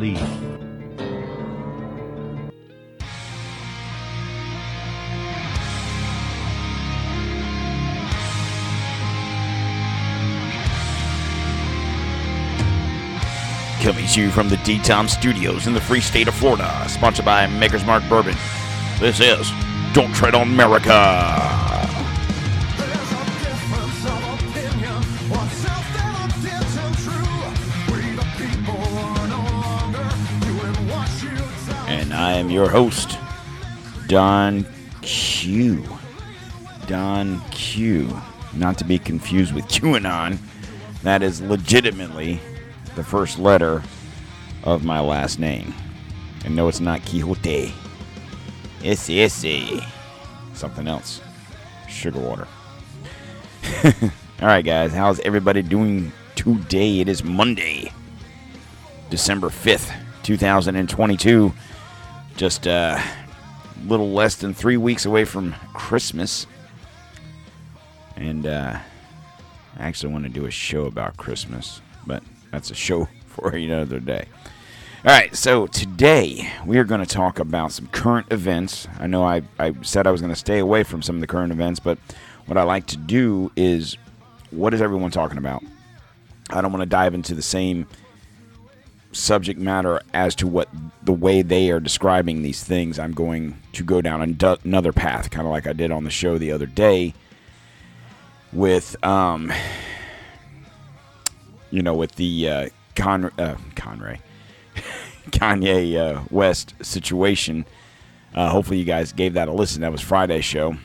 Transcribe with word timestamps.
Lee. 0.00 0.14
Coming 13.82 14.06
to 14.06 14.20
you 14.20 14.30
from 14.30 14.48
the 14.48 14.56
D-Tom 14.64 15.08
Studios 15.08 15.66
in 15.66 15.72
the 15.72 15.80
free 15.80 16.00
state 16.00 16.28
of 16.28 16.34
Florida, 16.34 16.84
sponsored 16.88 17.24
by 17.24 17.46
Maker's 17.46 17.84
Mark 17.84 18.02
Bourbon. 18.08 18.36
This 19.00 19.20
is 19.20 19.50
Don't 19.94 20.14
Tread 20.14 20.34
on 20.34 20.42
America. 20.42 21.67
I 32.18 32.32
am 32.32 32.50
your 32.50 32.68
host, 32.68 33.16
Don 34.08 34.66
Q. 35.02 35.84
Don 36.88 37.40
Q. 37.52 38.12
Not 38.54 38.76
to 38.78 38.84
be 38.84 38.98
confused 38.98 39.54
with 39.54 39.64
QAnon. 39.68 40.38
That 41.04 41.22
is 41.22 41.40
legitimately 41.40 42.40
the 42.96 43.04
first 43.04 43.38
letter 43.38 43.84
of 44.64 44.84
my 44.84 44.98
last 44.98 45.38
name. 45.38 45.72
And 46.44 46.56
no, 46.56 46.66
it's 46.66 46.80
not 46.80 47.02
Quixote. 47.06 47.72
It's 48.82 49.08
ese. 49.08 49.80
Something 50.54 50.88
else. 50.88 51.20
Sugar 51.88 52.18
water. 52.18 52.48
All 53.84 54.48
right, 54.48 54.64
guys. 54.64 54.92
How's 54.92 55.20
everybody 55.20 55.62
doing 55.62 56.10
today? 56.34 56.98
It 56.98 57.08
is 57.08 57.22
Monday, 57.22 57.92
December 59.08 59.50
5th, 59.50 59.94
2022. 60.24 61.54
Just 62.38 62.68
uh, 62.68 62.96
a 62.96 63.88
little 63.88 64.12
less 64.12 64.36
than 64.36 64.54
three 64.54 64.76
weeks 64.76 65.06
away 65.06 65.24
from 65.24 65.56
Christmas. 65.74 66.46
And 68.14 68.46
uh, 68.46 68.78
I 69.76 69.82
actually 69.82 70.12
want 70.12 70.22
to 70.22 70.30
do 70.30 70.46
a 70.46 70.50
show 70.52 70.84
about 70.84 71.16
Christmas, 71.16 71.80
but 72.06 72.22
that's 72.52 72.70
a 72.70 72.76
show 72.76 73.08
for 73.26 73.50
another 73.50 73.98
day. 73.98 74.26
All 75.04 75.10
right, 75.10 75.34
so 75.34 75.66
today 75.66 76.48
we 76.64 76.78
are 76.78 76.84
going 76.84 77.00
to 77.00 77.12
talk 77.12 77.40
about 77.40 77.72
some 77.72 77.88
current 77.88 78.28
events. 78.30 78.86
I 79.00 79.08
know 79.08 79.24
I, 79.24 79.42
I 79.58 79.74
said 79.82 80.06
I 80.06 80.12
was 80.12 80.20
going 80.20 80.32
to 80.32 80.38
stay 80.38 80.60
away 80.60 80.84
from 80.84 81.02
some 81.02 81.16
of 81.16 81.20
the 81.20 81.26
current 81.26 81.50
events, 81.50 81.80
but 81.80 81.98
what 82.46 82.56
I 82.56 82.62
like 82.62 82.86
to 82.86 82.96
do 82.96 83.50
is 83.56 83.96
what 84.52 84.72
is 84.74 84.80
everyone 84.80 85.10
talking 85.10 85.38
about? 85.38 85.64
I 86.50 86.60
don't 86.60 86.70
want 86.70 86.82
to 86.82 86.88
dive 86.88 87.14
into 87.14 87.34
the 87.34 87.42
same 87.42 87.88
subject 89.18 89.58
matter 89.58 90.00
as 90.14 90.34
to 90.36 90.46
what 90.46 90.68
the 91.02 91.12
way 91.12 91.42
they 91.42 91.70
are 91.70 91.80
describing 91.80 92.42
these 92.42 92.62
things. 92.62 92.98
I'm 92.98 93.12
going 93.12 93.56
to 93.72 93.82
go 93.82 94.00
down 94.00 94.36
another 94.64 94.92
path, 94.92 95.30
kind 95.30 95.46
of 95.46 95.52
like 95.52 95.66
I 95.66 95.72
did 95.72 95.90
on 95.90 96.04
the 96.04 96.10
show 96.10 96.38
the 96.38 96.52
other 96.52 96.66
day 96.66 97.14
with 98.52 99.02
um 99.04 99.52
you 101.70 101.82
know 101.82 101.94
with 101.94 102.12
the 102.16 102.48
uh, 102.48 102.68
Con 102.96 103.26
uh, 103.38 103.56
Conray 103.74 104.20
Kanye 105.30 105.96
uh, 105.96 106.22
West 106.30 106.74
situation. 106.82 107.66
Uh, 108.34 108.50
hopefully 108.50 108.78
you 108.78 108.84
guys 108.84 109.12
gave 109.12 109.34
that 109.34 109.48
a 109.48 109.52
listen. 109.52 109.82
That 109.82 109.92
was 109.92 110.00
Friday's 110.00 110.44
show. 110.44 110.76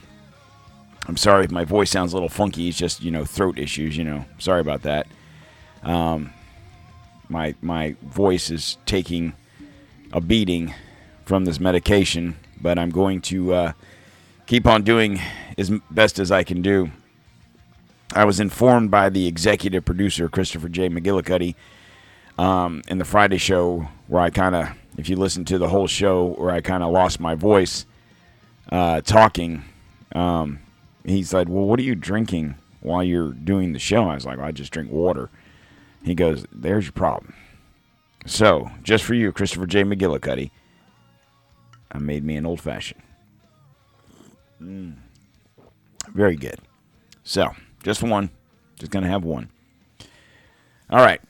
I'm 1.07 1.17
sorry 1.17 1.45
if 1.45 1.51
my 1.51 1.65
voice 1.65 1.91
sounds 1.91 2.13
a 2.13 2.15
little 2.15 2.29
funky. 2.29 2.69
It's 2.69 2.77
just 2.77 3.01
you 3.01 3.11
know 3.11 3.25
throat 3.25 3.57
issues. 3.57 3.97
You 3.97 4.03
know, 4.03 4.25
sorry 4.39 4.61
about 4.61 4.83
that. 4.83 5.07
Um, 5.83 6.33
my 7.29 7.55
my 7.61 7.95
voice 8.01 8.49
is 8.49 8.77
taking 8.85 9.33
a 10.11 10.21
beating 10.21 10.73
from 11.25 11.45
this 11.45 11.59
medication, 11.59 12.35
but 12.61 12.77
I'm 12.77 12.89
going 12.89 13.21
to 13.21 13.53
uh, 13.53 13.71
keep 14.45 14.67
on 14.67 14.83
doing 14.83 15.19
as 15.57 15.71
best 15.89 16.19
as 16.19 16.31
I 16.31 16.43
can 16.43 16.61
do. 16.61 16.91
I 18.15 18.25
was 18.25 18.39
informed 18.39 18.91
by 18.91 19.09
the 19.09 19.27
executive 19.27 19.85
producer 19.85 20.29
Christopher 20.29 20.69
J. 20.69 20.89
McGillicuddy 20.89 21.55
um, 22.37 22.83
in 22.87 22.99
the 22.99 23.05
Friday 23.05 23.37
show 23.37 23.87
where 24.07 24.21
I 24.21 24.29
kind 24.29 24.55
of, 24.55 24.69
if 24.97 25.09
you 25.09 25.15
listen 25.15 25.45
to 25.45 25.57
the 25.57 25.69
whole 25.69 25.87
show, 25.87 26.35
where 26.37 26.51
I 26.51 26.61
kind 26.61 26.83
of 26.83 26.91
lost 26.91 27.19
my 27.19 27.33
voice 27.35 27.85
uh, 28.71 29.01
talking. 29.01 29.63
Um, 30.13 30.59
he 31.05 31.23
said, 31.23 31.49
"Well, 31.49 31.65
what 31.65 31.79
are 31.79 31.83
you 31.83 31.95
drinking 31.95 32.55
while 32.81 33.03
you're 33.03 33.31
doing 33.31 33.73
the 33.73 33.79
show?" 33.79 34.03
I 34.09 34.15
was 34.15 34.25
like, 34.25 34.37
well, 34.37 34.47
"I 34.47 34.51
just 34.51 34.71
drink 34.71 34.91
water." 34.91 35.29
He 36.03 36.15
goes, 36.15 36.45
"There's 36.51 36.85
your 36.85 36.93
problem." 36.93 37.33
So, 38.25 38.71
just 38.83 39.03
for 39.03 39.13
you, 39.13 39.31
Christopher 39.31 39.67
J. 39.67 39.83
McGillicuddy, 39.83 40.51
I 41.91 41.97
made 41.97 42.23
me 42.23 42.35
an 42.37 42.45
old 42.45 42.61
fashioned. 42.61 43.01
Mm. 44.61 44.95
Very 46.13 46.35
good. 46.35 46.59
So, 47.23 47.53
just 47.83 48.01
one. 48.01 48.29
Just 48.79 48.91
going 48.91 49.03
to 49.03 49.09
have 49.09 49.23
one. 49.23 49.49
All 50.89 51.03
right. 51.03 51.21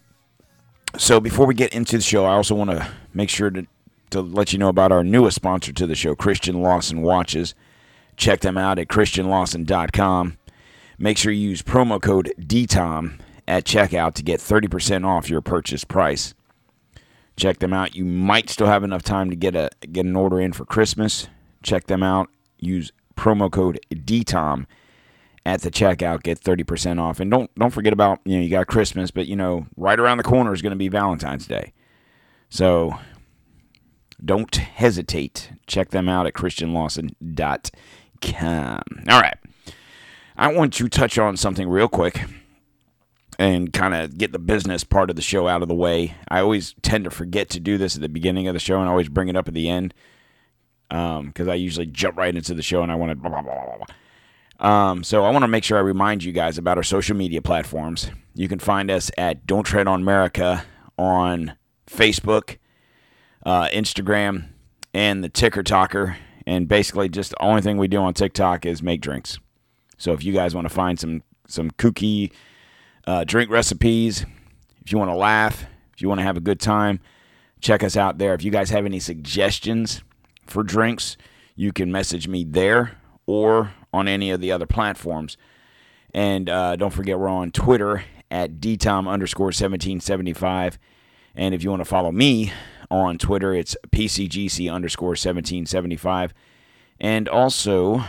So, 0.98 1.20
before 1.20 1.48
we 1.48 1.56
get 1.56 1.74
into 1.74 1.98
the 1.98 2.04
show, 2.04 2.26
I 2.26 2.34
also 2.34 2.54
want 2.54 2.70
to 2.70 2.88
make 3.14 3.30
sure 3.30 3.50
to, 3.50 3.66
to 4.12 4.22
let 4.22 4.54
you 4.54 4.60
know 4.60 4.70
about 4.70 4.92
our 4.92 5.04
newest 5.04 5.36
sponsor 5.36 5.74
to 5.74 5.88
the 5.88 5.96
show, 5.96 6.16
Christian 6.16 6.62
Lawson 6.62 7.02
Watches. 7.02 7.56
Check 8.16 8.42
them 8.42 8.58
out 8.58 8.78
at 8.78 8.88
christianlawson.com. 8.88 10.38
Make 11.00 11.18
sure 11.18 11.32
you 11.32 11.50
use 11.50 11.64
promo 11.64 12.00
code 12.00 12.32
DTOM 12.40 13.20
at 13.48 13.66
checkout 13.66 14.14
to 14.16 14.24
get 14.24 14.40
30% 14.40 15.06
off 15.06 15.30
your 15.30 15.42
purchase 15.42 15.84
price. 15.84 16.34
Check 17.36 17.60
them 17.60 17.74
out. 17.74 17.96
You 17.96 18.06
might 18.06 18.50
still 18.50 18.68
have 18.68 18.84
enough 18.84 19.04
time 19.04 19.30
to 19.30 19.36
get 19.36 19.56
a 19.56 19.70
get 19.92 20.06
an 20.06 20.16
order 20.16 20.40
in 20.40 20.54
for 20.54 20.66
Christmas. 20.66 21.28
Check 21.64 21.88
them 21.88 22.04
out. 22.04 22.30
Use 22.60 22.92
promo 23.18 23.52
code 23.52 23.80
DTOM 23.92 24.66
at 25.46 25.62
the 25.62 25.72
checkout. 25.72 26.24
Get 26.24 26.40
30% 26.40 27.02
off. 27.02 27.20
And 27.20 27.30
don't 27.32 27.54
don't 27.56 27.72
forget 27.72 27.92
about, 27.92 28.20
you 28.24 28.38
know, 28.38 28.44
you 28.44 28.52
got 28.52 28.68
Christmas, 28.68 29.10
but 29.10 29.26
you 29.28 29.36
know, 29.36 29.66
right 29.76 30.00
around 30.00 30.18
the 30.18 30.24
corner 30.24 30.54
is 30.54 30.62
going 30.62 30.72
to 30.72 30.78
be 30.78 30.90
Valentine's 30.90 31.48
Day. 31.48 31.74
So 32.50 33.00
don't 34.24 34.56
hesitate. 34.56 35.54
Check 35.66 35.90
them 35.90 36.08
out 36.08 36.28
at 36.28 36.34
christianlawson.com. 36.34 38.82
All 39.10 39.22
right. 39.22 39.38
I 40.38 40.54
want 40.54 40.74
to 40.74 40.88
touch 40.88 41.18
on 41.18 41.36
something 41.36 41.68
real 41.68 41.88
quick 41.88 42.26
and 43.40 43.74
kind 43.74 43.94
of 43.94 44.18
get 44.18 44.32
the 44.32 44.40
business 44.40 44.84
part 44.84 45.10
of 45.10 45.16
the 45.16 45.22
show 45.22 45.48
out 45.48 45.62
of 45.62 45.68
the 45.68 45.76
way. 45.76 46.16
I 46.30 46.40
always 46.40 46.76
tend 46.82 47.06
to 47.06 47.10
forget 47.10 47.50
to 47.52 47.60
do 47.60 47.78
this 47.78 47.96
at 47.96 48.02
the 48.02 48.10
beginning 48.10 48.48
of 48.48 48.54
the 48.54 48.60
show 48.60 48.80
and 48.80 48.90
always 48.90 49.10
bring 49.10 49.30
it 49.30 49.36
up 49.36 49.48
at 49.48 49.54
the 49.54 49.70
end 49.70 49.94
because 50.90 51.48
I 51.48 51.56
usually 51.56 51.88
jump 51.88 52.18
right 52.18 52.36
into 52.36 52.54
the 52.54 52.62
show 52.62 52.84
and 52.84 52.92
I 52.92 52.96
want 52.96 53.12
to 53.12 53.16
blah, 53.16 53.30
blah, 53.30 53.42
blah, 53.42 53.66
blah, 53.66 53.78
blah. 53.78 53.86
Um, 54.60 55.04
so 55.04 55.26
I 55.26 55.32
want 55.32 55.44
to 55.44 55.48
make 55.48 55.64
sure 55.64 55.78
I 55.78 55.82
remind 55.82 56.24
you 56.24 56.32
guys 56.32 56.58
about 56.58 56.78
our 56.78 56.84
social 56.84 57.16
media 57.16 57.42
platforms. 57.42 58.12
You 58.36 58.48
can 58.48 58.60
find 58.60 58.92
us 58.92 59.10
at 59.18 59.46
Don't 59.48 59.64
Tread 59.64 59.88
on 59.88 60.02
America 60.02 60.64
on 60.98 61.54
Facebook, 61.88 62.58
uh, 63.46 63.68
Instagram, 63.70 64.50
and 64.94 65.24
the 65.24 65.30
Ticker 65.30 65.64
Talker. 65.64 66.18
And 66.46 66.68
basically, 66.68 67.10
just 67.10 67.32
the 67.32 67.42
only 67.42 67.62
thing 67.62 67.78
we 67.78 67.88
do 67.88 67.98
on 67.98 68.14
TikTok 68.14 68.66
is 68.66 68.84
make 68.84 69.02
drinks. 69.02 69.40
So 69.98 70.14
if 70.14 70.24
you 70.24 70.34
guys 70.34 70.54
want 70.54 70.66
to 70.66 70.74
find 70.74 71.00
some 71.00 71.24
some 71.48 71.72
kooky 71.72 72.32
uh, 73.06 73.24
drink 73.24 73.50
recipes, 73.50 74.26
if 74.84 74.92
you 74.92 74.98
want 74.98 75.12
to 75.12 75.16
laugh, 75.16 75.66
if 75.94 76.02
you 76.02 76.08
want 76.08 76.20
to 76.20 76.24
have 76.24 76.38
a 76.38 76.42
good 76.42 76.60
time, 76.60 77.00
check 77.62 77.84
us 77.84 77.96
out 77.96 78.18
there. 78.18 78.34
If 78.34 78.44
you 78.44 78.52
guys 78.52 78.70
have 78.70 78.86
any 78.86 79.00
suggestions 79.00 80.04
for 80.46 80.64
drinks, 80.64 81.18
you 81.56 81.72
can 81.72 81.92
message 81.92 82.28
me 82.28 82.44
there 82.44 82.98
or 83.26 83.72
on 83.94 84.08
any 84.08 84.32
of 84.32 84.42
the 84.42 84.52
other 84.52 84.66
platforms. 84.66 85.38
And 86.14 86.50
uh, 86.50 86.76
don't 86.76 86.94
forget, 86.94 87.20
we're 87.20 87.28
on 87.28 87.52
Twitter 87.52 88.04
at 88.30 88.60
dtom 88.60 89.08
underscore 89.08 89.48
1775. 89.48 90.78
And 91.36 91.56
if 91.56 91.64
you 91.64 91.70
want 91.70 91.82
to 91.82 91.86
follow 91.86 92.12
me 92.12 92.52
on 92.90 93.18
Twitter, 93.18 93.54
it's 93.54 93.76
pcgc 93.92 94.72
underscore 94.72 95.10
1775. 95.10 96.34
And 97.00 97.28
also, 97.28 98.04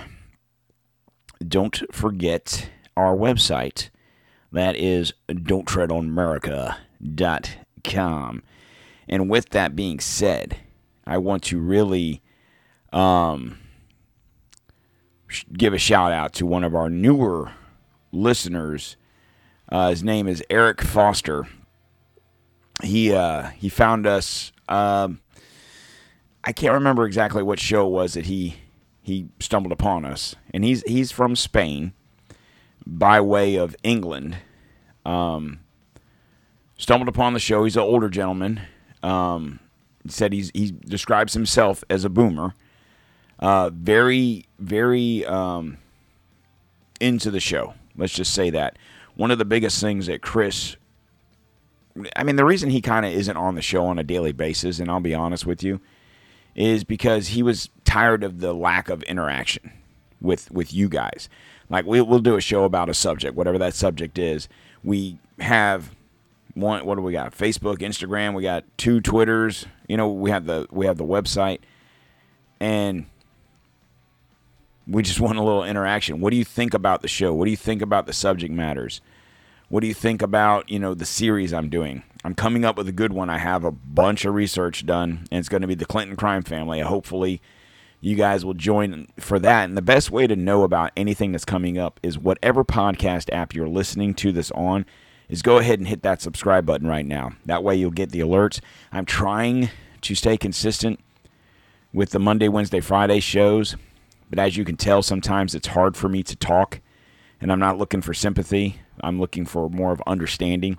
don't 1.46 1.82
forget 1.92 2.68
our 2.96 3.16
website. 3.16 3.90
That 4.54 4.76
is 4.76 5.12
don't 5.28 5.66
tread 5.66 5.90
on 5.90 6.14
don'ttreadonamerica.com. 6.14 8.42
And 9.08 9.28
with 9.28 9.48
that 9.50 9.74
being 9.74 9.98
said, 9.98 10.58
I 11.04 11.18
want 11.18 11.42
to 11.44 11.58
really 11.58 12.22
um, 12.92 13.58
give 15.52 15.74
a 15.74 15.78
shout 15.78 16.12
out 16.12 16.34
to 16.34 16.46
one 16.46 16.62
of 16.62 16.72
our 16.72 16.88
newer 16.88 17.50
listeners. 18.12 18.96
Uh, 19.72 19.90
his 19.90 20.04
name 20.04 20.28
is 20.28 20.40
Eric 20.48 20.82
Foster. 20.82 21.48
He 22.80 23.12
uh, 23.12 23.48
he 23.56 23.68
found 23.68 24.06
us. 24.06 24.52
Um, 24.68 25.20
I 26.44 26.52
can't 26.52 26.74
remember 26.74 27.06
exactly 27.06 27.42
what 27.42 27.58
show 27.58 27.88
it 27.88 27.90
was 27.90 28.14
that 28.14 28.26
he 28.26 28.54
he 29.02 29.30
stumbled 29.40 29.72
upon 29.72 30.04
us, 30.04 30.36
and 30.52 30.62
he's 30.62 30.84
he's 30.84 31.10
from 31.10 31.34
Spain 31.34 31.92
by 32.86 33.20
way 33.20 33.56
of 33.56 33.76
England. 33.82 34.36
Um, 35.04 35.60
stumbled 36.76 37.08
upon 37.08 37.34
the 37.34 37.40
show. 37.40 37.64
He's 37.64 37.76
an 37.76 37.82
older 37.82 38.08
gentleman. 38.08 38.60
Um, 39.02 39.60
said 40.08 40.32
he's 40.32 40.50
he 40.54 40.70
describes 40.70 41.34
himself 41.34 41.84
as 41.88 42.04
a 42.04 42.10
boomer. 42.10 42.54
Uh, 43.38 43.70
very 43.70 44.46
very 44.58 45.24
um, 45.26 45.78
into 47.00 47.30
the 47.30 47.40
show. 47.40 47.74
Let's 47.96 48.14
just 48.14 48.34
say 48.34 48.50
that 48.50 48.78
one 49.14 49.30
of 49.30 49.38
the 49.38 49.44
biggest 49.44 49.80
things 49.80 50.06
that 50.06 50.22
Chris. 50.22 50.76
I 52.16 52.24
mean, 52.24 52.34
the 52.34 52.44
reason 52.44 52.70
he 52.70 52.80
kind 52.80 53.06
of 53.06 53.12
isn't 53.12 53.36
on 53.36 53.54
the 53.54 53.62
show 53.62 53.86
on 53.86 54.00
a 54.00 54.02
daily 54.02 54.32
basis, 54.32 54.80
and 54.80 54.90
I'll 54.90 54.98
be 54.98 55.14
honest 55.14 55.46
with 55.46 55.62
you, 55.62 55.80
is 56.56 56.82
because 56.82 57.28
he 57.28 57.42
was 57.42 57.70
tired 57.84 58.24
of 58.24 58.40
the 58.40 58.52
lack 58.52 58.88
of 58.88 59.04
interaction 59.04 59.72
with 60.20 60.50
with 60.50 60.74
you 60.74 60.88
guys. 60.88 61.28
Like 61.74 61.86
we, 61.86 62.00
we'll 62.00 62.20
do 62.20 62.36
a 62.36 62.40
show 62.40 62.62
about 62.62 62.88
a 62.88 62.94
subject, 62.94 63.34
whatever 63.34 63.58
that 63.58 63.74
subject 63.74 64.16
is. 64.16 64.48
We 64.84 65.18
have 65.40 65.90
one. 66.54 66.86
What 66.86 66.94
do 66.94 67.02
we 67.02 67.12
got? 67.12 67.36
Facebook, 67.36 67.78
Instagram. 67.78 68.32
We 68.32 68.44
got 68.44 68.62
two 68.78 69.00
Twitters. 69.00 69.66
You 69.88 69.96
know, 69.96 70.08
we 70.08 70.30
have 70.30 70.46
the 70.46 70.68
we 70.70 70.86
have 70.86 70.98
the 70.98 71.04
website, 71.04 71.58
and 72.60 73.06
we 74.86 75.02
just 75.02 75.18
want 75.20 75.36
a 75.36 75.42
little 75.42 75.64
interaction. 75.64 76.20
What 76.20 76.30
do 76.30 76.36
you 76.36 76.44
think 76.44 76.74
about 76.74 77.02
the 77.02 77.08
show? 77.08 77.34
What 77.34 77.46
do 77.46 77.50
you 77.50 77.56
think 77.56 77.82
about 77.82 78.06
the 78.06 78.12
subject 78.12 78.54
matters? 78.54 79.00
What 79.68 79.80
do 79.80 79.88
you 79.88 79.94
think 79.94 80.22
about, 80.22 80.70
you 80.70 80.78
know, 80.78 80.94
the 80.94 81.04
series 81.04 81.52
I'm 81.52 81.70
doing? 81.70 82.04
I'm 82.22 82.36
coming 82.36 82.64
up 82.64 82.76
with 82.76 82.86
a 82.86 82.92
good 82.92 83.12
one. 83.12 83.30
I 83.30 83.38
have 83.38 83.64
a 83.64 83.72
bunch 83.72 84.24
of 84.24 84.34
research 84.34 84.86
done, 84.86 85.26
and 85.32 85.40
it's 85.40 85.48
going 85.48 85.62
to 85.62 85.66
be 85.66 85.74
the 85.74 85.86
Clinton 85.86 86.14
crime 86.14 86.44
family. 86.44 86.78
Hopefully, 86.82 87.42
you 88.04 88.16
guys 88.16 88.44
will 88.44 88.54
join 88.54 89.08
for 89.18 89.38
that. 89.38 89.64
And 89.64 89.76
the 89.78 89.82
best 89.82 90.10
way 90.10 90.26
to 90.26 90.36
know 90.36 90.62
about 90.62 90.92
anything 90.94 91.32
that's 91.32 91.46
coming 91.46 91.78
up 91.78 91.98
is 92.02 92.18
whatever 92.18 92.62
podcast 92.62 93.32
app 93.32 93.54
you're 93.54 93.66
listening 93.66 94.12
to 94.16 94.30
this 94.30 94.50
on, 94.50 94.84
is 95.30 95.40
go 95.40 95.56
ahead 95.56 95.78
and 95.78 95.88
hit 95.88 96.02
that 96.02 96.20
subscribe 96.20 96.66
button 96.66 96.86
right 96.86 97.06
now. 97.06 97.32
That 97.46 97.64
way 97.64 97.76
you'll 97.76 97.90
get 97.90 98.10
the 98.10 98.20
alerts. 98.20 98.60
I'm 98.92 99.06
trying 99.06 99.70
to 100.02 100.14
stay 100.14 100.36
consistent 100.36 101.00
with 101.94 102.10
the 102.10 102.18
Monday, 102.18 102.48
Wednesday, 102.48 102.80
Friday 102.80 103.20
shows, 103.20 103.74
but 104.28 104.38
as 104.38 104.58
you 104.58 104.66
can 104.66 104.76
tell, 104.76 105.00
sometimes 105.00 105.54
it's 105.54 105.68
hard 105.68 105.96
for 105.96 106.10
me 106.10 106.22
to 106.24 106.36
talk, 106.36 106.80
and 107.40 107.50
I'm 107.50 107.60
not 107.60 107.78
looking 107.78 108.02
for 108.02 108.12
sympathy. 108.12 108.80
I'm 109.00 109.18
looking 109.18 109.46
for 109.46 109.70
more 109.70 109.92
of 109.92 110.02
understanding. 110.06 110.76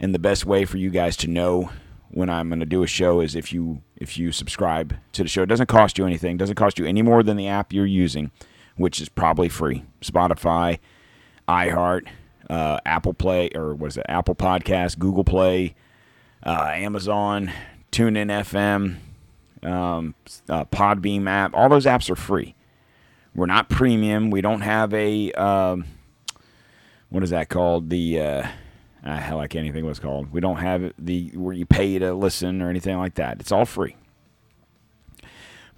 And 0.00 0.14
the 0.14 0.18
best 0.18 0.46
way 0.46 0.64
for 0.64 0.78
you 0.78 0.88
guys 0.88 1.14
to 1.18 1.28
know 1.28 1.70
when 2.10 2.30
I'm 2.30 2.48
going 2.48 2.60
to 2.60 2.66
do 2.66 2.82
a 2.82 2.86
show 2.86 3.20
is 3.20 3.34
if 3.34 3.52
you 3.52 3.82
if 3.96 4.18
you 4.18 4.32
subscribe 4.32 4.96
to 5.12 5.22
the 5.22 5.28
show. 5.28 5.42
It 5.42 5.46
doesn't 5.48 5.66
cost 5.66 5.98
you 5.98 6.06
anything. 6.06 6.36
It 6.36 6.38
doesn't 6.38 6.56
cost 6.56 6.78
you 6.78 6.86
any 6.86 7.02
more 7.02 7.22
than 7.22 7.36
the 7.36 7.48
app 7.48 7.72
you're 7.72 7.86
using, 7.86 8.30
which 8.76 9.00
is 9.00 9.08
probably 9.08 9.48
free. 9.48 9.84
Spotify, 10.00 10.78
iHeart, 11.48 12.06
uh, 12.48 12.78
Apple 12.86 13.14
Play, 13.14 13.50
or 13.54 13.74
what 13.74 13.88
is 13.88 13.96
it? 13.96 14.06
Apple 14.08 14.34
Podcast, 14.34 14.98
Google 14.98 15.24
Play, 15.24 15.74
uh, 16.44 16.70
Amazon, 16.74 17.50
TuneIn 17.92 18.30
FM, 18.30 19.68
um, 19.68 20.14
uh, 20.48 20.64
Podbean 20.66 21.26
app. 21.28 21.54
All 21.54 21.68
those 21.68 21.86
apps 21.86 22.08
are 22.10 22.16
free. 22.16 22.54
We're 23.34 23.46
not 23.46 23.68
premium. 23.68 24.30
We 24.30 24.40
don't 24.40 24.62
have 24.62 24.94
a 24.94 25.32
um, 25.32 25.84
what 27.10 27.22
is 27.22 27.30
that 27.30 27.48
called? 27.48 27.90
The 27.90 28.20
uh, 29.04 29.46
think 29.48 29.84
what 29.84 29.90
it's 29.90 29.98
called. 29.98 30.32
We 30.32 30.40
don't 30.40 30.56
have 30.56 30.92
the 30.98 31.30
where 31.34 31.54
you 31.54 31.66
pay 31.66 31.98
to 31.98 32.14
listen 32.14 32.62
or 32.62 32.70
anything 32.70 32.98
like 32.98 33.14
that. 33.14 33.40
It's 33.40 33.52
all 33.52 33.64
free. 33.64 33.96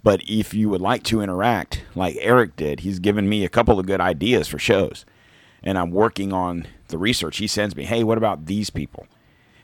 But 0.03 0.21
if 0.27 0.53
you 0.53 0.69
would 0.69 0.81
like 0.81 1.03
to 1.03 1.21
interact, 1.21 1.83
like 1.95 2.17
Eric 2.19 2.55
did, 2.55 2.79
he's 2.79 2.99
given 2.99 3.29
me 3.29 3.45
a 3.45 3.49
couple 3.49 3.79
of 3.79 3.85
good 3.85 4.01
ideas 4.01 4.47
for 4.47 4.57
shows, 4.57 5.05
and 5.63 5.77
I'm 5.77 5.91
working 5.91 6.33
on 6.33 6.65
the 6.87 6.97
research. 6.97 7.37
He 7.37 7.47
sends 7.47 7.75
me, 7.75 7.83
hey, 7.83 8.03
what 8.03 8.17
about 8.17 8.47
these 8.47 8.69
people? 8.69 9.07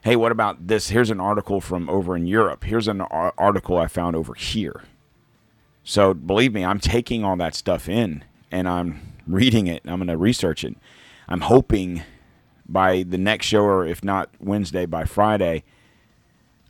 Hey, 0.03 0.15
what 0.15 0.31
about 0.31 0.67
this? 0.67 0.89
Here's 0.89 1.09
an 1.09 1.19
article 1.19 1.59
from 1.59 1.89
over 1.89 2.15
in 2.15 2.27
Europe. 2.27 2.63
Here's 2.63 2.87
an 2.87 3.01
ar- 3.01 3.33
article 3.37 3.77
I 3.77 3.87
found 3.87 4.15
over 4.15 4.35
here. 4.35 4.83
So 5.83 6.13
believe 6.13 6.53
me, 6.53 6.63
I'm 6.63 6.79
taking 6.79 7.23
all 7.23 7.35
that 7.37 7.55
stuff 7.55 7.89
in 7.89 8.23
and 8.51 8.69
I'm 8.69 9.13
reading 9.25 9.67
it. 9.67 9.81
I'm 9.85 9.97
going 9.97 10.07
to 10.07 10.17
research 10.17 10.63
it. 10.63 10.77
I'm 11.27 11.41
hoping 11.41 12.03
by 12.67 13.03
the 13.03 13.17
next 13.17 13.45
show, 13.47 13.63
or 13.63 13.85
if 13.85 14.03
not 14.03 14.29
Wednesday, 14.39 14.85
by 14.85 15.05
Friday, 15.05 15.63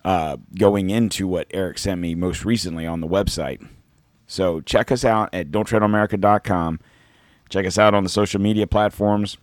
uh, 0.05 0.37
going 0.57 0.89
into 0.89 1.27
what 1.27 1.47
Eric 1.51 1.77
sent 1.77 1.99
me 1.99 2.15
most 2.15 2.45
recently 2.45 2.85
on 2.85 3.01
the 3.01 3.07
website. 3.07 3.65
So 4.27 4.61
check 4.61 4.91
us 4.91 5.03
out 5.03 5.29
at 5.33 5.51
don'ttreadonamerica.com. 5.51 6.79
Check 7.49 7.65
us 7.65 7.77
out 7.77 7.93
on 7.93 8.03
the 8.03 8.09
social 8.09 8.41
media 8.41 8.67
platforms. 8.67 9.37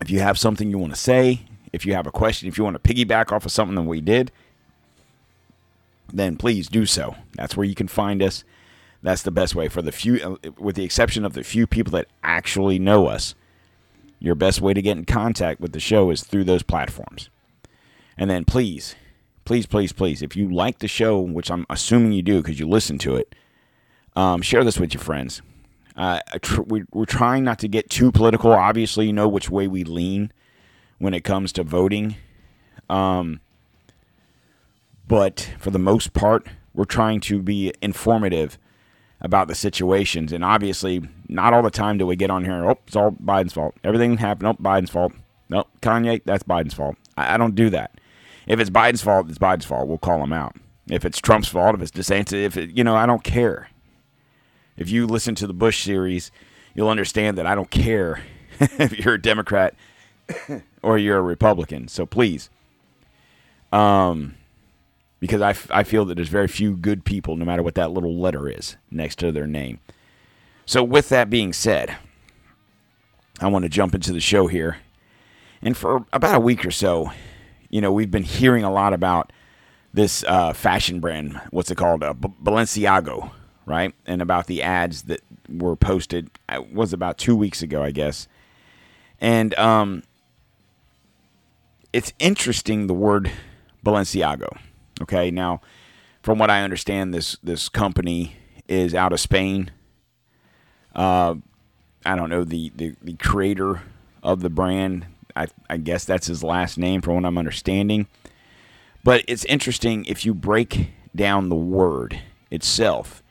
If 0.00 0.10
you 0.10 0.20
have 0.20 0.38
something 0.38 0.70
you 0.70 0.78
want 0.78 0.94
to 0.94 1.00
say, 1.00 1.42
if 1.72 1.84
you 1.86 1.94
have 1.94 2.06
a 2.06 2.10
question, 2.10 2.48
if 2.48 2.58
you 2.58 2.64
want 2.64 2.82
to 2.82 2.94
piggyback 2.94 3.30
off 3.30 3.44
of 3.44 3.52
something 3.52 3.74
that 3.76 3.82
we 3.82 4.00
did, 4.00 4.32
then 6.12 6.36
please 6.36 6.68
do 6.68 6.86
so. 6.86 7.16
That's 7.34 7.56
where 7.56 7.66
you 7.66 7.74
can 7.74 7.88
find 7.88 8.22
us. 8.22 8.44
That's 9.02 9.22
the 9.22 9.30
best 9.30 9.54
way 9.54 9.68
for 9.68 9.82
the 9.82 9.92
few, 9.92 10.38
uh, 10.44 10.50
with 10.58 10.76
the 10.76 10.84
exception 10.84 11.24
of 11.24 11.34
the 11.34 11.44
few 11.44 11.66
people 11.66 11.90
that 11.92 12.08
actually 12.22 12.78
know 12.78 13.06
us. 13.06 13.34
Your 14.24 14.34
best 14.34 14.62
way 14.62 14.72
to 14.72 14.80
get 14.80 14.96
in 14.96 15.04
contact 15.04 15.60
with 15.60 15.72
the 15.72 15.80
show 15.80 16.10
is 16.10 16.22
through 16.22 16.44
those 16.44 16.62
platforms. 16.62 17.28
And 18.16 18.30
then 18.30 18.46
please, 18.46 18.94
please, 19.44 19.66
please, 19.66 19.92
please, 19.92 20.22
if 20.22 20.34
you 20.34 20.48
like 20.48 20.78
the 20.78 20.88
show, 20.88 21.20
which 21.20 21.50
I'm 21.50 21.66
assuming 21.68 22.12
you 22.12 22.22
do 22.22 22.40
because 22.40 22.58
you 22.58 22.66
listen 22.66 22.96
to 23.00 23.16
it, 23.16 23.34
um, 24.16 24.40
share 24.40 24.64
this 24.64 24.80
with 24.80 24.94
your 24.94 25.02
friends. 25.02 25.42
Uh, 25.94 26.20
we, 26.64 26.84
we're 26.90 27.04
trying 27.04 27.44
not 27.44 27.58
to 27.58 27.68
get 27.68 27.90
too 27.90 28.10
political. 28.10 28.50
Obviously, 28.52 29.04
you 29.04 29.12
know 29.12 29.28
which 29.28 29.50
way 29.50 29.68
we 29.68 29.84
lean 29.84 30.32
when 30.96 31.12
it 31.12 31.22
comes 31.22 31.52
to 31.52 31.62
voting. 31.62 32.16
Um, 32.88 33.40
but 35.06 35.50
for 35.58 35.70
the 35.70 35.78
most 35.78 36.14
part, 36.14 36.46
we're 36.72 36.86
trying 36.86 37.20
to 37.20 37.42
be 37.42 37.74
informative 37.82 38.56
about 39.24 39.48
the 39.48 39.54
situations. 39.54 40.32
And 40.32 40.44
obviously, 40.44 41.02
not 41.28 41.54
all 41.54 41.62
the 41.62 41.70
time 41.70 41.96
do 41.96 42.06
we 42.06 42.14
get 42.14 42.30
on 42.30 42.44
here. 42.44 42.70
Oh, 42.70 42.78
it's 42.86 42.94
all 42.94 43.12
Biden's 43.12 43.54
fault. 43.54 43.74
Everything 43.82 44.18
happened. 44.18 44.46
Oh, 44.46 44.62
Biden's 44.62 44.90
fault. 44.90 45.14
No, 45.48 45.64
Kanye, 45.80 46.20
that's 46.24 46.44
Biden's 46.44 46.74
fault. 46.74 46.96
I, 47.16 47.34
I 47.34 47.36
don't 47.38 47.54
do 47.54 47.70
that. 47.70 47.98
If 48.46 48.60
it's 48.60 48.70
Biden's 48.70 49.02
fault, 49.02 49.28
it's 49.30 49.38
Biden's 49.38 49.64
fault. 49.64 49.88
We'll 49.88 49.98
call 49.98 50.22
him 50.22 50.34
out. 50.34 50.54
If 50.90 51.06
it's 51.06 51.18
Trump's 51.18 51.48
fault, 51.48 51.74
if 51.74 51.80
it's 51.80 51.90
DeSantis, 51.90 52.44
if 52.44 52.56
it, 52.58 52.76
you 52.76 52.84
know, 52.84 52.94
I 52.94 53.06
don't 53.06 53.24
care. 53.24 53.70
If 54.76 54.90
you 54.90 55.06
listen 55.06 55.34
to 55.36 55.46
the 55.46 55.54
Bush 55.54 55.82
series, 55.82 56.30
you'll 56.74 56.90
understand 56.90 57.38
that 57.38 57.46
I 57.46 57.54
don't 57.54 57.70
care 57.70 58.22
if 58.60 58.98
you're 58.98 59.14
a 59.14 59.22
Democrat 59.22 59.74
or 60.82 60.98
you're 60.98 61.16
a 61.16 61.22
Republican. 61.22 61.88
So 61.88 62.04
please, 62.04 62.50
um, 63.72 64.34
because 65.24 65.40
I, 65.40 65.50
f- 65.50 65.70
I 65.70 65.84
feel 65.84 66.04
that 66.04 66.16
there's 66.16 66.28
very 66.28 66.48
few 66.48 66.76
good 66.76 67.02
people, 67.06 67.34
no 67.34 67.46
matter 67.46 67.62
what 67.62 67.76
that 67.76 67.92
little 67.92 68.14
letter 68.14 68.46
is 68.46 68.76
next 68.90 69.18
to 69.20 69.32
their 69.32 69.46
name. 69.46 69.80
So, 70.66 70.84
with 70.84 71.08
that 71.08 71.30
being 71.30 71.54
said, 71.54 71.96
I 73.40 73.46
want 73.46 73.62
to 73.62 73.70
jump 73.70 73.94
into 73.94 74.12
the 74.12 74.20
show 74.20 74.48
here. 74.48 74.76
And 75.62 75.78
for 75.78 76.04
about 76.12 76.34
a 76.34 76.40
week 76.40 76.66
or 76.66 76.70
so, 76.70 77.10
you 77.70 77.80
know, 77.80 77.90
we've 77.90 78.10
been 78.10 78.22
hearing 78.22 78.64
a 78.64 78.70
lot 78.70 78.92
about 78.92 79.32
this 79.94 80.24
uh, 80.24 80.52
fashion 80.52 81.00
brand. 81.00 81.40
What's 81.48 81.70
it 81.70 81.76
called? 81.76 82.02
Uh, 82.02 82.12
B- 82.12 82.28
Balenciago, 82.42 83.30
right? 83.64 83.94
And 84.04 84.20
about 84.20 84.46
the 84.46 84.60
ads 84.62 85.04
that 85.04 85.22
were 85.48 85.74
posted. 85.74 86.28
It 86.52 86.70
was 86.74 86.92
about 86.92 87.16
two 87.16 87.34
weeks 87.34 87.62
ago, 87.62 87.82
I 87.82 87.92
guess. 87.92 88.28
And 89.22 89.54
um, 89.54 90.02
it's 91.94 92.12
interesting 92.18 92.88
the 92.88 92.92
word 92.94 93.32
Balenciago. 93.82 94.58
Okay, 95.02 95.30
now 95.30 95.60
from 96.22 96.38
what 96.38 96.50
I 96.50 96.62
understand, 96.62 97.12
this 97.12 97.36
this 97.42 97.68
company 97.68 98.36
is 98.68 98.94
out 98.94 99.12
of 99.12 99.20
Spain. 99.20 99.70
Uh, 100.94 101.36
I 102.06 102.16
don't 102.16 102.30
know 102.30 102.44
the, 102.44 102.70
the, 102.74 102.94
the 103.02 103.14
creator 103.14 103.82
of 104.22 104.40
the 104.40 104.50
brand. 104.50 105.06
I, 105.34 105.48
I 105.68 105.76
guess 105.76 106.04
that's 106.04 106.28
his 106.28 106.44
last 106.44 106.78
name, 106.78 107.02
from 107.02 107.16
what 107.16 107.24
I'm 107.24 107.38
understanding. 107.38 108.06
But 109.02 109.24
it's 109.26 109.44
interesting 109.46 110.04
if 110.04 110.24
you 110.24 110.34
break 110.34 110.90
down 111.14 111.48
the 111.48 111.56
word 111.56 112.20
itself, 112.50 113.22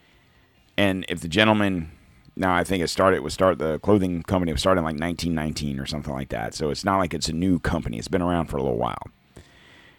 and 0.78 1.06
if 1.08 1.22
the 1.22 1.28
gentleman 1.28 1.92
now 2.36 2.56
I 2.56 2.64
think 2.64 2.84
it 2.84 2.88
started 2.90 3.22
was 3.22 3.34
start 3.34 3.60
the 3.60 3.80
clothing 3.80 4.24
company 4.24 4.52
was 4.52 4.62
started 4.62 4.80
in 4.80 4.86
like 4.86 5.00
1919 5.00 5.80
or 5.80 5.86
something 5.86 6.14
like 6.14 6.30
that. 6.30 6.54
So 6.54 6.70
it's 6.70 6.84
not 6.84 6.98
like 6.98 7.14
it's 7.14 7.30
a 7.30 7.34
new 7.34 7.60
company. 7.60 7.98
It's 7.98 8.08
been 8.08 8.22
around 8.22 8.48
for 8.48 8.58
a 8.58 8.62
little 8.62 8.78
while. 8.78 9.04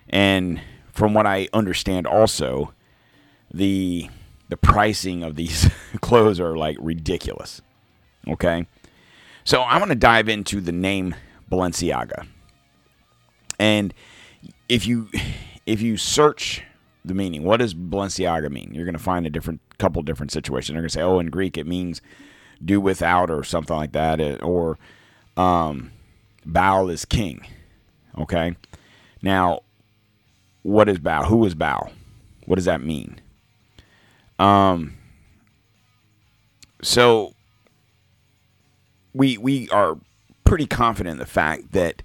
And 0.08 0.60
from 0.94 1.12
what 1.12 1.26
I 1.26 1.48
understand, 1.52 2.06
also 2.06 2.72
the 3.52 4.08
the 4.48 4.56
pricing 4.56 5.22
of 5.22 5.36
these 5.36 5.68
clothes 6.00 6.40
are 6.40 6.56
like 6.56 6.76
ridiculous. 6.80 7.60
Okay, 8.28 8.66
so 9.42 9.60
I 9.62 9.78
want 9.78 9.90
to 9.90 9.96
dive 9.96 10.28
into 10.28 10.60
the 10.60 10.72
name 10.72 11.14
Balenciaga, 11.50 12.26
and 13.58 13.92
if 14.68 14.86
you 14.86 15.08
if 15.66 15.82
you 15.82 15.96
search 15.96 16.62
the 17.04 17.14
meaning, 17.14 17.42
what 17.42 17.58
does 17.58 17.74
Balenciaga 17.74 18.50
mean? 18.50 18.70
You're 18.72 18.86
going 18.86 18.96
to 18.96 19.02
find 19.02 19.26
a 19.26 19.30
different 19.30 19.60
couple 19.78 20.00
different 20.02 20.32
situations. 20.32 20.68
They're 20.74 20.80
going 20.80 20.88
to 20.88 20.92
say, 20.92 21.02
oh, 21.02 21.18
in 21.18 21.28
Greek 21.28 21.58
it 21.58 21.66
means 21.66 22.00
do 22.64 22.80
without 22.80 23.30
or 23.30 23.44
something 23.44 23.76
like 23.76 23.92
that, 23.92 24.20
eh, 24.20 24.36
or 24.36 24.78
um, 25.36 25.90
Baal 26.46 26.88
is 26.88 27.04
king. 27.04 27.46
Okay, 28.16 28.56
now 29.20 29.63
what 30.64 30.88
is 30.88 30.98
Baal? 30.98 31.26
Who 31.26 31.44
is 31.44 31.54
Baal? 31.54 31.92
What 32.46 32.56
does 32.56 32.64
that 32.64 32.80
mean? 32.80 33.20
Um, 34.38 34.94
so 36.82 37.34
we 39.12 39.38
we 39.38 39.68
are 39.68 39.98
pretty 40.42 40.66
confident 40.66 41.12
in 41.12 41.18
the 41.18 41.26
fact 41.26 41.72
that 41.72 42.02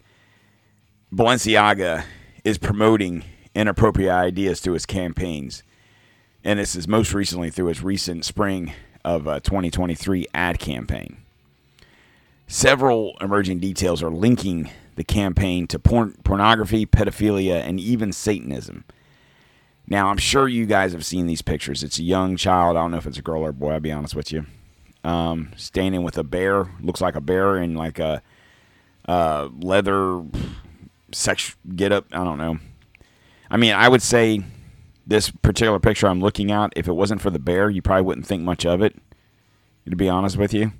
Balenciaga 1.11 2.03
is 2.43 2.57
promoting 2.57 3.23
inappropriate 3.55 4.11
ideas 4.11 4.59
through 4.59 4.73
his 4.73 4.85
campaigns, 4.85 5.63
and 6.43 6.59
this 6.59 6.75
is 6.75 6.87
most 6.87 7.13
recently 7.13 7.49
through 7.49 7.67
his 7.67 7.81
recent 7.81 8.25
spring 8.25 8.73
of 9.05 9.25
uh, 9.27 9.39
2023 9.39 10.27
ad 10.33 10.59
campaign. 10.59 11.17
Several 12.45 13.15
emerging 13.21 13.59
details 13.59 14.03
are 14.03 14.11
linking 14.11 14.69
the 14.99 15.03
campaign 15.05 15.65
to 15.65 15.79
porn- 15.79 16.13
pornography, 16.25 16.85
pedophilia, 16.85 17.61
and 17.61 17.79
even 17.79 18.11
Satanism. 18.11 18.83
Now, 19.87 20.09
I'm 20.09 20.17
sure 20.17 20.45
you 20.45 20.65
guys 20.65 20.91
have 20.91 21.05
seen 21.05 21.25
these 21.25 21.41
pictures. 21.41 21.83
It's 21.83 21.99
a 21.99 22.03
young 22.03 22.35
child. 22.35 22.75
I 22.75 22.81
don't 22.81 22.91
know 22.91 22.97
if 22.97 23.07
it's 23.07 23.17
a 23.17 23.21
girl 23.21 23.43
or 23.43 23.49
a 23.51 23.53
boy, 23.53 23.71
I'll 23.71 23.79
be 23.79 23.93
honest 23.93 24.13
with 24.13 24.33
you. 24.33 24.45
Um, 25.05 25.53
standing 25.55 26.03
with 26.03 26.17
a 26.17 26.23
bear. 26.25 26.67
Looks 26.81 26.99
like 26.99 27.15
a 27.15 27.21
bear 27.21 27.55
in 27.55 27.75
like 27.75 27.97
a 27.97 28.21
uh, 29.07 29.47
leather 29.61 30.21
sex 31.13 31.55
get 31.77 31.93
up. 31.93 32.07
I 32.11 32.25
don't 32.25 32.37
know. 32.37 32.59
I 33.49 33.55
mean, 33.55 33.71
I 33.71 33.87
would 33.87 34.01
say 34.01 34.43
this 35.07 35.29
particular 35.31 35.79
picture 35.79 36.09
I'm 36.09 36.19
looking 36.19 36.51
at, 36.51 36.73
if 36.75 36.89
it 36.89 36.93
wasn't 36.93 37.21
for 37.21 37.29
the 37.29 37.39
bear, 37.39 37.69
you 37.69 37.81
probably 37.81 38.03
wouldn't 38.03 38.27
think 38.27 38.43
much 38.43 38.65
of 38.65 38.81
it, 38.81 38.97
to 39.89 39.95
be 39.95 40.09
honest 40.09 40.35
with 40.35 40.53
you. 40.53 40.73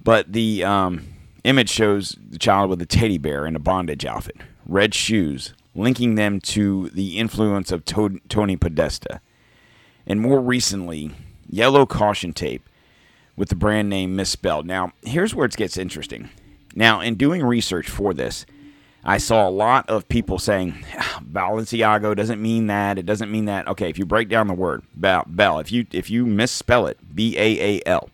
But 0.00 0.32
the 0.32 0.62
um, 0.62 1.17
image 1.44 1.70
shows 1.70 2.16
the 2.30 2.38
child 2.38 2.70
with 2.70 2.82
a 2.82 2.86
teddy 2.86 3.18
bear 3.18 3.46
in 3.46 3.56
a 3.56 3.60
bondage 3.60 4.04
outfit, 4.04 4.36
red 4.66 4.94
shoes, 4.94 5.54
linking 5.74 6.14
them 6.14 6.40
to 6.40 6.90
the 6.90 7.18
influence 7.18 7.70
of 7.70 7.84
to- 7.84 8.20
Tony 8.28 8.56
Podesta. 8.56 9.20
And 10.06 10.20
more 10.20 10.40
recently, 10.40 11.12
yellow 11.48 11.86
caution 11.86 12.32
tape 12.32 12.68
with 13.36 13.50
the 13.50 13.54
brand 13.54 13.88
name 13.88 14.16
misspelled. 14.16 14.66
Now, 14.66 14.92
here's 15.02 15.34
where 15.34 15.46
it 15.46 15.56
gets 15.56 15.76
interesting. 15.76 16.30
Now, 16.74 17.00
in 17.00 17.14
doing 17.14 17.42
research 17.44 17.88
for 17.88 18.12
this, 18.12 18.44
I 19.04 19.18
saw 19.18 19.48
a 19.48 19.50
lot 19.50 19.88
of 19.88 20.08
people 20.08 20.38
saying 20.38 20.84
"Ah, 20.96 21.22
Balenciago 21.24 22.16
doesn't 22.16 22.42
mean 22.42 22.66
that. 22.66 22.98
It 22.98 23.06
doesn't 23.06 23.30
mean 23.30 23.44
that. 23.46 23.68
Okay, 23.68 23.88
if 23.88 23.98
you 23.98 24.04
break 24.04 24.28
down 24.28 24.48
the 24.48 24.54
word 24.54 24.82
Bell, 24.94 25.24
Bell 25.26 25.60
if 25.60 25.70
you 25.70 25.86
if 25.92 26.10
you 26.10 26.26
misspell 26.26 26.86
it, 26.86 26.98
B 27.14 27.36
A 27.38 27.78
A 27.78 27.82
L, 27.86 28.10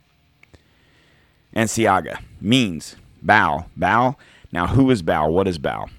and 1.53 1.69
Siaga 1.71 2.21
means 2.41 2.97
bow, 3.25 3.67
bow. 3.77 4.17
Now, 4.53 4.69
who 4.69 4.91
is 4.91 5.03
Baal? 5.03 5.33
What 5.33 5.49
is 5.49 5.59
Baal? 5.59 5.91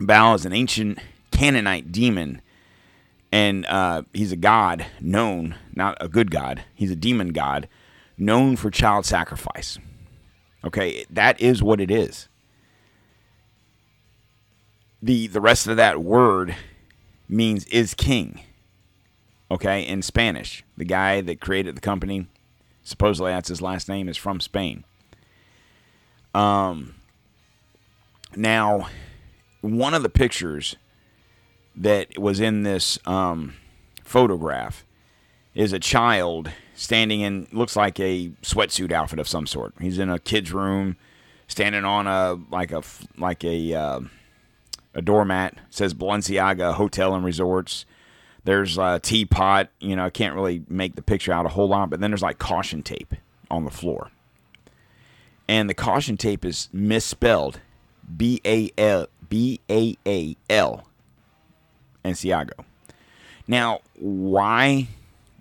Baal 0.00 0.34
is 0.34 0.44
an 0.44 0.52
ancient 0.52 0.98
Canaanite 1.30 1.92
demon, 1.92 2.42
and 3.30 3.64
uh, 3.66 4.02
he's 4.12 4.32
a 4.32 4.36
god 4.36 4.86
known, 5.00 5.56
not 5.74 5.96
a 6.00 6.08
good 6.08 6.30
god. 6.30 6.64
He's 6.74 6.90
a 6.90 6.96
demon 6.96 7.28
god 7.28 7.68
known 8.18 8.56
for 8.56 8.70
child 8.70 9.06
sacrifice. 9.06 9.78
Okay, 10.64 11.04
that 11.10 11.40
is 11.40 11.62
what 11.62 11.80
it 11.80 11.90
is. 11.90 12.28
The 15.00 15.26
the 15.26 15.40
rest 15.40 15.66
of 15.66 15.76
that 15.76 16.02
word 16.02 16.54
means 17.28 17.64
is 17.66 17.94
king. 17.94 18.40
Okay, 19.50 19.82
in 19.86 20.02
Spanish, 20.02 20.64
the 20.76 20.84
guy 20.84 21.20
that 21.20 21.40
created 21.40 21.76
the 21.76 21.80
company, 21.80 22.26
supposedly 22.82 23.32
that's 23.32 23.48
his 23.48 23.60
last 23.60 23.88
name, 23.88 24.08
is 24.08 24.16
from 24.16 24.40
Spain. 24.40 24.84
Um. 26.34 26.94
Now, 28.34 28.88
one 29.60 29.92
of 29.94 30.02
the 30.02 30.08
pictures 30.08 30.76
that 31.76 32.18
was 32.18 32.40
in 32.40 32.62
this 32.62 32.98
um, 33.06 33.54
photograph 34.04 34.84
is 35.54 35.72
a 35.72 35.78
child 35.78 36.50
standing 36.74 37.20
in 37.20 37.46
looks 37.52 37.76
like 37.76 38.00
a 38.00 38.30
sweatsuit 38.42 38.92
outfit 38.92 39.18
of 39.18 39.28
some 39.28 39.46
sort. 39.46 39.74
He's 39.80 39.98
in 39.98 40.08
a 40.08 40.18
kid's 40.18 40.52
room, 40.52 40.96
standing 41.46 41.84
on 41.84 42.06
a 42.06 42.38
like 42.50 42.72
a 42.72 42.82
like 43.18 43.44
a 43.44 43.74
uh, 43.74 44.00
a 44.94 45.02
doormat. 45.02 45.54
It 45.54 45.58
says 45.70 45.94
Balenciaga 45.94 46.74
Hotel 46.74 47.14
and 47.14 47.24
Resorts. 47.24 47.84
There's 48.44 48.78
a 48.78 48.98
teapot. 48.98 49.68
You 49.80 49.96
know, 49.96 50.06
I 50.06 50.10
can't 50.10 50.34
really 50.34 50.64
make 50.68 50.96
the 50.96 51.02
picture 51.02 51.32
out 51.32 51.46
a 51.46 51.50
whole 51.50 51.68
lot, 51.68 51.90
but 51.90 52.00
then 52.00 52.10
there's 52.10 52.22
like 52.22 52.38
caution 52.38 52.82
tape 52.82 53.14
on 53.50 53.64
the 53.64 53.70
floor, 53.70 54.10
and 55.48 55.68
the 55.68 55.74
caution 55.74 56.16
tape 56.16 56.44
is 56.44 56.68
misspelled, 56.72 57.60
B 58.16 58.40
A 58.44 58.70
L 58.78 59.06
B 59.28 59.60
A 59.70 59.96
A 60.06 60.36
L, 60.50 60.86
and 62.04 62.14
Ciago. 62.14 62.64
Now, 63.46 63.80
why 63.94 64.88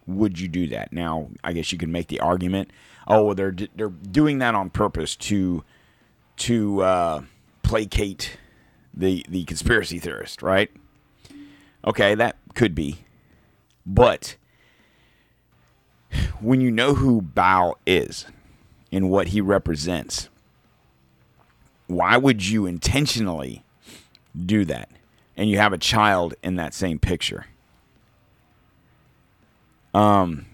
would 0.08 0.40
you 0.40 0.48
do 0.48 0.68
that? 0.68 0.92
Now, 0.92 1.30
I 1.44 1.54
guess 1.54 1.72
you 1.72 1.78
could 1.78 1.90
make 1.90 2.08
the 2.08 2.20
argument, 2.20 2.72
oh, 3.08 3.26
well, 3.26 3.36
they're 3.36 3.56
they're 3.76 3.90
doing 3.90 4.40
that 4.40 4.56
on 4.56 4.70
purpose 4.70 5.16
to 5.18 5.64
to 6.38 6.82
uh, 6.82 7.22
placate 7.64 8.38
the 8.94 9.26
the 9.30 9.44
conspiracy 9.46 10.00
theorist, 10.00 10.42
right? 10.42 10.72
Okay, 11.86 12.16
that 12.16 12.38
could 12.54 12.76
be, 12.76 13.00
but 13.86 14.36
when 16.40 16.62
you 16.62 16.72
know 16.72 16.94
who 16.94 17.22
Bao 17.22 17.76
is 17.86 18.26
and 18.92 19.10
what 19.10 19.30
he 19.30 19.42
represents, 19.42 20.30
why 21.88 22.18
would 22.18 22.48
you 22.48 22.66
intentionally 22.66 23.64
do 24.46 24.66
that? 24.66 24.90
And 25.38 25.50
you 25.50 25.58
have 25.58 25.74
a 25.74 25.78
child 25.78 26.34
in 26.44 26.56
that 26.56 26.74
same 26.74 27.00
picture. 27.00 27.46
Um, 29.94 30.46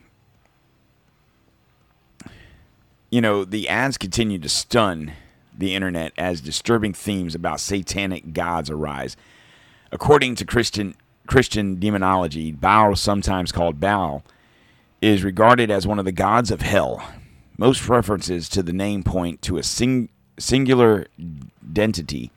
you 3.10 3.22
know, 3.22 3.46
the 3.46 3.70
ads 3.70 3.98
continue 3.98 4.40
to 4.40 4.50
stun 4.50 5.14
the 5.58 5.74
internet 5.74 6.14
as 6.18 6.42
disturbing 6.42 6.94
themes 6.94 7.36
about 7.36 7.60
satanic 7.60 8.34
gods 8.34 8.70
arise. 8.70 9.18
According 9.92 10.36
to 10.36 10.46
Christian 10.46 10.96
Christian 11.28 11.78
demonology, 11.78 12.54
Baal, 12.54 12.96
sometimes 12.96 13.52
called 13.52 13.82
Baal, 13.82 14.24
is 15.02 15.24
regarded 15.24 15.70
as 15.70 15.86
one 15.86 16.00
of 16.00 16.06
the 16.06 16.12
gods 16.14 16.52
of 16.52 16.62
hell. 16.62 17.04
Most 17.58 17.90
references 17.90 18.48
to 18.50 18.62
the 18.62 18.74
name 18.74 19.04
point 19.04 19.42
to 19.44 19.58
a 19.58 19.64
sing, 19.64 20.10
singular 20.38 21.08
identity, 21.68 22.32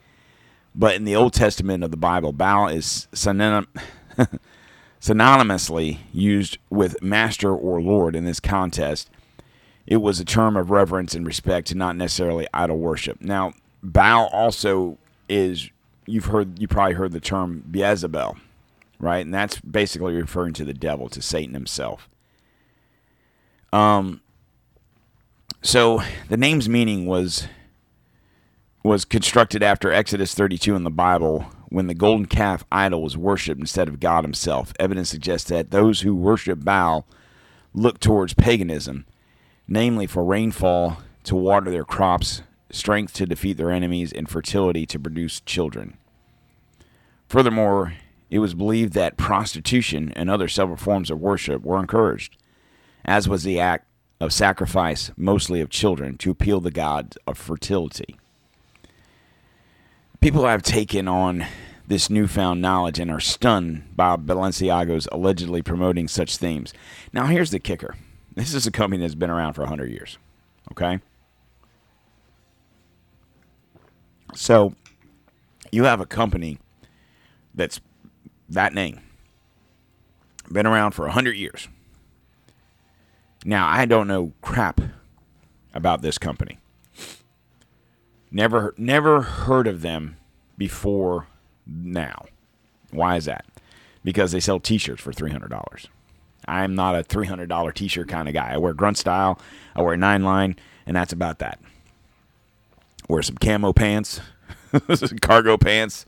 but 0.74 0.94
in 0.94 1.04
the 1.04 1.14
Old 1.14 1.34
Testament 1.34 1.84
of 1.84 1.90
the 1.90 1.96
Bible, 1.98 2.32
Baal 2.32 2.68
is 2.68 3.06
synonym, 3.12 3.68
synonymously 5.00 5.98
used 6.12 6.56
with 6.70 7.02
master 7.02 7.54
or 7.54 7.82
lord 7.82 8.16
in 8.16 8.24
this 8.24 8.40
contest. 8.40 9.10
It 9.86 9.98
was 9.98 10.20
a 10.20 10.24
term 10.24 10.56
of 10.56 10.70
reverence 10.70 11.14
and 11.14 11.26
respect, 11.26 11.74
not 11.74 11.96
necessarily 11.96 12.46
idol 12.54 12.78
worship. 12.78 13.20
Now, 13.20 13.52
Baal 13.82 14.26
also 14.32 14.96
is 15.28 15.70
you've 16.06 16.26
heard 16.26 16.58
you 16.58 16.68
probably 16.68 16.94
heard 16.94 17.12
the 17.12 17.20
term 17.20 17.62
Beelzebub, 17.70 18.38
right? 18.98 19.24
And 19.24 19.34
that's 19.34 19.60
basically 19.60 20.14
referring 20.14 20.54
to 20.54 20.64
the 20.64 20.74
devil, 20.74 21.08
to 21.10 21.20
Satan 21.20 21.54
himself. 21.54 22.08
Um. 23.70 24.22
So 25.62 26.02
the 26.28 26.38
name's 26.38 26.68
meaning 26.68 27.06
was 27.06 27.46
was 28.82 29.04
constructed 29.04 29.62
after 29.62 29.92
Exodus 29.92 30.34
32 30.34 30.74
in 30.74 30.84
the 30.84 30.90
Bible, 30.90 31.44
when 31.68 31.86
the 31.86 31.94
golden 31.94 32.24
calf 32.24 32.64
idol 32.72 33.02
was 33.02 33.16
worshipped 33.16 33.60
instead 33.60 33.88
of 33.88 34.00
God 34.00 34.24
himself. 34.24 34.72
Evidence 34.80 35.10
suggests 35.10 35.50
that 35.50 35.70
those 35.70 36.00
who 36.00 36.16
worship 36.16 36.64
Baal 36.64 37.06
look 37.74 38.00
towards 38.00 38.32
paganism, 38.32 39.04
namely 39.68 40.06
for 40.06 40.24
rainfall 40.24 41.02
to 41.24 41.36
water 41.36 41.70
their 41.70 41.84
crops, 41.84 42.40
strength 42.70 43.12
to 43.14 43.26
defeat 43.26 43.58
their 43.58 43.70
enemies, 43.70 44.12
and 44.12 44.30
fertility 44.30 44.86
to 44.86 44.98
produce 44.98 45.40
children. 45.40 45.98
Furthermore, 47.28 47.92
it 48.30 48.38
was 48.38 48.54
believed 48.54 48.94
that 48.94 49.18
prostitution 49.18 50.10
and 50.16 50.30
other 50.30 50.48
several 50.48 50.78
forms 50.78 51.10
of 51.10 51.20
worship 51.20 51.62
were 51.62 51.78
encouraged, 51.78 52.38
as 53.04 53.28
was 53.28 53.44
the 53.44 53.60
act 53.60 53.86
of 54.20 54.32
sacrifice, 54.32 55.10
mostly 55.16 55.60
of 55.60 55.70
children, 55.70 56.18
to 56.18 56.30
appeal 56.30 56.60
the 56.60 56.70
god 56.70 57.16
of 57.26 57.38
fertility. 57.38 58.16
People 60.20 60.44
have 60.44 60.62
taken 60.62 61.08
on 61.08 61.46
this 61.86 62.10
newfound 62.10 62.60
knowledge 62.60 62.98
and 62.98 63.10
are 63.10 63.20
stunned 63.20 63.84
by 63.96 64.14
Balenciago's 64.16 65.08
allegedly 65.10 65.62
promoting 65.62 66.06
such 66.06 66.36
themes. 66.36 66.72
Now, 67.12 67.26
here's 67.26 67.50
the 67.50 67.58
kicker 67.58 67.96
this 68.34 68.54
is 68.54 68.66
a 68.66 68.70
company 68.70 69.02
that's 69.02 69.16
been 69.16 69.30
around 69.30 69.54
for 69.54 69.62
100 69.62 69.90
years. 69.90 70.18
Okay? 70.70 71.00
So, 74.34 74.74
you 75.72 75.84
have 75.84 76.00
a 76.00 76.06
company 76.06 76.58
that's 77.54 77.80
that 78.48 78.72
name, 78.72 79.00
been 80.50 80.66
around 80.66 80.92
for 80.92 81.06
100 81.06 81.32
years. 81.32 81.68
Now, 83.44 83.68
I 83.68 83.86
don't 83.86 84.06
know 84.06 84.32
crap 84.42 84.80
about 85.72 86.02
this 86.02 86.18
company. 86.18 86.58
Never 88.30 88.74
never 88.76 89.22
heard 89.22 89.66
of 89.66 89.82
them 89.82 90.16
before 90.56 91.26
now. 91.66 92.26
Why 92.90 93.16
is 93.16 93.24
that? 93.24 93.44
Because 94.04 94.32
they 94.32 94.40
sell 94.40 94.60
t-shirts 94.60 95.02
for 95.02 95.12
$300. 95.12 95.86
I'm 96.46 96.74
not 96.74 96.94
a 96.94 97.02
$300 97.02 97.74
t-shirt 97.74 98.08
kind 98.08 98.28
of 98.28 98.34
guy. 98.34 98.52
I 98.52 98.56
wear 98.56 98.72
grunt 98.72 98.98
style, 98.98 99.38
I 99.74 99.82
wear 99.82 99.96
nine 99.96 100.22
line, 100.22 100.56
and 100.86 100.96
that's 100.96 101.12
about 101.12 101.38
that. 101.40 101.60
Wear 103.08 103.22
some 103.22 103.36
camo 103.36 103.72
pants, 103.72 104.20
cargo 105.20 105.56
pants. 105.56 106.06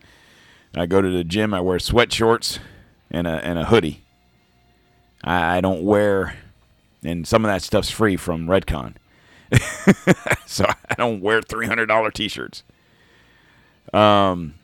I 0.74 0.86
go 0.86 1.02
to 1.02 1.10
the 1.10 1.24
gym, 1.24 1.52
I 1.52 1.60
wear 1.60 1.78
sweat 1.78 2.12
shorts 2.12 2.58
and 3.10 3.26
a 3.26 3.44
and 3.44 3.58
a 3.58 3.64
hoodie. 3.64 4.02
I, 5.24 5.58
I 5.58 5.60
don't 5.60 5.82
wear 5.82 6.36
and 7.04 7.26
some 7.26 7.44
of 7.44 7.50
that 7.50 7.62
stuff's 7.62 7.90
free 7.90 8.16
from 8.16 8.46
Redcon. 8.46 8.94
so 10.46 10.64
I 10.66 10.94
don't 10.94 11.20
wear 11.20 11.42
three 11.42 11.66
hundred 11.66 11.86
dollar 11.86 12.10
t-shirts. 12.10 12.62
Um. 13.92 14.54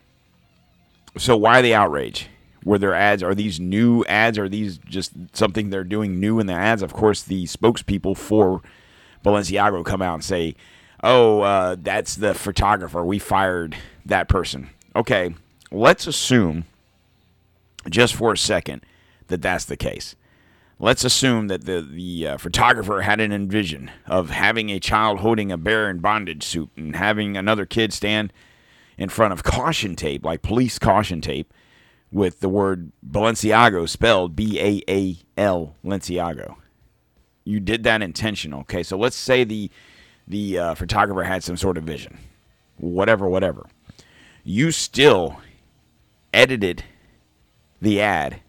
So 1.17 1.35
why 1.37 1.61
the 1.61 1.73
outrage? 1.73 2.27
Were 2.63 2.77
there 2.77 2.93
ads? 2.93 3.23
Are 3.23 3.35
these 3.35 3.59
new 3.59 4.03
ads? 4.05 4.37
Are 4.37 4.49
these 4.49 4.77
just 4.79 5.13
something 5.33 5.69
they're 5.69 5.83
doing 5.83 6.19
new 6.19 6.39
in 6.39 6.47
the 6.47 6.53
ads? 6.53 6.81
Of 6.81 6.93
course, 6.93 7.23
the 7.23 7.45
spokespeople 7.45 8.17
for 8.17 8.61
Balenciago 9.23 9.85
come 9.85 10.01
out 10.01 10.15
and 10.15 10.23
say, 10.23 10.55
"Oh, 11.03 11.41
uh, 11.41 11.75
that's 11.79 12.15
the 12.15 12.33
photographer. 12.33 13.03
We 13.03 13.19
fired 13.19 13.75
that 14.05 14.27
person." 14.27 14.69
Okay, 14.95 15.35
let's 15.71 16.07
assume, 16.07 16.65
just 17.89 18.15
for 18.15 18.33
a 18.33 18.37
second, 18.37 18.81
that 19.27 19.41
that's 19.41 19.65
the 19.65 19.77
case 19.77 20.15
let's 20.79 21.03
assume 21.03 21.47
that 21.47 21.65
the 21.65 21.81
the 21.81 22.27
uh, 22.27 22.37
photographer 22.37 23.01
had 23.01 23.19
an 23.19 23.31
envision 23.31 23.91
of 24.07 24.29
having 24.29 24.69
a 24.69 24.79
child 24.79 25.19
holding 25.19 25.51
a 25.51 25.57
bear 25.57 25.89
in 25.89 25.99
bondage 25.99 26.43
suit 26.43 26.69
and 26.75 26.95
having 26.95 27.37
another 27.37 27.65
kid 27.65 27.93
stand 27.93 28.33
in 28.97 29.09
front 29.09 29.33
of 29.33 29.43
caution 29.43 29.95
tape, 29.95 30.25
like 30.25 30.41
police 30.41 30.79
caution 30.79 31.21
tape, 31.21 31.53
with 32.11 32.39
the 32.39 32.49
word 32.49 32.91
Balenciago 33.07 33.87
spelled 33.87 34.35
B 34.35 34.59
A 34.59 34.81
A 34.89 35.17
L 35.37 35.75
Lenciago. 35.83 36.55
You 37.43 37.59
did 37.59 37.83
that 37.83 38.01
intentional. 38.01 38.61
Okay, 38.61 38.83
so 38.83 38.97
let's 38.97 39.15
say 39.15 39.43
the 39.43 39.69
the 40.27 40.57
uh, 40.59 40.75
photographer 40.75 41.23
had 41.23 41.43
some 41.43 41.57
sort 41.57 41.77
of 41.77 41.83
vision, 41.83 42.17
whatever, 42.77 43.27
whatever. 43.27 43.67
You 44.43 44.71
still 44.71 45.39
edited 46.33 46.83
the 47.81 47.99
ad. 48.01 48.41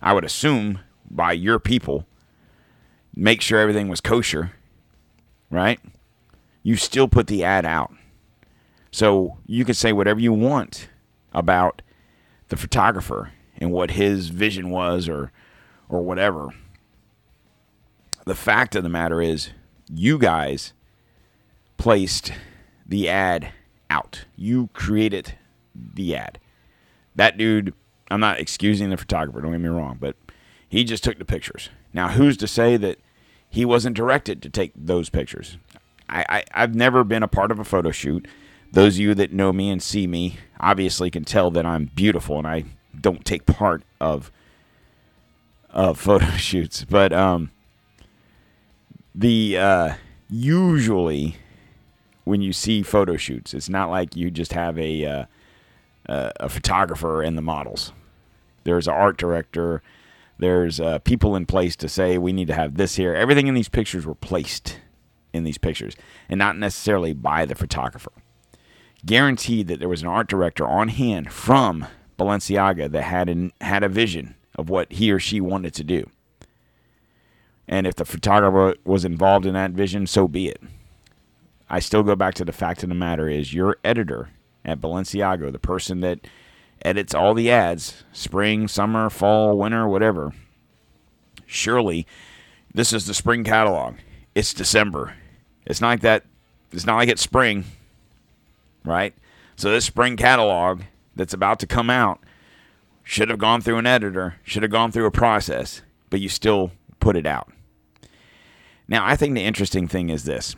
I 0.00 0.14
would 0.14 0.24
assume 0.24 0.80
by 1.12 1.32
your 1.32 1.58
people, 1.58 2.06
make 3.14 3.40
sure 3.40 3.60
everything 3.60 3.88
was 3.88 4.00
kosher, 4.00 4.52
right? 5.50 5.78
You 6.62 6.76
still 6.76 7.06
put 7.06 7.26
the 7.26 7.44
ad 7.44 7.66
out. 7.66 7.92
So 8.90 9.38
you 9.46 9.64
can 9.64 9.74
say 9.74 9.92
whatever 9.92 10.20
you 10.20 10.32
want 10.32 10.88
about 11.32 11.82
the 12.48 12.56
photographer 12.56 13.32
and 13.58 13.70
what 13.70 13.92
his 13.92 14.28
vision 14.28 14.70
was 14.70 15.08
or 15.08 15.30
or 15.88 16.02
whatever. 16.02 16.48
The 18.24 18.34
fact 18.34 18.74
of 18.74 18.82
the 18.82 18.88
matter 18.88 19.20
is 19.20 19.50
you 19.92 20.18
guys 20.18 20.72
placed 21.76 22.32
the 22.86 23.08
ad 23.08 23.52
out. 23.90 24.24
You 24.36 24.68
created 24.72 25.34
the 25.74 26.16
ad. 26.16 26.38
That 27.14 27.36
dude, 27.36 27.74
I'm 28.10 28.20
not 28.20 28.40
excusing 28.40 28.90
the 28.90 28.96
photographer, 28.96 29.40
don't 29.40 29.52
get 29.52 29.60
me 29.60 29.68
wrong, 29.68 29.98
but 30.00 30.16
he 30.72 30.84
just 30.84 31.04
took 31.04 31.18
the 31.18 31.24
pictures. 31.26 31.68
Now, 31.92 32.08
who's 32.08 32.38
to 32.38 32.46
say 32.46 32.78
that 32.78 32.98
he 33.50 33.66
wasn't 33.66 33.94
directed 33.94 34.40
to 34.40 34.48
take 34.48 34.72
those 34.74 35.10
pictures? 35.10 35.58
I, 36.08 36.24
I, 36.30 36.44
I've 36.54 36.74
never 36.74 37.04
been 37.04 37.22
a 37.22 37.28
part 37.28 37.50
of 37.50 37.58
a 37.58 37.64
photo 37.64 37.90
shoot. 37.90 38.26
Those 38.72 38.94
of 38.94 39.00
you 39.00 39.14
that 39.16 39.34
know 39.34 39.52
me 39.52 39.68
and 39.68 39.82
see 39.82 40.06
me 40.06 40.38
obviously 40.58 41.10
can 41.10 41.24
tell 41.24 41.50
that 41.50 41.66
I'm 41.66 41.90
beautiful 41.94 42.38
and 42.38 42.46
I 42.46 42.64
don't 42.98 43.22
take 43.22 43.44
part 43.44 43.82
of 44.00 44.32
of 45.68 45.98
photo 46.00 46.30
shoots. 46.38 46.86
But 46.86 47.12
um, 47.12 47.50
the 49.14 49.58
uh, 49.58 49.94
usually 50.30 51.36
when 52.24 52.40
you 52.40 52.54
see 52.54 52.82
photo 52.82 53.18
shoots, 53.18 53.52
it's 53.52 53.68
not 53.68 53.90
like 53.90 54.16
you 54.16 54.30
just 54.30 54.54
have 54.54 54.78
a 54.78 55.04
uh, 55.04 55.24
a 56.06 56.48
photographer 56.48 57.20
and 57.22 57.36
the 57.36 57.42
models. 57.42 57.92
There's 58.64 58.88
an 58.88 58.94
art 58.94 59.18
director. 59.18 59.82
There's 60.42 60.80
uh, 60.80 60.98
people 60.98 61.36
in 61.36 61.46
place 61.46 61.76
to 61.76 61.88
say 61.88 62.18
we 62.18 62.32
need 62.32 62.48
to 62.48 62.54
have 62.54 62.76
this 62.76 62.96
here. 62.96 63.14
Everything 63.14 63.46
in 63.46 63.54
these 63.54 63.68
pictures 63.68 64.04
were 64.04 64.16
placed 64.16 64.80
in 65.32 65.44
these 65.44 65.56
pictures, 65.56 65.94
and 66.28 66.36
not 66.36 66.58
necessarily 66.58 67.12
by 67.12 67.46
the 67.46 67.54
photographer. 67.54 68.10
Guaranteed 69.06 69.68
that 69.68 69.78
there 69.78 69.88
was 69.88 70.02
an 70.02 70.08
art 70.08 70.26
director 70.26 70.66
on 70.66 70.88
hand 70.88 71.32
from 71.32 71.86
Balenciaga 72.18 72.90
that 72.90 73.02
had 73.02 73.28
an, 73.28 73.52
had 73.60 73.84
a 73.84 73.88
vision 73.88 74.34
of 74.56 74.68
what 74.68 74.90
he 74.94 75.12
or 75.12 75.20
she 75.20 75.40
wanted 75.40 75.74
to 75.74 75.84
do. 75.84 76.10
And 77.68 77.86
if 77.86 77.94
the 77.94 78.04
photographer 78.04 78.76
was 78.84 79.04
involved 79.04 79.46
in 79.46 79.54
that 79.54 79.70
vision, 79.70 80.08
so 80.08 80.26
be 80.26 80.48
it. 80.48 80.60
I 81.70 81.78
still 81.78 82.02
go 82.02 82.16
back 82.16 82.34
to 82.34 82.44
the 82.44 82.50
fact 82.50 82.82
of 82.82 82.88
the 82.88 82.96
matter 82.96 83.28
is 83.28 83.54
your 83.54 83.76
editor 83.84 84.30
at 84.64 84.80
Balenciaga, 84.80 85.52
the 85.52 85.60
person 85.60 86.00
that 86.00 86.26
edits 86.84 87.14
all 87.14 87.34
the 87.34 87.50
ads, 87.50 88.04
spring, 88.12 88.68
summer, 88.68 89.10
fall, 89.10 89.56
winter, 89.58 89.88
whatever. 89.88 90.32
Surely 91.46 92.06
this 92.74 92.92
is 92.92 93.06
the 93.06 93.14
spring 93.14 93.44
catalog. 93.44 93.96
It's 94.34 94.54
December. 94.54 95.14
It's 95.66 95.80
not 95.80 95.88
like 95.88 96.00
that 96.00 96.24
it's 96.72 96.86
not 96.86 96.96
like 96.96 97.08
it's 97.08 97.22
spring. 97.22 97.64
Right? 98.84 99.14
So 99.56 99.70
this 99.70 99.84
spring 99.84 100.16
catalog 100.16 100.82
that's 101.14 101.34
about 101.34 101.58
to 101.60 101.66
come 101.66 101.90
out 101.90 102.20
should 103.04 103.28
have 103.28 103.38
gone 103.38 103.60
through 103.60 103.78
an 103.78 103.86
editor, 103.86 104.36
should 104.42 104.62
have 104.62 104.72
gone 104.72 104.90
through 104.90 105.06
a 105.06 105.10
process, 105.10 105.82
but 106.08 106.20
you 106.20 106.28
still 106.28 106.72
put 107.00 107.16
it 107.16 107.26
out. 107.26 107.52
Now, 108.88 109.04
I 109.04 109.16
think 109.16 109.34
the 109.34 109.44
interesting 109.44 109.88
thing 109.88 110.10
is 110.10 110.24
this 110.24 110.56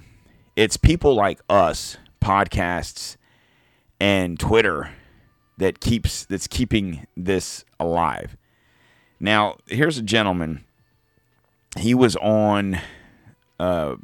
it's 0.56 0.76
people 0.76 1.14
like 1.14 1.40
us, 1.48 1.96
podcasts, 2.20 3.16
and 3.98 4.38
Twitter 4.38 4.90
that 5.58 5.80
keeps 5.80 6.24
that's 6.24 6.46
keeping 6.46 7.06
this 7.16 7.64
alive. 7.78 8.36
Now, 9.20 9.56
here's 9.66 9.98
a 9.98 10.02
gentleman. 10.02 10.64
He 11.78 11.94
was 11.94 12.16
on 12.16 12.80
uh, 13.58 13.96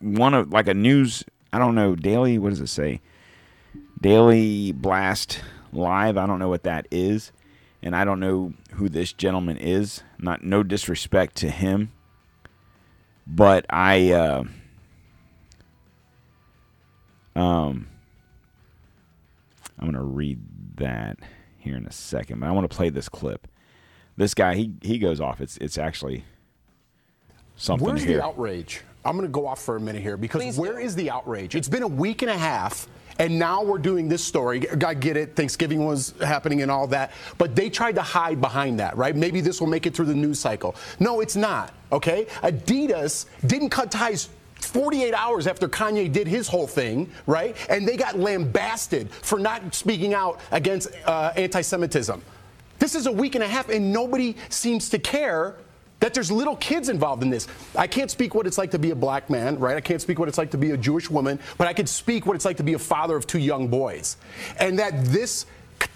one 0.00 0.34
of 0.34 0.52
like 0.52 0.68
a 0.68 0.74
news. 0.74 1.24
I 1.52 1.58
don't 1.58 1.74
know 1.74 1.94
daily. 1.94 2.38
What 2.38 2.50
does 2.50 2.60
it 2.60 2.68
say? 2.68 3.00
Daily 4.00 4.72
Blast 4.72 5.40
Live. 5.72 6.16
I 6.16 6.26
don't 6.26 6.38
know 6.38 6.48
what 6.48 6.64
that 6.64 6.86
is, 6.90 7.32
and 7.82 7.96
I 7.96 8.04
don't 8.04 8.20
know 8.20 8.52
who 8.74 8.88
this 8.88 9.12
gentleman 9.12 9.56
is. 9.56 10.02
Not 10.18 10.44
no 10.44 10.62
disrespect 10.62 11.36
to 11.36 11.50
him, 11.50 11.92
but 13.26 13.66
I. 13.70 14.12
Uh, 14.12 14.44
um, 17.34 17.88
I'm 19.78 19.86
gonna 19.86 20.02
read 20.02 20.40
that 20.76 21.18
here 21.58 21.76
in 21.76 21.86
a 21.86 21.92
second, 21.92 22.40
but 22.40 22.48
I 22.48 22.52
want 22.52 22.68
to 22.70 22.74
play 22.76 22.88
this 22.90 23.08
clip. 23.08 23.48
This 24.16 24.34
guy, 24.34 24.54
he 24.54 24.72
he 24.82 24.98
goes 24.98 25.20
off. 25.20 25.40
It's 25.40 25.56
it's 25.58 25.76
actually 25.78 26.24
something 27.56 27.86
Where's 27.86 28.02
here. 28.02 28.18
the 28.18 28.24
outrage? 28.24 28.82
I'm 29.04 29.12
going 29.12 29.26
to 29.26 29.32
go 29.32 29.46
off 29.46 29.62
for 29.62 29.76
a 29.76 29.80
minute 29.80 30.02
here 30.02 30.16
because 30.16 30.42
Please 30.42 30.58
where 30.58 30.72
do. 30.72 30.78
is 30.78 30.96
the 30.96 31.10
outrage? 31.10 31.54
It's 31.54 31.68
been 31.68 31.84
a 31.84 31.88
week 31.88 32.22
and 32.22 32.30
a 32.30 32.36
half, 32.36 32.88
And 33.20 33.38
now 33.38 33.62
we're 33.62 33.78
doing 33.78 34.08
this 34.08 34.22
story. 34.22 34.68
I 34.84 34.94
get 34.94 35.16
it. 35.16 35.36
Thanksgiving 35.36 35.86
was 35.86 36.12
happening 36.20 36.60
and 36.62 36.70
all 36.70 36.86
that. 36.88 37.12
But 37.38 37.54
they 37.54 37.70
tried 37.70 37.94
to 37.94 38.02
hide 38.02 38.40
behind 38.40 38.80
that, 38.80 38.96
right? 38.96 39.14
Maybe 39.14 39.40
this 39.40 39.60
will 39.60 39.68
make 39.68 39.86
it 39.86 39.94
through 39.94 40.06
the 40.06 40.14
news 40.14 40.40
cycle. 40.40 40.74
No, 40.98 41.20
it's 41.20 41.36
not. 41.36 41.72
Okay? 41.92 42.26
Adidas 42.42 43.26
didn't 43.46 43.70
cut 43.70 43.90
ties 43.90 44.28
48 44.60 45.14
hours 45.14 45.46
after 45.46 45.68
Kanye 45.68 46.10
did 46.10 46.26
his 46.26 46.48
whole 46.48 46.66
thing, 46.66 47.10
right? 47.26 47.56
And 47.68 47.86
they 47.86 47.96
got 47.96 48.18
lambasted 48.18 49.10
for 49.10 49.38
not 49.38 49.74
speaking 49.74 50.14
out 50.14 50.40
against 50.50 50.88
uh, 51.06 51.32
anti 51.36 51.60
Semitism. 51.60 52.22
This 52.78 52.94
is 52.94 53.06
a 53.06 53.12
week 53.12 53.34
and 53.34 53.44
a 53.44 53.48
half, 53.48 53.68
and 53.68 53.92
nobody 53.92 54.36
seems 54.48 54.88
to 54.90 54.98
care 54.98 55.56
that 56.00 56.12
there's 56.12 56.30
little 56.30 56.56
kids 56.56 56.88
involved 56.88 57.22
in 57.22 57.30
this. 57.30 57.48
I 57.74 57.86
can't 57.86 58.10
speak 58.10 58.34
what 58.34 58.46
it's 58.46 58.58
like 58.58 58.70
to 58.72 58.78
be 58.78 58.90
a 58.90 58.94
black 58.94 59.30
man, 59.30 59.58
right? 59.58 59.76
I 59.76 59.80
can't 59.80 60.00
speak 60.00 60.18
what 60.18 60.28
it's 60.28 60.36
like 60.36 60.50
to 60.50 60.58
be 60.58 60.72
a 60.72 60.76
Jewish 60.76 61.10
woman, 61.10 61.40
but 61.56 61.66
I 61.66 61.72
could 61.72 61.88
speak 61.88 62.26
what 62.26 62.36
it's 62.36 62.44
like 62.44 62.58
to 62.58 62.62
be 62.62 62.74
a 62.74 62.78
father 62.78 63.16
of 63.16 63.26
two 63.26 63.38
young 63.38 63.68
boys. 63.68 64.18
And 64.58 64.78
that 64.78 65.06
this 65.06 65.46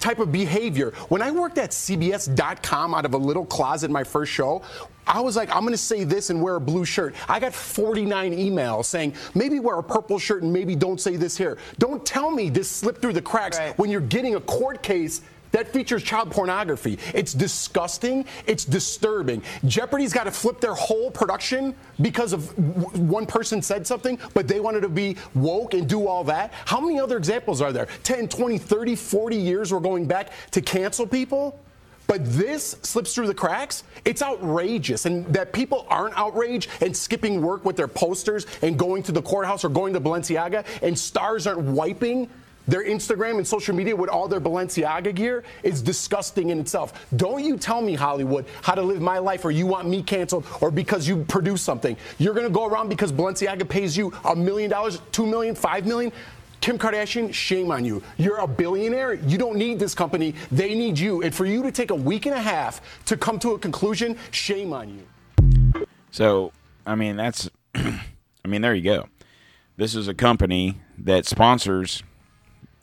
type 0.00 0.18
of 0.18 0.32
behavior. 0.32 0.92
When 1.08 1.22
I 1.22 1.30
worked 1.30 1.58
at 1.58 1.70
CBS.com 1.70 2.94
out 2.94 3.04
of 3.04 3.14
a 3.14 3.18
little 3.18 3.44
closet 3.46 3.90
my 3.90 4.04
first 4.04 4.32
show, 4.32 4.62
I 5.06 5.20
was 5.20 5.36
like, 5.36 5.50
I'm 5.54 5.62
going 5.62 5.72
to 5.72 5.78
say 5.78 6.04
this 6.04 6.30
and 6.30 6.40
wear 6.40 6.56
a 6.56 6.60
blue 6.60 6.84
shirt. 6.84 7.14
I 7.28 7.40
got 7.40 7.52
49 7.52 8.32
emails 8.32 8.84
saying, 8.86 9.14
maybe 9.34 9.58
wear 9.58 9.78
a 9.78 9.82
purple 9.82 10.18
shirt 10.18 10.42
and 10.42 10.52
maybe 10.52 10.76
don't 10.76 11.00
say 11.00 11.16
this 11.16 11.36
here. 11.36 11.58
Don't 11.78 12.04
tell 12.06 12.30
me 12.30 12.48
this 12.50 12.70
slipped 12.70 13.00
through 13.02 13.14
the 13.14 13.22
cracks 13.22 13.58
Right. 13.58 13.76
when 13.78 13.90
you're 13.90 14.00
getting 14.00 14.36
a 14.36 14.40
court 14.40 14.82
case 14.82 15.22
that 15.52 15.72
features 15.72 16.02
child 16.02 16.30
pornography. 16.30 16.98
It's 17.14 17.34
disgusting. 17.34 18.24
It's 18.46 18.64
disturbing. 18.64 19.42
Jeopardy's 19.66 20.12
got 20.12 20.24
to 20.24 20.30
flip 20.30 20.60
their 20.60 20.74
whole 20.74 21.10
production 21.10 21.74
because 22.00 22.32
of 22.32 22.54
w- 22.56 23.04
one 23.04 23.26
person 23.26 23.62
said 23.62 23.86
something, 23.86 24.18
but 24.34 24.48
they 24.48 24.60
wanted 24.60 24.80
to 24.82 24.88
be 24.88 25.16
woke 25.34 25.74
and 25.74 25.88
do 25.88 26.06
all 26.06 26.24
that. 26.24 26.52
How 26.64 26.80
many 26.80 27.00
other 27.00 27.16
examples 27.16 27.60
are 27.60 27.72
there? 27.72 27.88
10, 28.04 28.28
20, 28.28 28.58
30, 28.58 28.94
40 28.94 29.36
years 29.36 29.72
we're 29.72 29.80
going 29.80 30.06
back 30.06 30.30
to 30.52 30.60
cancel 30.60 31.06
people? 31.06 31.58
But 32.06 32.24
this 32.24 32.76
slips 32.82 33.14
through 33.14 33.28
the 33.28 33.34
cracks. 33.34 33.84
It's 34.04 34.20
outrageous. 34.20 35.06
And 35.06 35.24
that 35.32 35.52
people 35.52 35.86
aren't 35.88 36.18
outraged 36.18 36.68
and 36.80 36.96
skipping 36.96 37.40
work 37.40 37.64
with 37.64 37.76
their 37.76 37.86
posters 37.86 38.46
and 38.62 38.76
going 38.76 39.04
to 39.04 39.12
the 39.12 39.22
courthouse 39.22 39.64
or 39.64 39.68
going 39.68 39.92
to 39.92 40.00
Balenciaga 40.00 40.64
and 40.82 40.98
stars 40.98 41.46
aren't 41.46 41.60
wiping 41.60 42.28
their 42.70 42.84
Instagram 42.84 43.38
and 43.38 43.46
social 43.46 43.74
media 43.74 43.96
with 43.96 44.08
all 44.08 44.28
their 44.28 44.40
Balenciaga 44.40 45.12
gear 45.12 45.42
is 45.64 45.82
disgusting 45.82 46.50
in 46.50 46.60
itself. 46.60 47.06
Don't 47.16 47.44
you 47.44 47.56
tell 47.56 47.82
me, 47.82 47.94
Hollywood, 47.94 48.46
how 48.62 48.74
to 48.74 48.82
live 48.82 49.00
my 49.00 49.18
life 49.18 49.44
or 49.44 49.50
you 49.50 49.66
want 49.66 49.88
me 49.88 50.02
canceled 50.02 50.46
or 50.60 50.70
because 50.70 51.08
you 51.08 51.24
produce 51.24 51.62
something. 51.62 51.96
You're 52.18 52.34
going 52.34 52.46
to 52.46 52.52
go 52.52 52.66
around 52.66 52.88
because 52.88 53.12
Balenciaga 53.12 53.68
pays 53.68 53.96
you 53.96 54.12
a 54.24 54.36
million 54.36 54.70
dollars, 54.70 55.00
two 55.10 55.26
million, 55.26 55.56
five 55.56 55.84
million. 55.84 56.12
Kim 56.60 56.78
Kardashian, 56.78 57.32
shame 57.32 57.72
on 57.72 57.84
you. 57.84 58.02
You're 58.18 58.38
a 58.38 58.46
billionaire. 58.46 59.14
You 59.14 59.38
don't 59.38 59.56
need 59.56 59.78
this 59.78 59.94
company. 59.94 60.34
They 60.52 60.74
need 60.74 60.98
you. 60.98 61.22
And 61.22 61.34
for 61.34 61.46
you 61.46 61.62
to 61.62 61.72
take 61.72 61.90
a 61.90 61.94
week 61.94 62.26
and 62.26 62.34
a 62.34 62.40
half 62.40 63.04
to 63.06 63.16
come 63.16 63.38
to 63.40 63.52
a 63.52 63.58
conclusion, 63.58 64.16
shame 64.30 64.72
on 64.72 64.94
you. 64.94 65.86
So, 66.12 66.52
I 66.86 66.94
mean, 66.94 67.16
that's, 67.16 67.48
I 67.74 68.46
mean, 68.46 68.60
there 68.60 68.74
you 68.74 68.84
go. 68.84 69.08
This 69.76 69.94
is 69.94 70.06
a 70.06 70.14
company 70.14 70.80
that 70.98 71.24
sponsors 71.24 72.02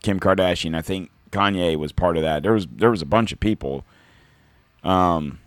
Kim 0.07 0.21
Kardashian. 0.21 0.73
I 0.73 0.81
think 0.81 1.11
Kanye 1.31 1.75
was 1.75 1.91
part 1.91 2.15
of 2.15 2.23
that. 2.23 2.41
There 2.41 2.53
was 2.53 2.65
there 2.67 2.89
was 2.89 3.01
a 3.01 3.05
bunch 3.05 3.33
of 3.33 3.41
people. 3.41 3.83
Um, 4.81 5.39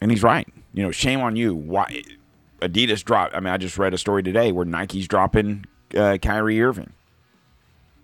and 0.00 0.10
he's 0.10 0.24
right. 0.24 0.48
You 0.74 0.82
know, 0.82 0.90
shame 0.90 1.20
on 1.20 1.36
you. 1.36 1.54
Why 1.54 2.02
Adidas 2.60 3.04
dropped? 3.04 3.32
I 3.36 3.38
mean, 3.38 3.54
I 3.54 3.58
just 3.58 3.78
read 3.78 3.94
a 3.94 3.98
story 3.98 4.24
today 4.24 4.50
where 4.50 4.64
Nike's 4.64 5.06
dropping 5.06 5.66
uh, 5.96 6.18
Kyrie 6.20 6.60
Irving 6.60 6.92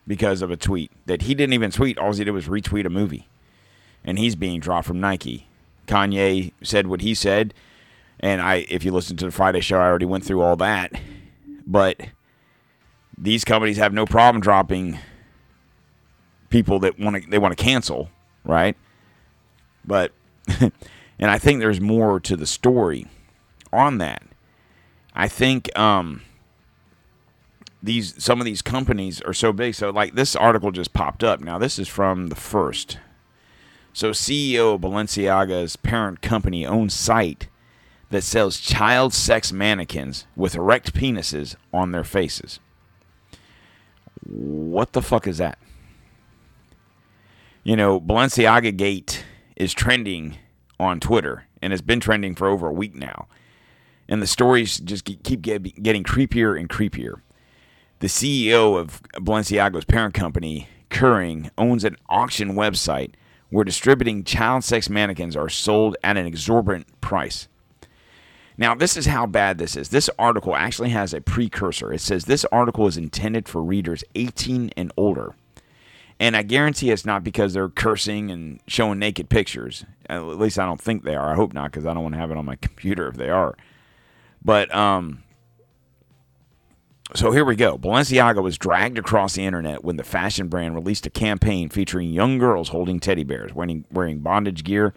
because 0.07 0.41
of 0.41 0.53
a 0.53 0.57
tweet 0.57 0.93
that 1.07 1.23
he 1.23 1.35
didn't 1.35 1.55
even 1.55 1.73
tweet. 1.73 1.99
All 1.99 2.13
he 2.13 2.23
did 2.23 2.31
was 2.31 2.47
retweet 2.47 2.87
a 2.87 2.91
movie, 2.91 3.27
and 4.05 4.21
he's 4.21 4.37
being 4.37 4.61
dropped 4.61 4.87
from 4.87 5.01
Nike. 5.01 5.49
Kanye 5.89 6.53
said 6.63 6.87
what 6.87 7.01
he 7.01 7.13
said, 7.13 7.55
and 8.21 8.41
I, 8.41 8.67
if 8.69 8.85
you 8.85 8.93
listen 8.93 9.17
to 9.17 9.25
the 9.25 9.33
Friday 9.33 9.63
show, 9.63 9.79
I 9.79 9.87
already 9.89 10.07
went 10.07 10.25
through 10.25 10.43
all 10.43 10.55
that. 10.59 10.93
But 11.67 12.01
these 13.19 13.45
companies 13.45 13.77
have 13.77 13.93
no 13.93 14.07
problem 14.07 14.41
dropping 14.41 14.99
people 16.51 16.79
that 16.81 16.99
want 16.99 17.23
to 17.23 17.31
they 17.31 17.39
want 17.39 17.57
to 17.57 17.63
cancel, 17.63 18.11
right? 18.45 18.77
But 19.85 20.13
and 20.61 20.73
I 21.31 21.39
think 21.39 21.61
there's 21.61 21.81
more 21.81 22.21
to 22.21 22.37
the 22.37 22.47
story 22.47 23.07
on 23.73 23.99
that. 23.99 24.23
I 25.15 25.29
think 25.29 25.77
um 25.79 26.23
these 27.83 28.23
some 28.23 28.41
of 28.41 28.45
these 28.45 28.63
companies 28.63 29.21
are 29.23 29.35
so 29.35 29.53
big. 29.53 29.75
So 29.75 29.91
like 29.91 30.15
this 30.15 30.37
article 30.37 30.71
just 30.71 30.93
popped 30.93 31.25
up. 31.25 31.41
Now 31.41 31.59
this 31.59 31.79
is 31.79 31.89
from 31.89 32.29
the 32.29 32.37
first. 32.37 32.99
So 33.93 34.11
CEO 34.11 34.75
of 34.75 34.83
Balenciaga's 34.83 35.77
parent 35.77 36.21
company 36.21 36.67
owns 36.67 36.93
site 36.93 37.49
that 38.11 38.23
sells 38.23 38.61
child 38.61 39.15
sex 39.15 39.53
mannequins 39.53 40.27
with 40.37 40.55
erect 40.55 40.93
penises 40.95 41.57
on 41.73 41.93
their 41.93 42.05
faces. 42.05 42.61
What 44.25 44.93
the 44.93 45.03
fuck 45.03 45.27
is 45.27 45.39
that? 45.39 45.59
You 47.65 47.77
know, 47.77 48.01
Balenciaga 48.01 48.77
Gate 48.77 49.25
is 49.57 49.75
trending 49.75 50.37
on 50.79 51.01
Twitter 51.01 51.47
and 51.61 51.73
it's 51.73 51.83
been 51.83 52.01
trending 52.01 52.35
for 52.35 52.49
over 52.49 52.69
a 52.69 52.73
week 52.73 52.95
now. 52.95 53.27
And 54.09 54.23
the 54.23 54.27
stories 54.27 54.79
just 54.79 55.05
keep 55.05 55.43
getting 55.43 56.05
creepier 56.05 56.59
and 56.59 56.69
creepier. 56.69 57.23
The 57.99 58.07
CEO 58.07 58.79
of 58.79 59.03
Balenciaga's 59.15 59.85
parent 59.85 60.15
company, 60.15 60.69
Kering, 60.91 61.51
owns 61.59 61.83
an 61.83 61.97
auction 62.09 62.55
website 62.55 63.15
where 63.51 63.65
distributing 63.65 64.23
child 64.23 64.63
sex 64.65 64.89
mannequins 64.89 65.35
are 65.37 65.49
sold 65.49 65.97
at 66.05 66.17
an 66.17 66.27
exorbitant 66.27 67.01
price. 67.01 67.49
Now, 68.59 68.75
this 68.75 68.97
is 68.97 69.07
how 69.07 69.27
bad 69.27 69.59
this 69.59 69.77
is. 69.77 69.91
This 69.91 70.09
article 70.19 70.57
actually 70.57 70.91
has 70.91 71.13
a 71.13 71.21
precursor. 71.21 71.93
It 71.93 72.01
says 72.01 72.25
this 72.25 72.45
article 72.47 72.87
is 72.87 72.97
intended 72.97 73.49
for 73.49 73.63
readers 73.63 74.03
18 74.15 74.71
and 74.77 74.93
older. 74.97 75.35
And 76.19 76.35
I 76.35 76.43
guarantee 76.43 76.91
it's 76.91 77.05
not 77.05 77.23
because 77.23 77.53
they're 77.53 77.69
cursing 77.69 78.31
and 78.31 78.61
showing 78.67 78.99
naked 78.99 79.29
pictures. 79.29 79.85
At 80.09 80.25
least 80.25 80.59
I 80.59 80.65
don't 80.65 80.81
think 80.81 81.05
they 81.05 81.15
are. 81.15 81.31
I 81.31 81.35
hope 81.35 81.53
not 81.53 81.71
because 81.71 81.85
I 81.85 81.93
don't 81.93 82.03
want 82.03 82.15
to 82.15 82.21
have 82.21 82.31
it 82.31 82.39
on 82.39 82.47
my 82.47 82.57
computer 82.61 83.09
if 83.09 83.17
they 83.17 83.29
are. 83.29 83.57
But 84.43 84.75
um 84.75 85.23
so 87.15 87.31
here 87.31 87.45
we 87.45 87.55
go. 87.55 87.79
Balenciaga 87.79 88.43
was 88.43 88.59
dragged 88.59 88.99
across 88.99 89.35
the 89.35 89.45
internet 89.45 89.85
when 89.85 89.97
the 89.97 90.03
fashion 90.03 90.49
brand 90.49 90.75
released 90.75 91.07
a 91.07 91.11
campaign 91.11 91.69
featuring 91.69 92.11
young 92.11 92.39
girls 92.39 92.71
holding 92.71 92.99
teddy 92.99 93.23
bears, 93.23 93.55
wearing, 93.55 93.85
wearing 93.93 94.19
bondage 94.19 94.65
gear, 94.65 94.93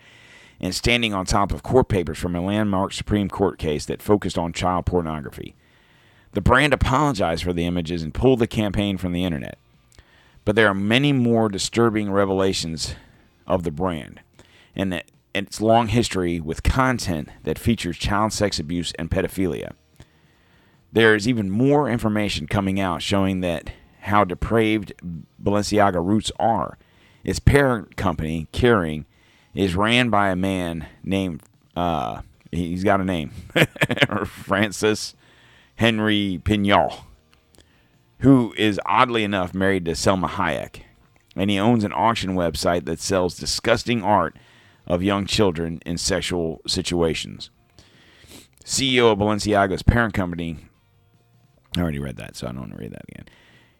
and 0.60 0.76
standing 0.76 1.14
on 1.14 1.26
top 1.26 1.52
of 1.52 1.64
court 1.64 1.88
papers 1.88 2.18
from 2.18 2.36
a 2.36 2.42
landmark 2.42 2.94
Supreme 2.94 3.30
Court 3.30 3.58
case 3.58 3.86
that 3.86 4.02
focused 4.02 4.38
on 4.38 4.54
child 4.54 4.86
pornography. 4.86 5.56
The 6.34 6.42
brand 6.42 6.74
apologized 6.74 7.44
for 7.44 7.54
the 7.54 7.66
images 7.66 8.04
and 8.04 8.14
pulled 8.14 8.40
the 8.40 8.48
campaign 8.48 8.98
from 8.98 9.14
the 9.14 9.24
internet. 9.24 9.58
But 10.46 10.56
there 10.56 10.68
are 10.68 10.76
many 10.76 11.14
more 11.14 11.50
disturbing 11.50 12.12
revelations 12.12 12.96
of 13.48 13.64
the 13.64 13.72
brand 13.72 14.20
and 14.76 15.04
its 15.34 15.62
long 15.62 15.88
history 15.88 16.40
with 16.40 16.64
content 16.64 17.30
that 17.44 17.60
features 17.60 17.98
child 17.98 18.34
sex 18.34 18.60
abuse 18.60 18.94
and 19.00 19.10
pedophilia. 19.10 19.74
There 20.92 21.16
is 21.16 21.28
even 21.28 21.50
more 21.50 21.90
information 21.90 22.48
coming 22.48 22.80
out 22.80 23.02
showing 23.02 23.42
that 23.42 23.72
how 24.02 24.24
depraved 24.24 24.94
Balenciaga 25.42 26.04
roots 26.04 26.32
are. 26.40 26.78
Its 27.24 27.40
parent 27.40 27.96
company, 27.96 28.48
Kering, 28.54 29.06
is 29.54 29.76
ran 29.76 30.10
by 30.10 30.30
a 30.30 30.36
man 30.36 30.88
named 31.04 31.42
uh, 31.76 32.22
he's 32.52 32.84
got 32.84 33.02
a 33.02 33.06
name, 33.06 33.32
Francis 34.26 35.16
Henry 35.76 36.42
Pignol, 36.44 37.04
who 38.20 38.54
is 38.58 38.80
oddly 38.86 39.24
enough 39.24 39.54
married 39.54 39.86
to 39.86 39.96
Selma 39.96 40.28
Hayek, 40.28 40.82
and 41.36 41.50
he 41.50 41.60
owns 41.60 41.84
an 41.84 41.94
auction 41.94 42.36
website 42.36 42.86
that 42.86 43.00
sells 43.00 43.38
disgusting 43.38 44.04
art 44.04 44.36
of 44.88 45.04
young 45.04 45.26
children 45.26 45.80
in 45.86 45.98
sexual 45.98 46.62
situations. 46.68 47.50
CEO 48.66 49.12
of 49.12 49.20
Balenciaga's 49.20 49.84
parent 49.84 50.14
company 50.14 50.58
I 51.78 51.82
already 51.82 52.00
read 52.00 52.18
that, 52.18 52.36
so 52.36 52.48
I 52.48 52.52
don't 52.52 52.62
want 52.62 52.72
to 52.74 52.78
read 52.78 52.92
that 52.92 53.06
again. 53.10 53.26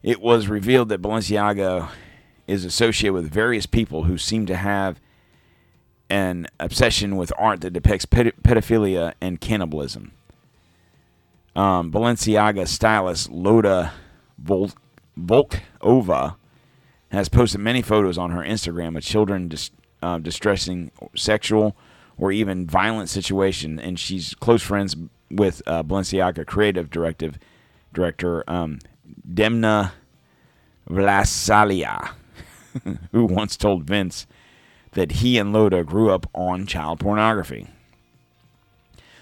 It 0.04 0.22
was 0.22 0.48
revealed 0.48 0.90
that 0.90 1.02
Balenciaga 1.02 1.90
is 2.48 2.66
associated 2.66 3.14
with 3.14 3.32
various 3.32 3.66
people 3.66 4.04
who 4.04 4.18
seem 4.18 4.46
to 4.46 4.56
have 4.56 5.00
an 6.10 6.48
obsession 6.60 7.16
with 7.16 7.32
art 7.38 7.62
that 7.62 7.72
depicts 7.72 8.06
ped- 8.06 8.42
pedophilia 8.44 9.14
and 9.22 9.40
cannibalism. 9.40 10.12
Um, 11.56 11.92
Balenciaga 11.92 12.68
stylist 12.68 13.30
Lotta 13.30 13.92
Vol- 14.38 14.72
Volkova 15.18 16.36
has 17.12 17.30
posted 17.30 17.62
many 17.62 17.82
photos 17.82 18.18
on 18.18 18.32
her 18.32 18.44
Instagram 18.44 18.96
of 18.98 19.04
children 19.04 19.48
dis- 19.48 19.72
uh, 20.02 20.20
distressing 20.20 20.92
sexual 21.16 21.76
or 22.18 22.32
even 22.32 22.68
violent 22.68 23.10
situation, 23.10 23.80
and 23.80 24.00
she's 24.00 24.34
close 24.36 24.62
friends 24.62 24.96
with 25.32 25.62
uh, 25.68 25.84
Balenciaga 25.84 26.46
creative 26.46 26.90
directive 26.90 27.38
director 27.94 28.44
um, 28.48 28.80
Demna 29.28 29.92
Vlasalia, 30.90 32.12
who 33.12 33.26
once 33.26 33.58
told 33.58 33.84
Vince 33.84 34.28
that 34.92 35.14
he 35.14 35.38
and 35.38 35.54
Lotta 35.54 35.84
grew 35.84 36.10
up 36.10 36.28
on 36.34 36.66
child 36.66 37.00
pornography. 37.00 37.68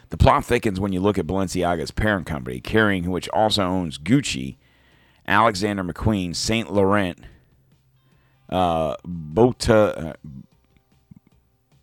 The 0.09 0.17
plot 0.17 0.45
thickens 0.45 0.79
when 0.79 0.93
you 0.93 1.01
look 1.01 1.17
at 1.17 1.27
Balenciaga's 1.27 1.91
parent 1.91 2.25
company, 2.25 2.61
Kering, 2.61 3.07
which 3.07 3.27
also 3.29 3.63
owns 3.63 3.97
Gucci, 3.97 4.55
Alexander 5.27 5.83
McQueen, 5.83 6.33
Saint 6.33 6.71
Laurent, 6.71 7.19
uh, 8.49 8.95
Bota, 9.03 9.97
uh, 9.97 10.13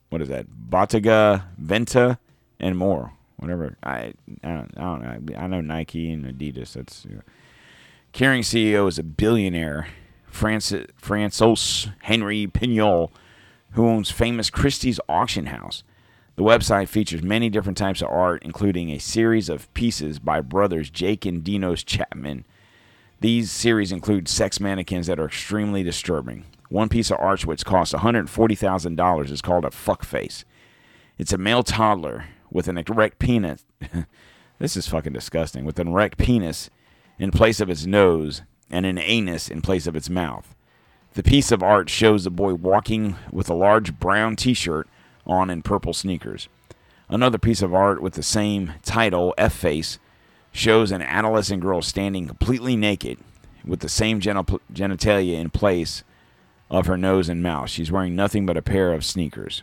what 0.08 0.22
is 0.22 0.28
that? 0.28 0.46
Bottega, 0.48 1.48
Venta, 1.58 2.18
and 2.60 2.78
more. 2.78 3.12
Whatever. 3.36 3.76
I 3.82 4.14
I 4.42 4.48
don't, 4.48 4.72
I 4.76 4.80
don't 4.80 5.02
know. 5.02 5.36
I 5.36 5.46
know 5.48 5.60
Nike 5.60 6.10
and 6.10 6.24
Adidas. 6.24 6.72
That's 6.74 7.04
you 7.04 7.16
know. 7.16 8.40
CEO 8.40 8.88
is 8.88 8.98
a 8.98 9.02
billionaire, 9.02 9.88
Francis 10.28 10.86
Francois 10.96 11.90
Henry 12.02 12.46
Pignol, 12.46 13.10
who 13.74 13.88
owns 13.88 14.10
famous 14.10 14.50
Christie's 14.50 15.00
auction 15.08 15.46
house. 15.46 15.82
The 16.36 16.42
website 16.42 16.88
features 16.88 17.22
many 17.22 17.48
different 17.48 17.78
types 17.78 18.02
of 18.02 18.08
art, 18.08 18.42
including 18.44 18.90
a 18.90 18.98
series 18.98 19.48
of 19.48 19.72
pieces 19.74 20.18
by 20.18 20.40
brothers 20.40 20.90
Jake 20.90 21.24
and 21.26 21.44
Dinos 21.44 21.84
Chapman. 21.84 22.44
These 23.20 23.50
series 23.50 23.92
include 23.92 24.28
sex 24.28 24.58
mannequins 24.58 25.06
that 25.06 25.20
are 25.20 25.26
extremely 25.26 25.82
disturbing. 25.82 26.44
One 26.68 26.88
piece 26.88 27.10
of 27.10 27.18
art 27.20 27.46
which 27.46 27.64
costs 27.64 27.94
$140,000 27.94 29.30
is 29.30 29.42
called 29.42 29.64
a 29.64 29.70
fuckface. 29.70 30.44
It's 31.18 31.32
a 31.32 31.38
male 31.38 31.62
toddler 31.62 32.26
with 32.50 32.66
an 32.68 32.78
erect 32.78 33.18
penis. 33.18 33.64
this 34.58 34.76
is 34.76 34.88
fucking 34.88 35.12
disgusting. 35.12 35.64
With 35.64 35.78
an 35.78 35.88
erect 35.88 36.18
penis 36.18 36.70
in 37.18 37.30
place 37.30 37.60
of 37.60 37.70
its 37.70 37.86
nose 37.86 38.42
and 38.70 38.86
an 38.86 38.98
anus 38.98 39.48
in 39.48 39.62
place 39.62 39.86
of 39.86 39.94
its 39.94 40.10
mouth. 40.10 40.53
The 41.14 41.22
piece 41.22 41.52
of 41.52 41.62
art 41.62 41.88
shows 41.88 42.26
a 42.26 42.30
boy 42.30 42.54
walking 42.54 43.16
with 43.30 43.48
a 43.48 43.54
large 43.54 43.98
brown 43.98 44.36
t 44.36 44.52
shirt 44.52 44.88
on 45.26 45.48
and 45.48 45.64
purple 45.64 45.92
sneakers. 45.92 46.48
Another 47.08 47.38
piece 47.38 47.62
of 47.62 47.72
art 47.72 48.02
with 48.02 48.14
the 48.14 48.22
same 48.22 48.74
title, 48.82 49.32
F 49.38 49.54
Face, 49.54 49.98
shows 50.50 50.90
an 50.90 51.02
adolescent 51.02 51.62
girl 51.62 51.82
standing 51.82 52.26
completely 52.26 52.76
naked 52.76 53.18
with 53.64 53.80
the 53.80 53.88
same 53.88 54.20
genital- 54.20 54.60
genitalia 54.72 55.38
in 55.38 55.50
place 55.50 56.02
of 56.70 56.86
her 56.86 56.96
nose 56.96 57.28
and 57.28 57.42
mouth. 57.42 57.70
She's 57.70 57.92
wearing 57.92 58.16
nothing 58.16 58.44
but 58.44 58.56
a 58.56 58.62
pair 58.62 58.92
of 58.92 59.04
sneakers. 59.04 59.62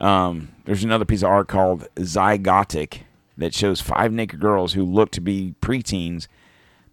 Um, 0.00 0.50
there's 0.64 0.84
another 0.84 1.04
piece 1.04 1.22
of 1.22 1.30
art 1.30 1.48
called 1.48 1.88
Zygotic 1.96 3.00
that 3.36 3.54
shows 3.54 3.80
five 3.80 4.12
naked 4.12 4.40
girls 4.40 4.74
who 4.74 4.84
look 4.84 5.10
to 5.12 5.20
be 5.20 5.54
preteens. 5.60 6.28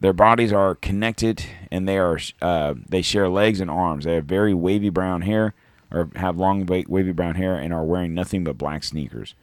Their 0.03 0.11
bodies 0.11 0.51
are 0.51 0.75
connected 0.75 1.45
and 1.71 1.87
they 1.87 1.97
are 1.97 2.19
uh, 2.41 2.73
they 2.89 3.01
share 3.01 3.29
legs 3.29 3.61
and 3.61 3.71
arms. 3.71 4.03
They 4.03 4.15
have 4.15 4.25
very 4.25 4.53
wavy 4.53 4.89
brown 4.89 5.21
hair 5.21 5.53
or 5.89 6.09
have 6.17 6.35
long 6.35 6.65
wavy 6.65 7.13
brown 7.13 7.35
hair 7.35 7.55
and 7.55 7.73
are 7.73 7.85
wearing 7.85 8.13
nothing 8.13 8.43
but 8.43 8.57
black 8.57 8.83
sneakers. 8.83 9.33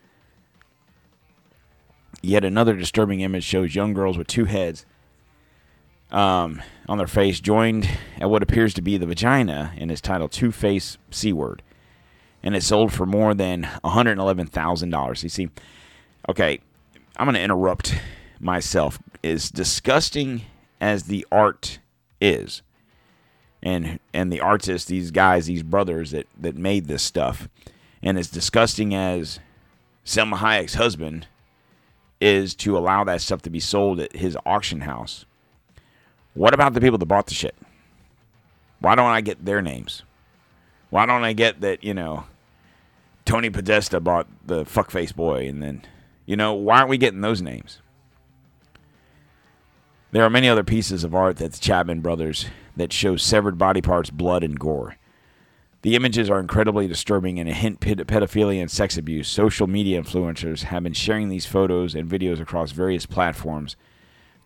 Yet 2.20 2.44
another 2.44 2.76
disturbing 2.76 3.20
image 3.20 3.42
shows 3.42 3.74
young 3.74 3.94
girls 3.94 4.18
with 4.18 4.26
two 4.26 4.44
heads 4.44 4.84
um, 6.10 6.60
on 6.86 6.98
their 6.98 7.06
face, 7.06 7.40
joined 7.40 7.88
at 8.20 8.28
what 8.28 8.42
appears 8.42 8.74
to 8.74 8.82
be 8.82 8.98
the 8.98 9.06
vagina, 9.06 9.72
and 9.78 9.90
is 9.90 10.02
titled 10.02 10.30
Two 10.30 10.52
Face 10.52 10.98
C 11.10 11.32
Word. 11.32 11.62
And 12.42 12.54
it 12.54 12.62
sold 12.62 12.92
for 12.92 13.06
more 13.06 13.32
than 13.32 13.62
$111,000. 13.82 15.22
You 15.22 15.28
see, 15.30 15.48
okay, 16.28 16.60
I'm 17.16 17.24
going 17.24 17.34
to 17.36 17.40
interrupt 17.40 17.94
myself. 18.38 18.98
As 19.22 19.50
disgusting 19.50 20.42
as 20.80 21.04
the 21.04 21.26
art 21.30 21.78
is, 22.20 22.62
and 23.62 23.98
and 24.14 24.32
the 24.32 24.40
artists, 24.40 24.88
these 24.88 25.10
guys, 25.10 25.46
these 25.46 25.62
brothers 25.62 26.12
that, 26.12 26.26
that 26.38 26.56
made 26.56 26.86
this 26.86 27.02
stuff, 27.02 27.48
and 28.02 28.18
as 28.18 28.30
disgusting 28.30 28.94
as 28.94 29.40
Selma 30.04 30.36
Hayek's 30.36 30.74
husband 30.74 31.26
is 32.20 32.54
to 32.54 32.76
allow 32.76 33.04
that 33.04 33.20
stuff 33.20 33.42
to 33.42 33.50
be 33.50 33.60
sold 33.60 34.00
at 34.00 34.14
his 34.14 34.36
auction 34.44 34.82
house. 34.82 35.24
What 36.34 36.54
about 36.54 36.74
the 36.74 36.80
people 36.80 36.98
that 36.98 37.06
bought 37.06 37.26
the 37.26 37.34
shit? 37.34 37.56
Why 38.80 38.94
don't 38.94 39.10
I 39.10 39.20
get 39.20 39.44
their 39.44 39.62
names? 39.62 40.02
Why 40.90 41.06
don't 41.06 41.24
I 41.24 41.32
get 41.32 41.60
that, 41.60 41.82
you 41.84 41.94
know, 41.94 42.24
Tony 43.24 43.50
Podesta 43.50 44.00
bought 44.00 44.26
the 44.44 44.64
fuckface 44.64 45.14
boy 45.14 45.46
and 45.46 45.62
then, 45.62 45.82
you 46.26 46.36
know, 46.36 46.52
why 46.52 46.78
aren't 46.78 46.88
we 46.88 46.98
getting 46.98 47.20
those 47.20 47.40
names? 47.40 47.80
There 50.12 50.24
are 50.24 50.30
many 50.30 50.48
other 50.48 50.64
pieces 50.64 51.04
of 51.04 51.14
art 51.14 51.36
that 51.36 51.52
the 51.52 51.60
Chapman 51.60 52.00
brothers 52.00 52.46
that 52.76 52.92
show 52.92 53.16
severed 53.16 53.58
body 53.58 53.80
parts, 53.80 54.10
blood, 54.10 54.42
and 54.42 54.58
gore. 54.58 54.96
The 55.82 55.94
images 55.94 56.28
are 56.28 56.40
incredibly 56.40 56.88
disturbing 56.88 57.38
and 57.38 57.48
a 57.48 57.54
hint 57.54 57.80
ped- 57.80 58.06
pedophilia 58.06 58.60
and 58.60 58.70
sex 58.70 58.98
abuse. 58.98 59.28
Social 59.28 59.66
media 59.68 60.02
influencers 60.02 60.64
have 60.64 60.82
been 60.82 60.92
sharing 60.94 61.28
these 61.28 61.46
photos 61.46 61.94
and 61.94 62.10
videos 62.10 62.40
across 62.40 62.72
various 62.72 63.06
platforms 63.06 63.76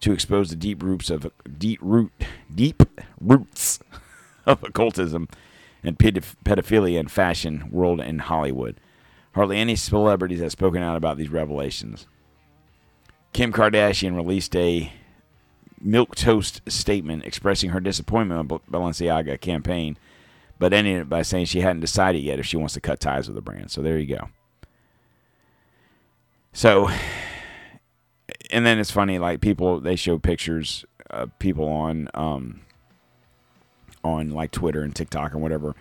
to 0.01 0.13
expose 0.13 0.51
the 0.51 0.57
deep 0.57 0.83
roots 0.83 1.09
of 1.09 1.31
deep 1.59 1.79
root 1.83 2.13
deep 2.55 2.83
roots 3.19 3.81
of 4.47 4.63
occultism 4.63 5.29
and 5.83 5.99
pedoph- 5.99 6.37
pedophilia 6.45 7.01
in 7.01 7.09
fashion 7.09 7.69
world 7.71 8.01
and 8.01 8.21
Hollywood. 8.23 8.79
Hardly 9.35 9.57
any 9.57 9.77
celebrities 9.77 10.41
have 10.41 10.53
spoken 10.53 10.83
out 10.83 10.97
about 10.97 11.17
these 11.17 11.31
revelations. 11.31 12.07
Kim 13.33 13.53
Kardashian 13.53 14.15
released 14.15 14.55
a 14.55 14.93
milk 15.85 16.17
toast 16.17 16.63
statement 16.67 17.25
expressing 17.25 17.71
her 17.71 17.81
disappointment 17.81 18.51
with 18.51 18.67
Balenciaga 18.71 19.41
campaign, 19.41 19.99
but 20.59 20.73
ending 20.73 20.97
it 20.97 21.09
by 21.09 21.23
saying 21.23 21.47
she 21.47 21.61
hadn't 21.61 21.81
decided 21.81 22.23
yet 22.23 22.39
if 22.39 22.47
she 22.47 22.57
wants 22.57 22.75
to 22.75 22.81
cut 22.81 23.01
ties 23.01 23.29
with 23.29 23.35
the 23.35 23.43
brand. 23.43 23.71
So 23.71 23.83
there 23.83 23.99
you 23.99 24.17
go. 24.17 24.29
So, 26.53 26.89
and 28.51 28.65
then 28.65 28.79
it's 28.79 28.91
funny, 28.91 29.19
like 29.19 29.41
people 29.41 29.81
they 29.81 29.97
show 29.97 30.19
pictures 30.19 30.85
of 31.11 31.39
people 31.39 31.69
on 31.69 32.09
um 32.15 32.61
on 34.03 34.31
like 34.31 34.51
Twitter 34.51 34.83
and 34.83 34.95
TikTok 34.95 35.33
and 35.33 35.43
whatever 35.43 35.75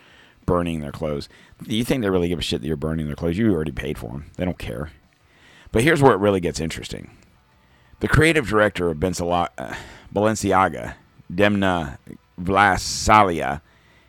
burning 0.46 0.82
their 0.82 0.92
clothes. 0.92 1.30
Do 1.64 1.76
you 1.76 1.86
think 1.86 2.02
they 2.02 2.10
really 2.10 2.28
give 2.28 2.40
a 2.40 2.44
shit 2.44 2.62
that 2.62 2.68
you're 2.68 2.76
burning 2.76 3.08
their 3.08 3.16
clothes? 3.16 3.38
You 3.38 3.54
already 3.54 3.72
paid 3.72 3.98
for 3.98 4.12
them. 4.12 4.32
They 4.36 4.46
don't 4.46 4.58
care. 4.58 4.92
But 5.72 5.84
here's 5.84 6.02
where 6.02 6.14
it 6.14 6.20
really 6.20 6.40
gets 6.40 6.60
interesting. 6.60 7.12
The 8.04 8.10
creative 8.10 8.50
director 8.50 8.90
of 8.90 8.98
Balenciaga, 8.98 10.96
Demna 11.34 11.98
Vlasalia, 12.38 13.62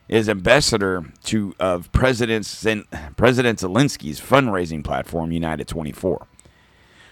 is 0.09 0.29
ambassador 0.29 1.05
to 1.27 1.55
of 1.61 1.93
President 1.93 2.45
President 3.17 3.61
Zelensky's 3.61 4.21
fundraising 4.21 4.83
platform 4.83 5.31
United 5.31 5.69
24. 5.69 6.27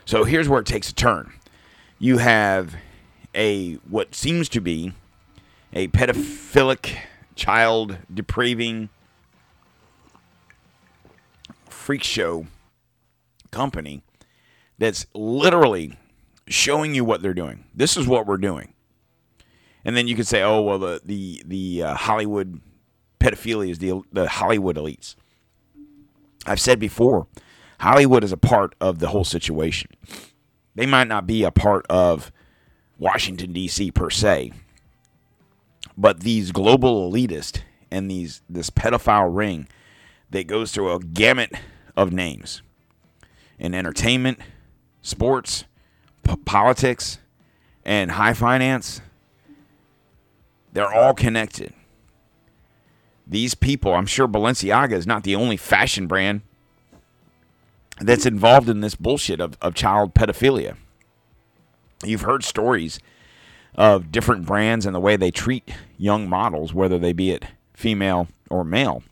So 0.05 0.25
here's 0.25 0.49
where 0.49 0.59
it 0.59 0.66
takes 0.66 0.90
a 0.90 0.95
turn. 0.95 1.33
You 2.01 2.18
have 2.18 2.75
a 3.33 3.75
what 3.88 4.16
seems 4.16 4.49
to 4.49 4.61
be 4.61 4.92
a 5.73 5.87
pedophilic, 5.87 6.97
child 7.37 7.99
depraving 8.12 8.88
freak 11.71 12.03
show 12.03 12.49
company 13.53 14.03
that's 14.79 15.07
literally 15.14 15.97
showing 16.48 16.94
you 16.94 17.05
what 17.05 17.22
they're 17.22 17.35
doing. 17.35 17.64
This 17.74 17.96
is 17.96 18.07
what 18.07 18.26
we're 18.26 18.37
doing. 18.37 18.74
And 19.85 19.96
then 19.96 20.07
you 20.07 20.14
could 20.14 20.26
say, 20.26 20.42
"Oh, 20.42 20.62
well, 20.62 20.78
the 20.78 21.00
the 21.05 21.42
the 21.44 21.83
uh, 21.83 21.94
Hollywood 21.94 22.61
pedophilia 23.18 23.70
is 23.70 23.78
the 23.78 24.02
the 24.12 24.28
Hollywood 24.28 24.76
elites." 24.76 25.16
I've 26.46 26.61
said 26.61 26.78
before, 26.78 27.26
Hollywood 27.81 28.24
is 28.24 28.33
a 28.33 28.37
part 28.37 28.74
of 28.81 28.98
the 28.98 29.09
whole 29.09 29.24
situation. 29.24 29.90
They 30.74 30.87
might 30.87 31.09
not 31.09 31.26
be 31.26 31.44
a 31.44 31.50
part 31.50 31.87
of 31.88 32.33
Washington 32.98 33.52
D.C. 33.52 33.90
per 33.90 34.11
se, 34.11 34.52
but 35.96 36.20
these 36.20 36.52
global 36.52 37.11
elitists 37.11 37.61
and 37.90 38.11
these 38.11 38.40
this 38.48 38.70
pedophile 38.70 39.35
ring 39.35 39.68
that 40.31 40.46
goes 40.46 40.72
through 40.72 40.92
a 40.92 40.98
gamut 40.98 41.52
of 41.96 42.12
names 42.12 42.62
in 43.59 43.74
entertainment, 43.74 44.38
sports, 45.02 45.64
p- 46.23 46.37
politics, 46.45 47.19
and 47.85 48.13
high 48.13 48.35
finance. 48.35 49.01
They're 50.73 50.93
all 50.93 51.15
connected. 51.15 51.73
These 53.27 53.55
people, 53.55 53.95
I'm 53.95 54.07
sure 54.07 54.27
Balenciaga 54.27 54.93
is 54.93 55.07
not 55.07 55.23
the 55.25 55.37
only 55.37 55.57
fashion 55.57 56.07
brand 56.07 56.43
that's 58.01 58.27
involved 58.27 58.69
in 58.69 58.81
this 58.81 58.95
bullshit 58.95 59.41
of, 59.41 59.57
of 59.61 59.75
child 59.75 60.15
pedophilia. 60.15 60.77
You've 62.05 62.23
heard 62.23 62.43
stories 62.45 62.99
of 63.75 64.11
different 64.11 64.45
brands 64.45 64.87
and 64.87 64.95
the 64.95 65.01
way 65.01 65.17
they 65.17 65.31
treat 65.31 65.71
young 65.97 66.29
models, 66.29 66.75
whether 66.75 66.99
they 66.99 67.13
be 67.13 67.31
it 67.31 67.47
female 67.75 68.29
or 68.51 68.65
male. 68.65 69.03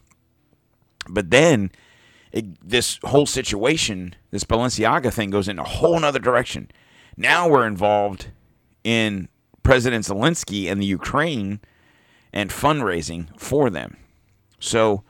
But 1.09 1.31
then 1.31 1.71
it, 2.33 2.69
this 2.69 2.99
whole 3.05 3.27
situation, 3.27 4.15
this 4.31 4.45
Balenciaga 4.45 5.13
thing 5.13 5.31
goes 5.31 5.49
in 5.49 5.59
a 5.59 5.65
whole 5.65 5.99
nother 5.99 6.19
direction. 6.19 6.71
Now 7.21 7.51
we're 7.51 7.67
involved 7.67 8.29
in 8.83 9.29
President 9.63 10.07
Zelensky 10.07 10.73
and 10.73 10.81
the 10.81 10.87
Ukraine 10.87 11.61
and 12.33 12.49
fundraising 12.49 13.29
for 13.39 13.69
them. 13.69 13.99
So 14.59 15.05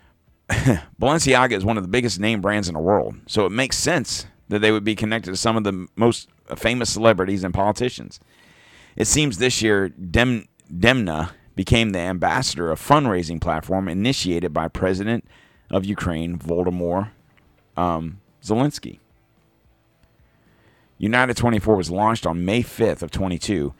Balenciaga 0.50 1.52
is 1.52 1.64
one 1.64 1.78
of 1.78 1.82
the 1.82 1.88
biggest 1.88 2.20
name 2.20 2.42
brands 2.42 2.68
in 2.68 2.74
the 2.74 2.80
world. 2.80 3.14
So 3.26 3.46
it 3.46 3.52
makes 3.52 3.78
sense 3.78 4.26
that 4.50 4.58
they 4.58 4.70
would 4.70 4.84
be 4.84 4.94
connected 4.94 5.30
to 5.30 5.36
some 5.38 5.56
of 5.56 5.64
the 5.64 5.86
most 5.96 6.28
famous 6.56 6.90
celebrities 6.90 7.42
and 7.42 7.54
politicians. 7.54 8.20
It 8.94 9.06
seems 9.06 9.38
this 9.38 9.62
year 9.62 9.88
Dem- 9.88 10.48
Demna 10.70 11.30
became 11.54 11.92
the 11.92 12.00
ambassador 12.00 12.70
of 12.70 12.86
fundraising 12.86 13.40
platform 13.40 13.88
initiated 13.88 14.52
by 14.52 14.68
President 14.68 15.26
of 15.70 15.86
Ukraine 15.86 16.38
Volodymyr 16.38 17.12
um, 17.78 18.20
Zelensky. 18.42 18.98
United 20.98 21.36
24 21.36 21.76
was 21.76 21.90
launched 21.90 22.26
on 22.26 22.44
May 22.44 22.62
5th 22.62 23.02
of 23.02 23.10
22 23.10 23.74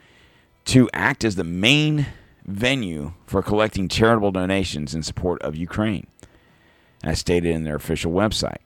to 0.65 0.89
act 0.93 1.23
as 1.23 1.35
the 1.35 1.43
main 1.43 2.07
venue 2.45 3.13
for 3.25 3.41
collecting 3.41 3.87
charitable 3.87 4.31
donations 4.31 4.93
in 4.93 5.01
support 5.03 5.41
of 5.41 5.55
Ukraine, 5.55 6.07
as 7.03 7.19
stated 7.19 7.53
in 7.53 7.63
their 7.63 7.75
official 7.75 8.11
website. 8.11 8.57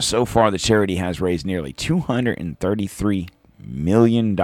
So 0.00 0.24
far, 0.24 0.50
the 0.50 0.58
charity 0.58 0.96
has 0.96 1.20
raised 1.20 1.46
nearly 1.46 1.72
$233 1.72 3.28
million. 3.58 4.36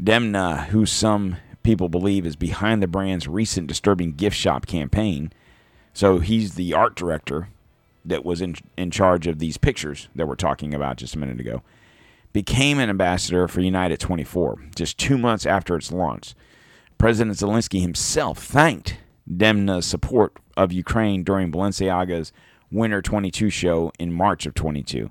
Demna, 0.00 0.66
who 0.66 0.86
some 0.86 1.36
people 1.62 1.88
believe 1.88 2.26
is 2.26 2.36
behind 2.36 2.82
the 2.82 2.88
brand's 2.88 3.28
recent 3.28 3.66
disturbing 3.66 4.12
gift 4.12 4.36
shop 4.36 4.66
campaign, 4.66 5.32
so 5.92 6.18
he's 6.18 6.54
the 6.54 6.74
art 6.74 6.94
director 6.96 7.48
that 8.04 8.24
was 8.24 8.40
in, 8.40 8.56
in 8.76 8.90
charge 8.90 9.26
of 9.26 9.38
these 9.38 9.56
pictures 9.56 10.08
that 10.14 10.26
we're 10.26 10.34
talking 10.34 10.74
about 10.74 10.96
just 10.96 11.14
a 11.14 11.18
minute 11.18 11.40
ago, 11.40 11.62
became 12.32 12.78
an 12.78 12.90
ambassador 12.90 13.46
for 13.48 13.60
United 13.60 14.00
24 14.00 14.58
just 14.74 14.98
two 14.98 15.18
months 15.18 15.46
after 15.46 15.76
its 15.76 15.92
launch. 15.92 16.34
President 16.98 17.36
Zelensky 17.36 17.80
himself 17.80 18.38
thanked 18.38 18.96
Demna's 19.30 19.86
support 19.86 20.36
of 20.56 20.72
Ukraine 20.72 21.22
during 21.24 21.50
Balenciaga's 21.50 22.32
Winter 22.70 23.02
22 23.02 23.50
show 23.50 23.92
in 23.98 24.12
March 24.12 24.46
of 24.46 24.54
22. 24.54 25.10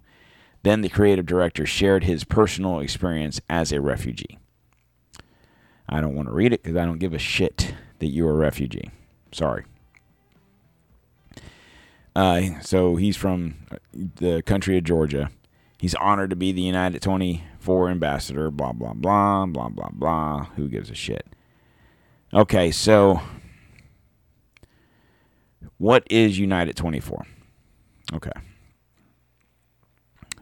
Then 0.63 0.82
the 0.82 0.89
creative 0.89 1.25
director 1.25 1.65
shared 1.65 2.04
his 2.04 2.23
personal 2.23 2.80
experience 2.80 3.41
as 3.49 3.71
a 3.71 3.82
refugee. 3.82 4.39
I 5.88 6.01
don't 6.01 6.15
want 6.15 6.27
to 6.27 6.34
read 6.34 6.54
it 6.54 6.63
because 6.63 6.77
I 6.77 6.86
don't 6.86 6.99
give 6.99 7.13
a 7.13 7.19
shit 7.19 7.73
that 7.99 8.08
you're 8.08 8.32
a 8.32 8.36
refugee. 8.36 8.91
Sorry. 9.32 9.65
Uh, 12.15 12.60
so 12.62 12.95
he's 12.95 13.15
from 13.15 13.56
the 13.93 14.41
country 14.43 14.78
of 14.78 14.84
Georgia. 14.84 15.30
He's 15.78 15.95
honored 15.95 16.30
to 16.30 16.36
be 16.36 16.52
the 16.52 16.62
United 16.62 17.02
24 17.02 17.89
ambassador, 17.89 18.52
blah, 18.52 18.74
blah, 18.74 18.93
blah, 18.93 19.45
blah, 19.45 19.69
blah, 19.69 19.89
blah. 19.91 20.45
Who 20.56 20.67
gives 20.67 20.89
a 20.91 20.95
shit? 20.95 21.26
Okay, 22.34 22.71
so 22.71 23.21
what 25.78 26.06
is 26.10 26.38
United 26.38 26.76
24? 26.76 27.26
Okay. 28.13 28.32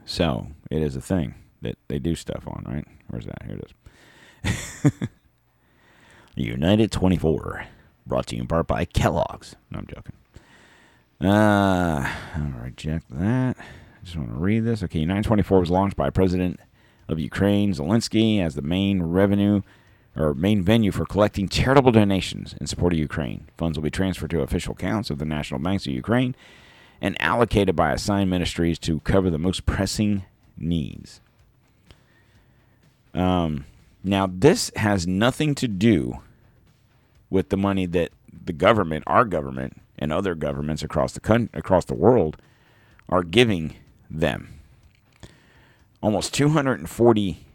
So 0.06 0.48
it 0.70 0.82
is 0.82 0.96
a 0.96 1.02
thing 1.02 1.36
that 1.62 1.78
they 1.88 2.00
do 2.00 2.16
stuff 2.16 2.48
on, 2.48 2.66
right? 2.68 2.86
Where's 3.10 3.26
that? 3.26 3.44
Here 3.46 3.60
it 4.44 4.92
is. 4.92 4.92
United 6.36 6.92
24, 6.92 7.66
brought 8.06 8.28
to 8.28 8.36
you 8.36 8.42
in 8.42 8.48
part 8.48 8.68
by 8.68 8.86
Kellogg's. 8.86 9.56
No, 9.72 9.80
I'm 9.80 9.88
joking. 9.88 10.19
Uh, 11.22 12.10
I'll 12.36 12.64
reject 12.64 13.06
that. 13.10 13.58
I 13.58 14.06
just 14.06 14.16
want 14.16 14.30
to 14.30 14.36
read 14.36 14.62
this. 14.62 14.84
Okay, 14.84 15.00
924 15.00 15.60
was 15.60 15.70
launched 15.70 15.98
by 15.98 16.10
President 16.10 16.60
of 17.10 17.20
Ukraine, 17.20 17.74
Zelensky, 17.74 18.42
as 18.42 18.56
the 18.56 18.62
main 18.62 19.04
revenue 19.04 19.62
or 20.16 20.34
main 20.34 20.64
venue 20.64 20.92
for 20.92 21.06
collecting 21.06 21.50
charitable 21.50 21.92
donations 21.92 22.56
in 22.60 22.68
support 22.68 22.94
of 22.94 23.00
Ukraine. 23.00 23.48
Funds 23.58 23.78
will 23.78 23.84
be 23.84 23.92
transferred 23.92 24.30
to 24.32 24.42
official 24.42 24.74
accounts 24.74 25.10
of 25.10 25.18
the 25.18 25.26
national 25.26 25.60
banks 25.60 25.86
of 25.86 25.94
Ukraine 25.94 26.36
and 27.02 27.22
allocated 27.22 27.76
by 27.76 27.92
assigned 27.92 28.30
ministries 28.30 28.80
to 28.80 29.00
cover 29.02 29.30
the 29.30 29.38
most 29.38 29.66
pressing 29.66 30.26
needs. 30.58 31.22
Um, 33.14 33.66
now, 34.04 34.30
this 34.32 34.72
has 34.76 35.08
nothing 35.08 35.56
to 35.56 35.68
do 35.68 36.20
with 37.30 37.50
the 37.50 37.58
money 37.58 37.86
that 37.86 38.12
the 38.46 38.54
government, 38.54 39.04
our 39.08 39.26
government, 39.26 39.82
and 40.00 40.12
other 40.12 40.34
governments 40.34 40.82
across 40.82 41.14
the 41.14 41.50
across 41.54 41.86
the 41.86 41.94
world 41.94 42.38
are 43.08 43.24
giving 43.24 43.76
them. 44.10 44.60
Almost 46.02 46.34
240 46.34 47.46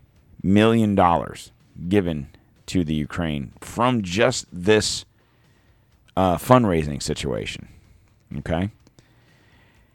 million 0.43 0.95
dollars 0.95 1.51
given 1.89 2.29
to 2.67 2.85
the 2.85 2.95
Ukraine 2.95 3.53
from 3.61 4.03
just 4.03 4.47
this 4.53 5.05
uh, 6.17 6.37
fundraising 6.37 7.03
situation. 7.03 7.69
Okay. 8.39 8.71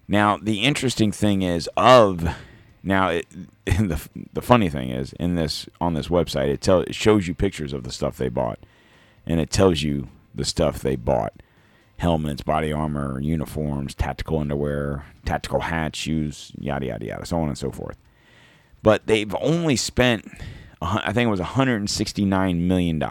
Now 0.08 0.38
the 0.38 0.62
interesting 0.62 1.12
thing 1.12 1.44
is 1.44 1.70
of 1.78 2.36
now 2.82 3.10
it, 3.10 3.28
the 3.66 4.10
the 4.34 4.42
funny 4.42 4.70
thing 4.70 4.90
is 4.90 5.14
in 5.14 5.36
this 5.36 5.68
on 5.80 5.94
this 5.94 6.08
website 6.08 6.48
it 6.50 6.62
tell 6.62 6.82
it 6.82 6.96
shows 6.96 7.28
you 7.28 7.36
pictures 7.36 7.74
of 7.74 7.84
the 7.84 7.92
stuff 7.92 8.18
they 8.18 8.30
bought, 8.30 8.60
and 9.28 9.40
it 9.40 9.52
tells 9.52 9.84
you 9.84 10.10
the 10.34 10.46
stuff 10.46 10.80
they 10.80 10.96
bought 10.96 11.34
helmets, 12.00 12.42
body 12.42 12.72
armor, 12.72 13.20
uniforms, 13.20 13.94
tactical 13.94 14.40
underwear, 14.40 15.06
tactical 15.26 15.60
hats, 15.60 16.00
shoes, 16.00 16.52
yada, 16.58 16.88
yada, 16.88 17.06
yada, 17.06 17.26
so 17.26 17.40
on 17.40 17.50
and 17.50 17.58
so 17.58 17.72
forth. 17.72 17.98
But 18.82 19.06
they've 19.06 19.36
only 19.42 19.76
spent, 19.76 20.26
I 20.82 21.12
think 21.12 21.28
it 21.28 21.32
was 21.32 21.42
$169 21.42 22.60
million. 22.62 23.04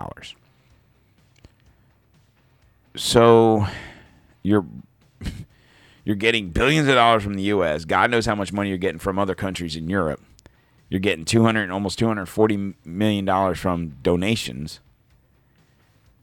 So 2.96 3.66
you're. 4.42 4.66
You're 6.04 6.16
getting 6.16 6.48
billions 6.48 6.88
of 6.88 6.94
dollars 6.94 7.22
from 7.22 7.34
the 7.34 7.42
U.S. 7.42 7.84
God 7.84 8.10
knows 8.10 8.24
how 8.24 8.34
much 8.34 8.50
money 8.50 8.70
you're 8.70 8.78
getting 8.78 8.98
from 8.98 9.18
other 9.18 9.34
countries 9.34 9.76
in 9.76 9.90
Europe. 9.90 10.22
You're 10.88 11.00
getting 11.00 11.26
200, 11.26 11.70
almost 11.70 11.98
240 11.98 12.76
million 12.86 13.26
dollars 13.26 13.58
from 13.58 13.90
donations. 14.02 14.80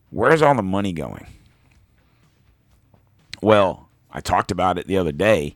Where's 0.09 0.41
all 0.41 0.55
the 0.55 0.63
money 0.63 0.91
going? 0.91 1.27
Well, 3.45 3.89
I 4.11 4.21
talked 4.21 4.49
about 4.49 4.79
it 4.79 4.87
the 4.87 4.97
other 4.97 5.11
day 5.11 5.55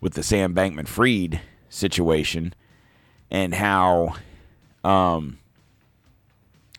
with 0.00 0.14
the 0.14 0.22
Sam 0.22 0.54
Bankman 0.54 0.88
Fried 0.88 1.42
situation 1.68 2.54
and 3.30 3.52
how 3.52 4.14
um, 4.82 5.38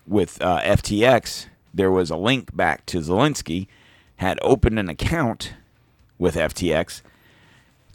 with 0.07 0.41
uh, 0.41 0.59
FTX, 0.61 1.45
there 1.75 1.91
was 1.91 2.09
a 2.09 2.15
link 2.15 2.55
back 2.55 2.87
to 2.87 3.01
Zelensky, 3.01 3.67
had 4.15 4.39
opened 4.41 4.79
an 4.79 4.89
account 4.89 5.53
with 6.17 6.33
FTX 6.33 7.03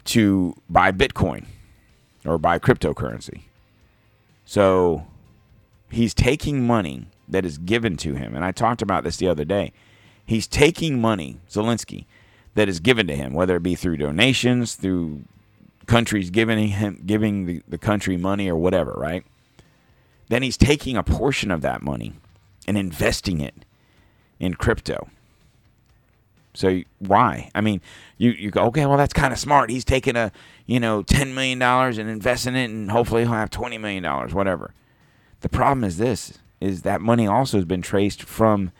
to 0.05 0.55
buy 0.69 0.93
Bitcoin 0.93 1.47
or 2.23 2.37
buy 2.37 2.59
cryptocurrency. 2.59 3.41
So 4.45 5.05
he's 5.91 6.13
taking 6.13 6.65
money 6.65 7.07
that 7.27 7.43
is 7.43 7.57
given 7.57 7.97
to 7.97 8.13
him. 8.13 8.33
And 8.33 8.45
I 8.45 8.53
talked 8.53 8.81
about 8.81 9.03
this 9.03 9.17
the 9.17 9.27
other 9.27 9.43
day. 9.43 9.73
He's 10.25 10.47
taking 10.47 11.01
money, 11.01 11.41
Zelensky, 11.49 12.05
that 12.57 12.67
is 12.67 12.79
given 12.79 13.05
to 13.05 13.15
him, 13.15 13.33
whether 13.33 13.55
it 13.55 13.61
be 13.61 13.75
through 13.75 13.97
donations, 13.97 14.73
through 14.73 15.21
countries 15.85 16.31
giving 16.31 16.69
him 16.69 17.03
giving 17.05 17.45
the, 17.45 17.61
the 17.67 17.77
country 17.77 18.17
money 18.17 18.49
or 18.49 18.55
whatever, 18.55 18.93
right? 18.93 19.23
Then 20.29 20.41
he's 20.41 20.57
taking 20.57 20.97
a 20.97 21.03
portion 21.03 21.51
of 21.51 21.61
that 21.61 21.83
money 21.83 22.13
and 22.67 22.75
investing 22.75 23.41
it 23.41 23.53
in 24.39 24.55
crypto. 24.55 25.07
So 26.55 26.81
why? 26.97 27.51
I 27.53 27.61
mean, 27.61 27.79
you, 28.17 28.31
you 28.31 28.49
go, 28.49 28.63
okay, 28.65 28.87
well, 28.87 28.97
that's 28.97 29.13
kind 29.13 29.31
of 29.31 29.37
smart. 29.37 29.69
He's 29.69 29.85
taking 29.85 30.15
a, 30.15 30.31
you 30.65 30.79
know, 30.79 31.03
$10 31.03 31.35
million 31.35 31.61
and 31.61 32.09
investing 32.09 32.55
it, 32.55 32.71
and 32.71 32.89
hopefully 32.89 33.21
he'll 33.21 33.33
have 33.33 33.51
$20 33.51 33.79
million, 33.79 34.03
whatever. 34.31 34.73
The 35.41 35.49
problem 35.49 35.83
is 35.83 35.97
this, 35.97 36.39
is 36.59 36.81
that 36.81 37.01
money 37.01 37.27
also 37.27 37.57
has 37.57 37.65
been 37.65 37.83
traced 37.83 38.23
from 38.23 38.71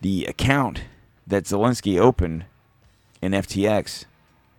the 0.00 0.24
account 0.24 0.84
that 1.26 1.44
Zelensky 1.44 2.00
opened 2.00 2.46
in 3.22 3.32
FTX, 3.32 4.04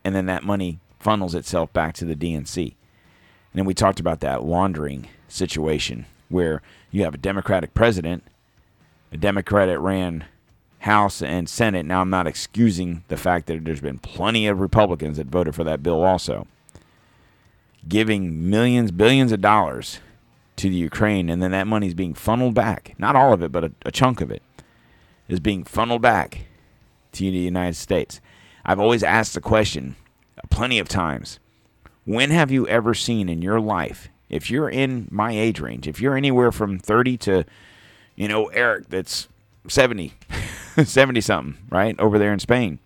and 0.04 0.16
then 0.16 0.26
that 0.28 0.44
money 0.44 0.80
funnels 1.00 1.36
itself 1.36 1.72
back 1.74 1.94
to 1.96 2.06
the 2.06 2.16
DNC. 2.16 2.58
And 2.64 3.60
then 3.60 3.66
we 3.66 3.74
talked 3.74 4.00
about 4.00 4.20
that 4.22 4.44
laundering 4.44 5.08
situation 5.28 6.06
where 6.30 6.62
you 6.92 7.04
have 7.04 7.14
a 7.14 7.18
Democratic 7.18 7.74
president, 7.74 8.24
a 9.12 9.18
Democratic 9.18 9.80
ran 9.80 10.26
House 10.80 11.22
and 11.22 11.48
Senate. 11.48 11.86
Now, 11.86 12.02
I'm 12.02 12.10
not 12.10 12.26
excusing 12.26 13.04
the 13.08 13.18
fact 13.18 13.46
that 13.48 13.64
there's 13.64 13.82
been 13.82 14.00
plenty 14.00 14.48
of 14.48 14.60
Republicans 14.60 15.18
that 15.18 15.28
voted 15.28 15.54
for 15.54 15.64
that 15.64 15.84
bill 15.84 16.04
also, 16.04 16.48
giving 17.88 18.50
millions, 18.50 18.92
billions 18.92 19.32
of 19.32 19.42
dollars 19.42 20.00
to 20.56 20.70
the 20.70 20.76
Ukraine, 20.76 21.30
and 21.30 21.42
then 21.42 21.52
that 21.52 21.68
money 21.68 21.88
is 21.88 21.94
being 21.94 22.16
funneled 22.16 22.56
back. 22.56 22.96
Not 22.98 23.16
all 23.16 23.32
of 23.32 23.44
it, 23.44 23.52
but 23.52 23.64
a, 23.64 23.72
a 23.86 23.92
chunk 23.92 24.22
of 24.22 24.32
it 24.32 24.42
is 25.28 25.40
being 25.40 25.64
funneled 25.64 26.02
back 26.02 26.46
to 27.14 27.24
the 27.24 27.38
United 27.38 27.76
States. 27.76 28.20
I've 28.66 28.80
always 28.80 29.04
asked 29.04 29.34
the 29.34 29.42
question 29.42 29.96
plenty 30.50 30.80
of 30.80 30.88
times 30.88 31.40
when 32.06 32.32
have 32.32 32.52
you 32.52 32.68
ever 32.68 32.94
seen 32.94 33.30
in 33.30 33.42
your 33.42 33.60
life 33.60 34.10
if 34.32 34.50
you're 34.50 34.70
in 34.70 35.08
my 35.12 35.32
age 35.38 35.60
range, 35.60 35.88
if 35.88 36.00
you're 36.00 36.16
anywhere 36.16 36.52
from 36.54 36.80
30 36.80 37.18
to, 37.18 37.46
you 38.16 38.30
know, 38.30 38.48
Eric 38.48 38.88
that's 38.88 39.28
70, 39.68 40.14
70 40.84 41.22
something, 41.22 41.58
right? 41.70 42.00
Over 42.00 42.18
there 42.18 42.32
in 42.32 42.40
Spain. 42.40 42.80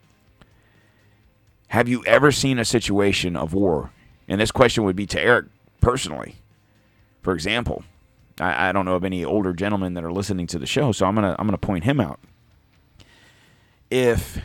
Have 1.67 1.87
you 1.87 2.03
ever 2.05 2.31
seen 2.31 2.57
a 2.57 2.65
situation 2.65 3.35
of 3.35 3.53
war? 3.53 3.91
And 4.27 4.41
this 4.41 4.51
question 4.51 4.83
would 4.85 4.95
be 4.95 5.05
to 5.05 5.21
Eric 5.21 5.45
personally. 5.81 6.35
For 7.21 7.33
example, 7.33 7.83
I, 8.39 8.69
I 8.69 8.71
don't 8.71 8.85
know 8.85 8.95
of 8.95 9.03
any 9.03 9.23
older 9.23 9.53
gentlemen 9.53 9.93
that 9.93 10.03
are 10.03 10.11
listening 10.11 10.47
to 10.47 10.59
the 10.59 10.65
show, 10.65 10.91
so 10.91 11.05
I'm 11.05 11.15
gonna 11.15 11.35
I'm 11.37 11.45
gonna 11.47 11.57
point 11.57 11.83
him 11.83 11.99
out. 11.99 12.19
If 13.91 14.39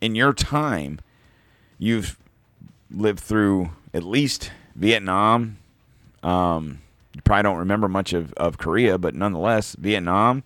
in 0.00 0.14
your 0.14 0.32
time 0.32 1.00
you've 1.78 2.18
lived 2.90 3.20
through 3.20 3.70
at 3.92 4.02
least 4.02 4.50
Vietnam, 4.74 5.58
um, 6.22 6.80
you 7.14 7.22
probably 7.22 7.42
don't 7.44 7.58
remember 7.58 7.88
much 7.88 8.12
of, 8.12 8.32
of 8.34 8.58
Korea, 8.58 8.98
but 8.98 9.14
nonetheless, 9.14 9.74
Vietnam, 9.78 10.42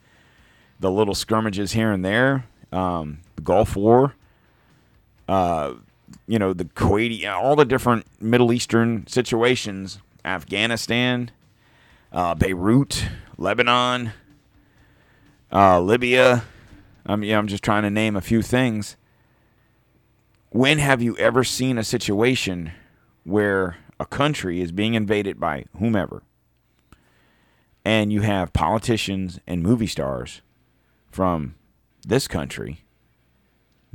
the 0.78 0.90
little 0.90 1.14
skirmishes 1.14 1.72
here 1.72 1.90
and 1.90 2.04
there, 2.04 2.46
um, 2.72 3.18
the 3.36 3.42
Gulf 3.42 3.76
War, 3.76 4.14
uh, 5.28 5.74
you 6.26 6.38
know, 6.38 6.52
the 6.52 6.64
Kuwaiti, 6.64 7.28
all 7.30 7.56
the 7.56 7.64
different 7.64 8.06
Middle 8.20 8.52
Eastern 8.52 9.06
situations, 9.06 9.98
Afghanistan, 10.24 11.30
uh, 12.12 12.34
Beirut, 12.34 13.06
Lebanon, 13.36 14.12
uh, 15.52 15.80
Libya. 15.80 16.44
I'm, 17.06 17.24
yeah, 17.24 17.38
I'm 17.38 17.48
just 17.48 17.62
trying 17.62 17.82
to 17.82 17.90
name 17.90 18.16
a 18.16 18.20
few 18.20 18.42
things. 18.42 18.96
When 20.52 20.78
have 20.78 21.00
you 21.00 21.16
ever 21.16 21.44
seen 21.44 21.78
a 21.78 21.84
situation 21.84 22.72
where 23.22 23.76
a 24.00 24.04
country 24.04 24.60
is 24.60 24.72
being 24.72 24.94
invaded 24.94 25.38
by 25.38 25.66
whomever, 25.78 26.24
and 27.84 28.12
you 28.12 28.22
have 28.22 28.52
politicians 28.52 29.38
and 29.46 29.62
movie 29.62 29.86
stars 29.86 30.42
from 31.08 31.54
this 32.04 32.26
country 32.26 32.80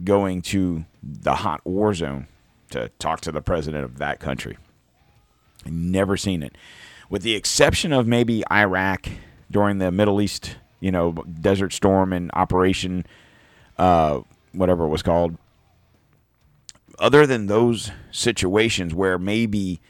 going 0.01 0.41
to 0.43 0.85
the 1.03 1.35
hot 1.35 1.59
war 1.65 1.93
zone 1.93 2.27
to 2.69 2.89
talk 2.99 3.19
to 3.21 3.33
the 3.33 3.41
president 3.41 3.83
of 3.83 3.97
that 3.97 4.21
country? 4.21 4.57
Never 5.65 6.15
seen 6.15 6.41
it. 6.41 6.57
With 7.09 7.23
the 7.23 7.35
exception 7.35 7.91
of 7.91 8.07
maybe 8.07 8.45
Iraq 8.49 9.09
during 9.51 9.79
the 9.79 9.91
Middle 9.91 10.21
East, 10.21 10.55
you 10.79 10.91
know, 10.91 11.11
Desert 11.11 11.73
Storm 11.73 12.13
and 12.13 12.31
Operation, 12.33 13.05
uh, 13.77 14.21
whatever 14.53 14.85
it 14.85 14.89
was 14.89 15.03
called. 15.03 15.37
Other 16.99 17.25
than 17.25 17.47
those 17.47 17.91
situations 18.11 18.93
where 18.93 19.17
maybe 19.17 19.81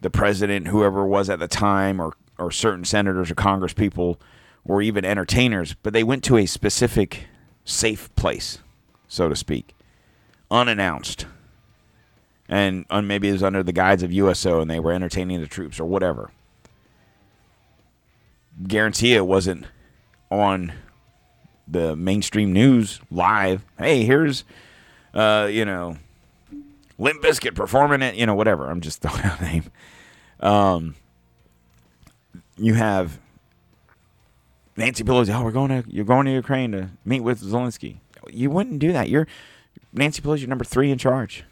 the 0.00 0.10
president, 0.10 0.68
whoever 0.68 1.04
was 1.06 1.28
at 1.28 1.38
the 1.38 1.48
time, 1.48 2.00
or, 2.00 2.14
or 2.38 2.50
certain 2.50 2.84
senators 2.84 3.30
or 3.30 3.34
congress 3.34 3.72
people, 3.72 4.20
or 4.64 4.80
even 4.82 5.04
entertainers, 5.04 5.74
but 5.82 5.92
they 5.92 6.04
went 6.04 6.22
to 6.24 6.36
a 6.36 6.46
specific 6.46 7.24
safe 7.64 8.14
place, 8.14 8.58
so 9.08 9.28
to 9.28 9.36
speak, 9.36 9.74
unannounced 10.50 11.26
and, 12.50 12.84
maybe 13.04 13.28
it 13.28 13.32
was 13.32 13.44
under 13.44 13.62
the 13.62 13.72
guise 13.72 14.02
of 14.02 14.12
USO 14.12 14.60
and 14.60 14.68
they 14.68 14.80
were 14.80 14.92
entertaining 14.92 15.40
the 15.40 15.46
troops 15.46 15.78
or 15.78 15.84
whatever. 15.84 16.32
Guarantee 18.66 19.14
it 19.14 19.26
wasn't 19.26 19.66
on 20.30 20.72
the 21.68 21.94
mainstream 21.94 22.52
news 22.52 23.00
live. 23.10 23.64
Hey, 23.78 24.04
here's, 24.04 24.44
uh, 25.14 25.48
you 25.50 25.64
know, 25.64 25.96
Limp 27.00 27.22
Bizkit 27.22 27.54
performing 27.54 28.02
it, 28.02 28.14
you 28.14 28.26
know, 28.26 28.34
whatever. 28.34 28.70
I'm 28.70 28.82
just 28.82 29.00
throwing 29.02 29.22
out 29.22 29.40
a 29.40 29.44
name. 29.44 29.64
Um, 30.38 30.94
you 32.56 32.74
have 32.74 33.18
Nancy 34.76 35.02
Pelosi. 35.02 35.34
Oh, 35.34 35.42
we're 35.42 35.50
going 35.50 35.82
to 35.82 35.90
you're 35.90 36.04
going 36.04 36.26
to 36.26 36.32
Ukraine 36.32 36.72
to 36.72 36.90
meet 37.04 37.20
with 37.20 37.40
Zelensky. 37.40 37.96
You 38.28 38.50
wouldn't 38.50 38.78
do 38.78 38.92
that. 38.92 39.08
You're 39.08 39.26
Nancy 39.92 40.22
Pelosi. 40.22 40.40
You're 40.40 40.48
number 40.48 40.64
three 40.64 40.90
in 40.90 40.98
charge. 40.98 41.44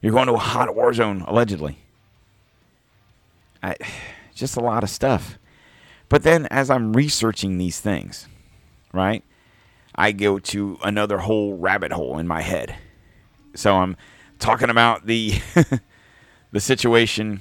You're 0.00 0.12
going 0.12 0.26
to 0.26 0.34
a 0.34 0.38
hot 0.38 0.74
war 0.74 0.92
zone, 0.92 1.22
allegedly. 1.26 1.78
I, 3.62 3.76
just 4.34 4.56
a 4.56 4.60
lot 4.60 4.82
of 4.82 4.90
stuff. 4.90 5.38
But 6.08 6.22
then 6.22 6.46
as 6.50 6.70
I'm 6.70 6.94
researching 6.94 7.58
these 7.58 7.80
things, 7.80 8.28
right, 8.92 9.22
I 9.94 10.12
go 10.12 10.38
to 10.38 10.78
another 10.82 11.18
whole 11.18 11.56
rabbit 11.56 11.92
hole 11.92 12.18
in 12.18 12.26
my 12.26 12.40
head. 12.40 12.76
So 13.54 13.76
I'm 13.76 13.96
talking 14.44 14.68
about 14.68 15.06
the 15.06 15.40
the 16.52 16.60
situation 16.60 17.40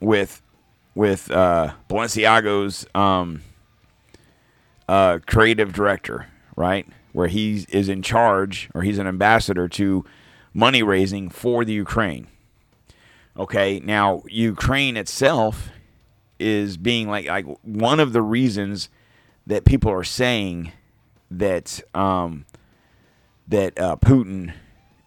with 0.00 0.42
with 0.94 1.30
uh, 1.30 1.72
um, 2.94 3.42
uh, 4.88 5.18
creative 5.24 5.72
director, 5.72 6.26
right, 6.56 6.86
where 7.12 7.28
he 7.28 7.64
is 7.68 7.88
in 7.88 8.02
charge 8.02 8.68
or 8.74 8.82
he's 8.82 8.98
an 8.98 9.06
ambassador 9.06 9.68
to 9.68 10.04
money 10.52 10.82
raising 10.82 11.30
for 11.30 11.64
the 11.64 11.72
Ukraine. 11.72 12.26
Okay, 13.36 13.80
now 13.80 14.24
Ukraine 14.28 14.96
itself 14.96 15.70
is 16.40 16.76
being 16.76 17.08
like 17.08 17.26
like 17.26 17.46
one 17.62 18.00
of 18.00 18.12
the 18.12 18.20
reasons 18.20 18.88
that 19.46 19.64
people 19.64 19.92
are 19.92 20.04
saying 20.04 20.72
that 21.30 21.80
um, 21.94 22.46
that 23.46 23.78
uh, 23.78 23.94
Putin 23.96 24.52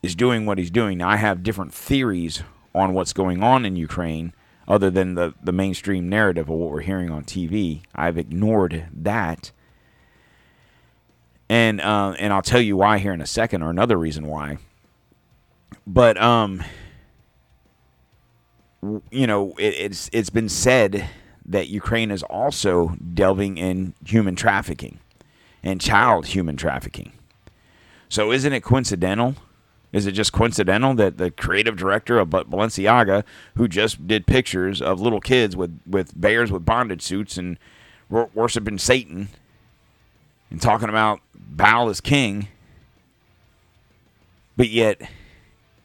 is 0.06 0.16
doing 0.16 0.45
what 0.45 0.58
he's 0.58 0.72
doing. 0.72 0.99
Now 0.99 1.10
I 1.10 1.18
have 1.18 1.43
different 1.43 1.74
theories 1.74 2.43
on 2.74 2.93
what's 2.93 3.14
going 3.14 3.43
on 3.43 3.66
in 3.66 3.76
Ukraine, 3.76 4.34
other 4.68 4.89
than 4.89 5.16
the 5.16 5.34
the 5.43 5.51
mainstream 5.51 6.08
narrative 6.10 6.49
of 6.49 6.56
what 6.56 6.72
we're 6.72 6.82
hearing 6.82 7.10
on 7.10 7.24
TV. 7.24 7.82
I've 7.93 8.18
ignored 8.18 8.88
that, 8.93 9.51
and 11.49 11.82
uh, 11.82 12.16
and 12.20 12.32
I'll 12.32 12.41
tell 12.41 12.62
you 12.62 12.78
why 12.78 12.99
here 12.99 13.14
in 13.14 13.22
a 13.22 13.28
second, 13.28 13.62
or 13.62 13.70
another 13.70 13.97
reason 13.97 14.28
why 14.28 14.58
but 15.88 16.22
um 16.22 16.64
you 19.12 19.28
know 19.28 19.53
it, 19.58 19.74
it's 19.76 20.10
it's 20.14 20.30
been 20.30 20.49
said 20.49 21.10
that 21.47 21.68
Ukraine 21.68 22.10
is 22.10 22.24
also 22.24 22.95
delving 23.14 23.58
in 23.58 23.93
human 24.03 24.36
trafficking 24.36 24.99
and 25.62 25.80
child 25.80 26.28
human 26.28 26.58
trafficking. 26.58 27.12
So 28.10 28.32
isn't 28.32 28.51
it 28.51 28.62
coincidental? 28.62 29.36
Is 29.95 30.05
it 30.05 30.11
just 30.11 30.33
coincidental 30.33 30.93
that 30.95 31.17
the 31.17 31.31
creative 31.31 31.77
director 31.77 32.19
of 32.19 32.29
Ba- 32.29 32.43
Balenciaga, 32.43 33.23
who 33.55 33.69
just 33.69 34.05
did 34.05 34.27
pictures 34.27 34.81
of 34.81 34.99
little 34.99 35.21
kids 35.21 35.55
with, 35.55 35.79
with 35.87 36.19
bears 36.19 36.51
with 36.51 36.65
bondage 36.65 37.01
suits 37.01 37.37
and 37.37 37.57
wor- 38.09 38.29
worshiping 38.33 38.77
Satan 38.77 39.29
and 40.51 40.61
talking 40.61 40.89
about 40.89 41.21
Baal 41.33 41.87
as 41.87 42.01
king, 42.01 42.49
but 44.57 44.67
yet 44.67 45.01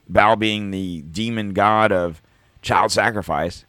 Baal 0.09 0.35
being 0.35 0.73
the 0.73 1.03
demon 1.03 1.53
god 1.53 1.93
of 1.93 2.21
child 2.63 2.91
sacrifice, 2.91 3.65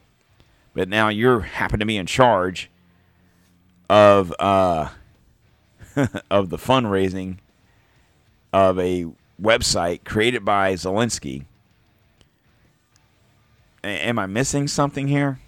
but 0.74 0.90
now 0.90 1.10
you're 1.10 1.42
happen 1.42 1.80
to 1.80 1.86
be 1.86 1.98
in 1.98 2.08
charge 2.08 2.72
of 3.92 4.34
uh 4.40 4.90
of 6.32 6.50
the 6.50 6.58
fundraising 6.58 7.38
of 8.52 8.80
a 8.80 9.06
website 9.42 10.04
created 10.04 10.46
by 10.46 10.74
Zelensky. 10.74 11.46
A- 13.84 13.88
am 13.88 14.20
I 14.20 14.26
missing 14.26 14.68
something 14.68 15.08
here? 15.08 15.40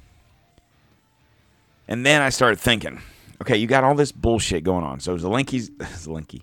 And 1.87 2.05
then 2.05 2.21
I 2.21 2.29
started 2.29 2.59
thinking, 2.59 3.01
okay, 3.41 3.57
you 3.57 3.67
got 3.67 3.83
all 3.83 3.95
this 3.95 4.11
bullshit 4.11 4.63
going 4.63 4.83
on. 4.83 4.99
So 4.99 5.17
Zelensky's 5.17 5.69
Zelensky, 5.79 6.41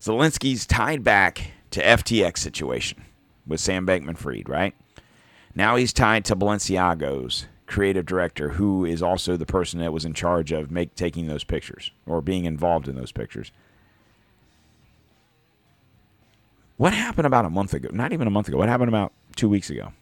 Zelensky's 0.00 0.66
tied 0.66 1.04
back 1.04 1.52
to 1.70 1.82
FTX 1.82 2.38
situation 2.38 3.04
with 3.46 3.60
Sam 3.60 3.86
Bankman-Fried, 3.86 4.48
right? 4.48 4.74
Now 5.54 5.76
he's 5.76 5.92
tied 5.92 6.24
to 6.26 6.36
Balenciaga's 6.36 7.46
creative 7.66 8.04
director, 8.04 8.50
who 8.50 8.84
is 8.84 9.02
also 9.02 9.36
the 9.36 9.46
person 9.46 9.78
that 9.80 9.92
was 9.92 10.04
in 10.04 10.12
charge 10.12 10.50
of 10.50 10.70
make 10.70 10.94
taking 10.96 11.28
those 11.28 11.44
pictures 11.44 11.92
or 12.04 12.20
being 12.20 12.44
involved 12.44 12.88
in 12.88 12.96
those 12.96 13.12
pictures. 13.12 13.52
What 16.80 16.94
happened 16.94 17.26
about 17.26 17.44
a 17.44 17.50
month 17.50 17.74
ago? 17.74 17.90
Not 17.92 18.14
even 18.14 18.26
a 18.26 18.30
month 18.30 18.48
ago. 18.48 18.56
What 18.56 18.70
happened 18.70 18.88
about 18.88 19.12
two 19.36 19.50
weeks 19.50 19.68
ago? 19.68 19.92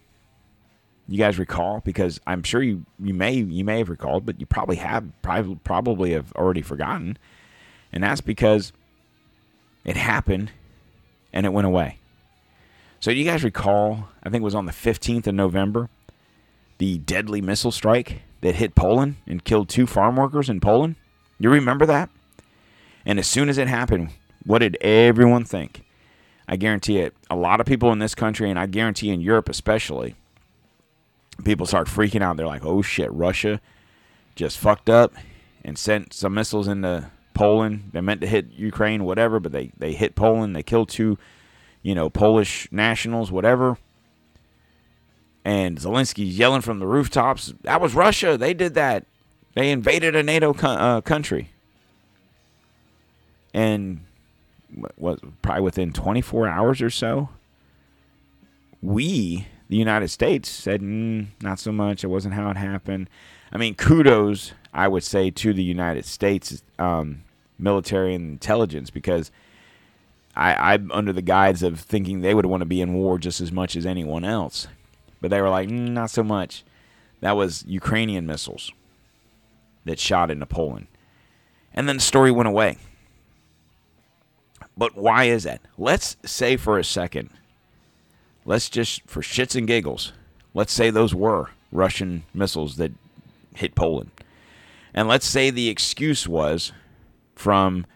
You 1.09 1.19
guys 1.19 1.37
recall? 1.37 1.81
Because 1.81 2.21
I'm 2.25 2.45
sure 2.45 2.63
you, 2.63 2.87
you 3.01 3.13
may 3.13 3.33
you 3.35 3.65
may 3.65 3.79
have 3.79 3.89
recalled, 3.89 4.25
but 4.25 4.39
you 4.39 4.47
probably 4.47 4.77
have 4.77 5.11
probably 5.21 5.57
probably 5.65 6.13
have 6.13 6.33
already 6.35 6.63
forgotten, 6.63 7.19
and 7.93 8.05
that's 8.05 8.21
because 8.21 8.73
it 9.85 9.97
happened 9.97 10.53
and 11.33 11.45
it 11.45 11.53
went 11.53 11.67
away. 11.67 11.99
So 13.01 13.11
you 13.11 13.25
guys 13.25 13.43
recall? 13.43 14.11
I 14.23 14.31
think 14.31 14.43
it 14.43 14.45
was 14.45 14.55
on 14.55 14.67
the 14.67 14.73
15th 14.73 15.27
of 15.27 15.35
November, 15.35 15.91
the 16.79 16.99
deadly 16.99 17.41
missile 17.41 17.73
strike 17.73 18.23
that 18.41 18.55
hit 18.55 18.77
Poland 18.77 19.17
and 19.27 19.43
killed 19.43 19.69
two 19.69 19.89
farm 19.89 20.15
workers 20.15 20.49
in 20.49 20.61
Poland. 20.61 20.95
You 21.41 21.51
remember 21.51 21.87
that? 21.87 22.09
And 23.05 23.19
as 23.19 23.27
soon 23.27 23.49
as 23.49 23.59
it 23.59 23.67
happened, 23.67 24.11
what 24.45 24.61
did 24.61 24.77
everyone 24.81 25.45
think? 25.45 25.83
I 26.49 26.57
guarantee 26.57 26.99
it. 26.99 27.15
A 27.31 27.37
lot 27.37 27.61
of 27.61 27.67
people 27.67 27.93
in 27.93 27.99
this 27.99 28.15
country, 28.15 28.49
and 28.49 28.59
I 28.59 28.67
guarantee 28.67 29.11
in 29.11 29.21
Europe 29.21 29.51
especially, 29.51 30.15
people 31.45 31.67
start 31.67 31.89
freaking 31.89 32.23
out. 32.23 32.39
They're 32.39 32.47
like, 32.47 32.65
"Oh 32.65 32.81
shit, 32.81 33.13
Russia 33.13 33.61
just 34.35 34.57
fucked 34.59 34.89
up 34.89 35.13
and 35.63 35.79
sent 35.79 36.15
some 36.15 36.33
missiles 36.33 36.67
into 36.67 37.11
Poland. 37.35 37.91
They 37.93 38.01
meant 38.01 38.23
to 38.23 38.27
hit 38.27 38.53
Ukraine, 38.53 39.05
whatever, 39.05 39.39
but 39.39 39.53
they 39.53 39.73
they 39.77 39.93
hit 39.93 40.15
Poland. 40.15 40.57
They 40.57 40.63
killed 40.63 40.89
two, 40.89 41.19
you 41.83 41.95
know, 41.95 42.09
Polish 42.09 42.67
nationals, 42.73 43.31
whatever." 43.31 43.77
And 45.45 45.79
Zelensky's 45.79 46.39
yelling 46.39 46.63
from 46.63 46.79
the 46.79 46.87
rooftops, 46.87 47.53
"That 47.63 47.81
was 47.81 47.95
Russia. 47.95 48.39
They 48.39 48.55
did 48.55 48.73
that. 48.75 49.05
They 49.55 49.71
invaded 49.71 50.17
a 50.17 50.23
NATO 50.23 50.55
co- 50.55 50.69
uh, 50.69 51.01
country." 51.03 51.51
And 53.53 54.01
what 54.97 55.21
probably 55.43 55.63
within 55.63 55.93
24 55.93 56.49
hours 56.49 56.83
or 56.83 56.91
so, 56.91 57.31
we, 58.83 59.47
the 59.69 59.77
United 59.77 60.09
States, 60.09 60.49
said, 60.49 60.81
mm, 60.81 61.27
not 61.41 61.59
so 61.59 61.73
much. 61.73 62.05
It 62.05 62.09
wasn't 62.09 62.35
how 62.35 62.51
it 62.51 62.57
happened. 62.57 63.09
I 63.53 63.59
mean, 63.59 63.75
kudos, 63.75 64.53
I 64.73 64.89
would 64.89 65.05
say, 65.05 65.31
to 65.31 65.53
the 65.53 65.63
United 65.63 66.05
States 66.05 66.63
um, 66.79 67.23
military 67.59 68.15
and 68.15 68.33
intelligence 68.33 68.91
because 68.91 69.31
I, 70.37 70.75
I'm 70.75 70.93
under 70.93 71.13
the 71.13 71.23
guise 71.23 71.63
of 71.63 71.81
thinking 71.81 72.21
they 72.21 72.35
would 72.35 72.47
want 72.47 72.61
to 72.61 72.67
be 72.67 72.81
in 72.81 72.95
war 72.95 73.19
just 73.19 73.41
as 73.41 73.51
much 73.51 73.75
as 73.75 73.87
anyone 73.87 74.25
else. 74.25 74.69
But 75.21 75.31
they 75.31 75.41
were 75.41 75.49
like, 75.49 75.69
mm, 75.69 75.91
not 75.91 76.11
so 76.11 76.23
much. 76.23 76.65
That 77.21 77.37
was 77.37 77.65
Ukrainian 77.67 78.27
missiles 78.27 78.71
that 79.85 79.99
shot 79.99 80.31
into 80.31 80.47
Poland. 80.47 80.87
And 81.75 81.89
then 81.89 81.97
the 81.97 82.03
story 82.03 82.31
went 82.31 82.49
away. 82.49 82.79
But 84.79 84.97
why 84.97 85.25
is 85.25 85.43
that? 85.43 85.61
Let's 85.77 86.17
say 86.25 86.57
for 86.57 86.79
a 86.79 86.85
second, 86.85 87.31
let's 88.45 88.71
just, 88.71 89.03
for 89.07 89.21
shits 89.21 89.57
and 89.57 89.67
giggles, 89.67 90.13
let's 90.55 90.73
say 90.73 90.91
those 90.91 91.13
were 91.13 91.51
Russian 91.73 92.23
missiles 92.33 92.77
that 92.77 92.93
hit 93.57 93.75
Poland. 93.75 94.13
And 94.95 95.09
let's 95.09 95.27
say 95.27 95.51
the 95.51 95.69
excuse 95.69 96.27
was 96.29 96.73
from 97.35 97.87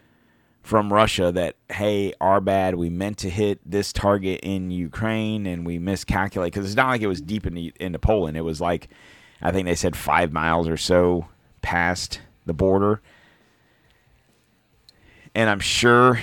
from 0.63 0.93
Russia 0.93 1.33
that 1.33 1.57
hey, 1.73 2.15
our 2.21 2.41
bad, 2.41 2.77
we 2.77 2.89
meant 2.89 3.19
to 3.19 3.31
hit 3.31 3.59
this 3.69 3.93
target 3.93 4.39
in 4.45 4.71
Ukraine 4.71 5.47
and 5.47 5.67
we 5.67 5.79
miscalculated 5.81 6.53
because 6.53 6.67
it's 6.67 6.77
not 6.77 6.89
like 6.89 7.01
it 7.01 7.09
was 7.09 7.21
deep 7.21 7.47
in 7.47 7.55
the, 7.55 7.73
into 7.81 7.99
Poland. 7.99 8.37
It 8.37 8.43
was 8.43 8.61
like 8.61 8.89
I 9.41 9.51
think 9.51 9.67
they 9.67 9.75
said 9.75 9.97
five 9.97 10.33
miles 10.33 10.69
or 10.69 10.77
so 10.77 11.27
past 11.63 12.21
the 12.47 12.53
border. 12.53 13.01
And 15.35 15.49
I'm 15.51 15.61
sure 15.61 16.21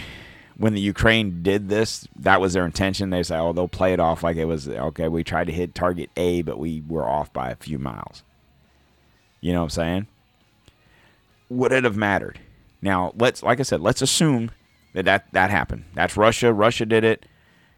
when 0.60 0.74
the 0.74 0.82
Ukraine 0.82 1.41
did 1.41 1.70
this, 1.70 2.05
that 2.18 2.41
was 2.41 2.51
their 2.51 2.66
intention. 2.66 3.10
They 3.10 3.24
say, 3.24 3.38
"Oh, 3.38 3.53
they'll 3.53 3.70
play 3.70 3.93
it 3.93 3.99
off 3.99 4.24
like 4.24 4.36
it 4.36 4.43
was 4.43 4.68
okay. 4.68 5.07
We 5.07 5.24
tried 5.24 5.47
to 5.47 5.53
hit 5.53 5.74
target 5.74 6.10
A, 6.18 6.41
but 6.41 6.60
we 6.60 6.84
were 6.86 7.07
off 7.07 7.32
by 7.32 7.49
a 7.49 7.55
few 7.55 7.80
miles." 7.80 8.24
You 9.39 9.53
know 9.53 9.60
what 9.60 9.66
I'm 9.66 9.70
saying? 9.70 10.07
Would 11.47 11.72
it 11.72 11.86
have 11.86 11.95
mattered? 11.95 12.39
Now, 12.82 13.14
let's 13.18 13.41
like 13.41 13.62
I 13.62 13.64
said, 13.64 13.80
let's 13.80 14.01
assume 14.01 14.51
that 14.93 15.05
that, 15.05 15.32
that 15.32 15.49
happened. 15.49 15.86
That's 15.93 16.18
Russia. 16.18 16.51
Russia 16.51 16.86
did 16.86 17.05
it, 17.05 17.26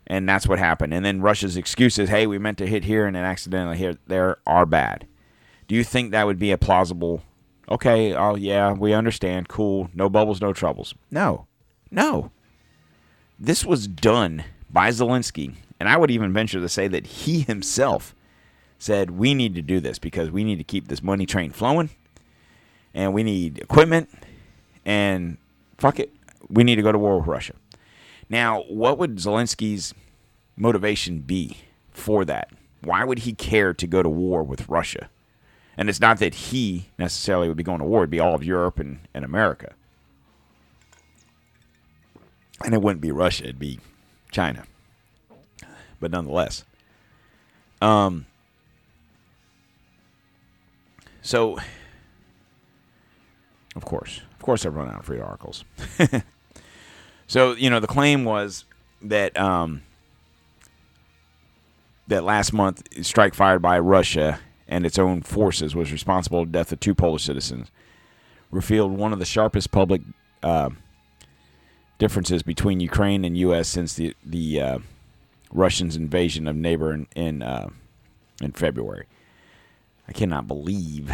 and 0.07 0.27
that's 0.27 0.47
what 0.47 0.57
happened. 0.57 0.91
And 0.91 1.05
then 1.05 1.21
Russia's 1.21 1.57
excuse 1.57 1.99
is, 1.99 2.09
"Hey, 2.09 2.25
we 2.25 2.39
meant 2.39 2.57
to 2.57 2.67
hit 2.67 2.85
here 2.85 3.05
and 3.05 3.15
then 3.15 3.23
accidentally 3.23 3.77
hit 3.77 3.99
there." 4.07 4.37
Are 4.47 4.65
bad. 4.65 5.05
Do 5.67 5.75
you 5.75 5.83
think 5.83 6.09
that 6.11 6.25
would 6.25 6.39
be 6.39 6.51
a 6.51 6.57
plausible? 6.57 7.21
Okay, 7.69 8.15
oh 8.15 8.35
yeah, 8.35 8.73
we 8.73 8.91
understand. 8.91 9.49
Cool. 9.49 9.91
No 9.93 10.09
bubbles, 10.09 10.41
no 10.41 10.51
troubles. 10.51 10.95
No, 11.11 11.45
no. 11.91 12.31
This 13.43 13.65
was 13.65 13.87
done 13.87 14.43
by 14.69 14.89
Zelensky, 14.89 15.55
and 15.79 15.89
I 15.89 15.97
would 15.97 16.11
even 16.11 16.31
venture 16.31 16.59
to 16.59 16.69
say 16.69 16.87
that 16.87 17.07
he 17.07 17.39
himself 17.39 18.13
said 18.77 19.09
we 19.09 19.33
need 19.33 19.55
to 19.55 19.63
do 19.63 19.79
this 19.79 19.97
because 19.97 20.29
we 20.29 20.43
need 20.43 20.59
to 20.59 20.63
keep 20.63 20.87
this 20.87 21.01
money 21.01 21.25
train 21.25 21.49
flowing, 21.49 21.89
and 22.93 23.15
we 23.15 23.23
need 23.23 23.57
equipment, 23.57 24.11
and 24.85 25.39
fuck 25.79 25.99
it, 25.99 26.13
we 26.49 26.63
need 26.63 26.75
to 26.75 26.83
go 26.83 26.91
to 26.91 26.99
war 26.99 27.17
with 27.17 27.25
Russia. 27.25 27.53
Now, 28.29 28.61
what 28.69 28.99
would 28.99 29.15
Zelensky's 29.15 29.95
motivation 30.55 31.21
be 31.21 31.57
for 31.89 32.23
that? 32.25 32.51
Why 32.83 33.03
would 33.03 33.19
he 33.19 33.33
care 33.33 33.73
to 33.73 33.87
go 33.87 34.03
to 34.03 34.09
war 34.09 34.43
with 34.43 34.69
Russia? 34.69 35.09
And 35.75 35.89
it's 35.89 35.99
not 35.99 36.19
that 36.19 36.35
he 36.35 36.91
necessarily 36.99 37.47
would 37.47 37.57
be 37.57 37.63
going 37.63 37.79
to 37.79 37.85
war, 37.85 38.01
it'd 38.01 38.11
be 38.11 38.19
all 38.19 38.35
of 38.35 38.43
Europe 38.43 38.79
and, 38.79 38.99
and 39.15 39.25
America. 39.25 39.73
And 42.65 42.73
it 42.73 42.81
wouldn't 42.81 43.01
be 43.01 43.11
Russia, 43.11 43.43
it'd 43.43 43.59
be 43.59 43.79
China. 44.31 44.63
But 45.99 46.11
nonetheless. 46.11 46.63
Um 47.81 48.25
so 51.21 51.57
of 53.75 53.85
course. 53.85 54.21
Of 54.33 54.41
course 54.41 54.65
I've 54.65 54.75
run 54.75 54.89
out 54.89 54.99
of 54.99 55.05
free 55.05 55.19
articles. 55.19 55.63
so, 57.27 57.53
you 57.53 57.69
know, 57.69 57.79
the 57.79 57.87
claim 57.87 58.25
was 58.25 58.65
that 59.01 59.37
um 59.39 59.83
that 62.07 62.23
last 62.23 62.51
month 62.51 62.83
strike 63.05 63.33
fired 63.33 63.61
by 63.61 63.79
Russia 63.79 64.39
and 64.67 64.85
its 64.85 64.99
own 64.99 65.21
forces 65.21 65.75
was 65.75 65.91
responsible 65.91 66.41
for 66.41 66.45
the 66.45 66.51
death 66.51 66.71
of 66.71 66.79
two 66.79 66.95
Polish 66.95 67.23
citizens. 67.23 67.71
Revealed 68.51 68.91
one 68.91 69.13
of 69.13 69.19
the 69.19 69.25
sharpest 69.25 69.71
public 69.71 70.01
uh, 70.43 70.69
differences 72.01 72.41
between 72.41 72.79
Ukraine 72.79 73.23
and 73.23 73.37
U.S. 73.37 73.67
since 73.69 73.93
the 73.93 74.15
the 74.25 74.59
uh, 74.59 74.79
Russians' 75.53 75.95
invasion 75.95 76.47
of 76.47 76.55
neighbor 76.55 76.91
in 76.91 77.07
in, 77.15 77.43
uh, 77.43 77.69
in 78.41 78.53
February. 78.53 79.05
I 80.07 80.11
cannot 80.11 80.47
believe 80.47 81.11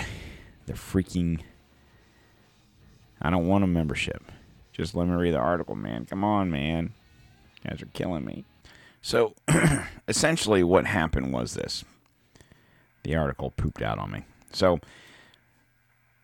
the 0.66 0.74
freaking. 0.74 1.42
I 3.22 3.30
don't 3.30 3.48
want 3.48 3.66
a 3.66 3.68
membership. 3.68 4.24
Just 4.72 4.96
let 4.96 5.08
me 5.08 5.14
read 5.14 5.34
the 5.34 5.40
article, 5.40 5.76
man. 5.76 6.06
Come 6.06 6.24
on, 6.24 6.50
man. 6.50 6.94
You 7.64 7.70
guys 7.70 7.82
are 7.82 7.88
killing 7.88 8.24
me. 8.24 8.46
So, 9.02 9.34
essentially, 10.08 10.64
what 10.64 10.86
happened 10.86 11.34
was 11.34 11.54
this. 11.54 11.84
The 13.04 13.16
article 13.16 13.52
pooped 13.52 13.82
out 13.82 13.98
on 13.98 14.12
me. 14.12 14.24
So, 14.54 14.80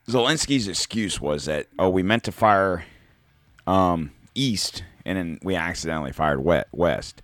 Zelensky's 0.07 0.68
excuse 0.68 1.20
was 1.20 1.45
that, 1.45 1.68
oh, 1.80 1.89
we 1.89 2.03
meant 2.03 2.24
to 2.26 2.32
fire 2.32 2.86
um, 3.66 4.11
east 4.36 4.84
and 5.06 5.18
then 5.18 5.40
we 5.44 5.56
accidentally 5.56 6.12
fired 6.12 6.40
west. 6.72 7.22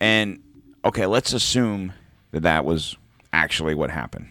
And, 0.00 0.42
okay, 0.84 1.06
let's 1.06 1.32
assume 1.32 1.92
that 2.32 2.42
that 2.42 2.64
was 2.64 2.96
actually 3.32 3.74
what 3.74 3.90
happened. 3.90 4.28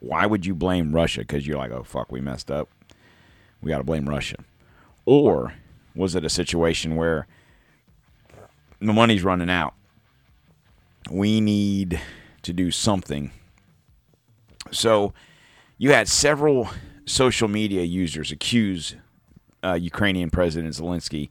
Why 0.00 0.26
would 0.26 0.46
you 0.46 0.54
blame 0.54 0.92
Russia? 0.92 1.20
Because 1.20 1.46
you're 1.46 1.58
like, 1.58 1.72
oh, 1.72 1.82
fuck, 1.82 2.12
we 2.12 2.20
messed 2.20 2.50
up. 2.50 2.68
We 3.62 3.70
got 3.70 3.78
to 3.78 3.84
blame 3.84 4.08
Russia. 4.08 4.36
Or 5.06 5.54
was 5.94 6.14
it 6.14 6.24
a 6.24 6.30
situation 6.30 6.96
where 6.96 7.26
the 8.80 8.92
money's 8.92 9.24
running 9.24 9.50
out? 9.50 9.74
We 11.10 11.40
need 11.40 12.00
to 12.42 12.52
do 12.52 12.70
something. 12.70 13.30
So 14.70 15.12
you 15.78 15.92
had 15.92 16.08
several 16.08 16.68
social 17.06 17.48
media 17.48 17.82
users 17.82 18.32
accuse 18.32 18.96
uh, 19.64 19.74
Ukrainian 19.74 20.30
President 20.30 20.74
Zelensky 20.74 21.30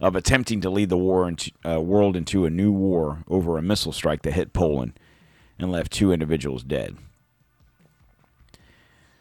of 0.00 0.14
attempting 0.14 0.60
to 0.60 0.70
lead 0.70 0.88
the 0.88 0.98
war 0.98 1.28
into, 1.28 1.50
uh, 1.66 1.80
world 1.80 2.16
into 2.16 2.44
a 2.44 2.50
new 2.50 2.70
war 2.72 3.24
over 3.28 3.56
a 3.56 3.62
missile 3.62 3.92
strike 3.92 4.22
that 4.22 4.32
hit 4.32 4.52
Poland 4.52 4.98
and 5.58 5.72
left 5.72 5.92
two 5.92 6.12
individuals 6.12 6.62
dead. 6.62 6.96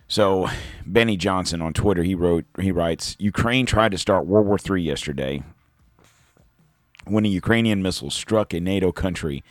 So 0.07 0.49
Benny 0.85 1.17
Johnson 1.17 1.61
on 1.61 1.73
Twitter 1.73 2.03
he 2.03 2.13
wrote 2.13 2.45
he 2.59 2.71
writes 2.71 3.15
Ukraine 3.19 3.65
tried 3.65 3.91
to 3.91 3.97
start 3.97 4.27
World 4.27 4.45
War 4.45 4.57
III 4.57 4.81
yesterday 4.81 5.43
when 7.05 7.25
a 7.25 7.29
Ukrainian 7.29 7.81
missile 7.81 8.09
struck 8.09 8.53
a 8.53 8.59
NATO 8.59 8.91
country 8.91 9.43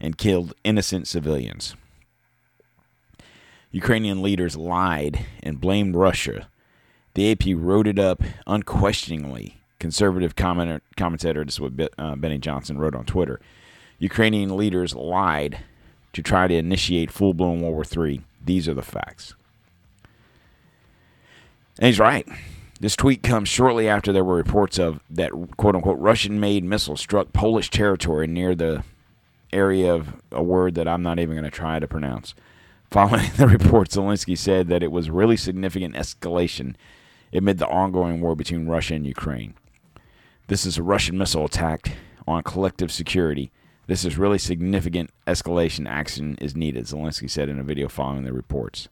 and 0.00 0.16
killed 0.16 0.54
innocent 0.64 1.06
civilians. 1.06 1.76
Ukrainian 3.70 4.20
leaders 4.22 4.56
lied 4.56 5.24
and 5.42 5.60
blamed 5.60 5.94
Russia. 5.94 6.48
The 7.14 7.32
AP 7.32 7.56
wrote 7.56 7.86
it 7.86 7.98
up 7.98 8.22
unquestioningly. 8.46 9.60
Conservative 9.78 10.36
commenter, 10.36 10.80
commentator, 10.96 11.44
this 11.44 11.54
is 11.54 11.60
what 11.60 11.72
uh, 11.98 12.14
Benny 12.16 12.38
Johnson 12.38 12.78
wrote 12.78 12.94
on 12.94 13.06
Twitter. 13.06 13.40
Ukrainian 13.98 14.56
leaders 14.56 14.94
lied 14.94 15.60
to 16.12 16.22
try 16.22 16.48
to 16.48 16.54
initiate 16.54 17.10
full 17.10 17.34
blown 17.34 17.60
World 17.60 17.88
War 17.94 18.06
III. 18.06 18.22
These 18.44 18.68
are 18.68 18.74
the 18.74 18.82
facts. 18.82 19.34
And 21.78 21.86
he's 21.86 21.98
right. 21.98 22.26
This 22.80 22.96
tweet 22.96 23.22
comes 23.22 23.48
shortly 23.48 23.88
after 23.88 24.12
there 24.12 24.24
were 24.24 24.36
reports 24.36 24.78
of 24.78 25.00
that 25.10 25.32
quote 25.56 25.74
unquote 25.74 25.98
Russian 25.98 26.40
made 26.40 26.64
missile 26.64 26.96
struck 26.96 27.32
Polish 27.32 27.70
territory 27.70 28.26
near 28.26 28.54
the 28.54 28.84
area 29.52 29.92
of 29.92 30.16
a 30.32 30.42
word 30.42 30.74
that 30.76 30.88
I'm 30.88 31.02
not 31.02 31.18
even 31.18 31.34
going 31.34 31.44
to 31.44 31.50
try 31.50 31.78
to 31.78 31.86
pronounce. 31.86 32.34
Following 32.90 33.30
the 33.36 33.46
report, 33.46 33.90
Zelensky 33.90 34.36
said 34.36 34.68
that 34.68 34.82
it 34.82 34.90
was 34.90 35.10
really 35.10 35.36
significant 35.36 35.94
escalation 35.94 36.74
amid 37.32 37.58
the 37.58 37.68
ongoing 37.68 38.20
war 38.20 38.34
between 38.34 38.66
Russia 38.66 38.94
and 38.94 39.06
Ukraine. 39.06 39.54
This 40.48 40.66
is 40.66 40.78
a 40.78 40.82
Russian 40.82 41.16
missile 41.16 41.44
attack 41.44 41.92
on 42.26 42.42
collective 42.42 42.90
security. 42.90 43.52
This 43.86 44.04
is 44.04 44.18
really 44.18 44.38
significant 44.38 45.10
escalation 45.26 45.88
action 45.88 46.36
is 46.40 46.56
needed, 46.56 46.84
Zelensky 46.86 47.30
said 47.30 47.48
in 47.48 47.58
a 47.58 47.64
video 47.64 47.88
following 47.88 48.24
the 48.24 48.32
reports. 48.32 48.88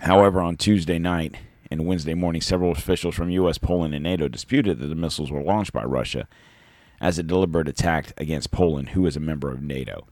However, 0.00 0.40
on 0.40 0.56
Tuesday 0.56 0.98
night 0.98 1.36
and 1.70 1.86
Wednesday 1.86 2.14
morning, 2.14 2.42
several 2.42 2.72
officials 2.72 3.14
from 3.14 3.30
U.S., 3.30 3.58
Poland, 3.58 3.94
and 3.94 4.02
NATO 4.02 4.28
disputed 4.28 4.78
that 4.78 4.88
the 4.88 4.94
missiles 4.94 5.30
were 5.30 5.42
launched 5.42 5.72
by 5.72 5.84
Russia 5.84 6.26
as 7.00 7.18
a 7.18 7.22
deliberate 7.22 7.68
attack 7.68 8.12
against 8.16 8.50
Poland, 8.50 8.90
who 8.90 9.06
is 9.06 9.16
a 9.16 9.20
member 9.20 9.50
of 9.50 9.62
NATO. 9.62 10.06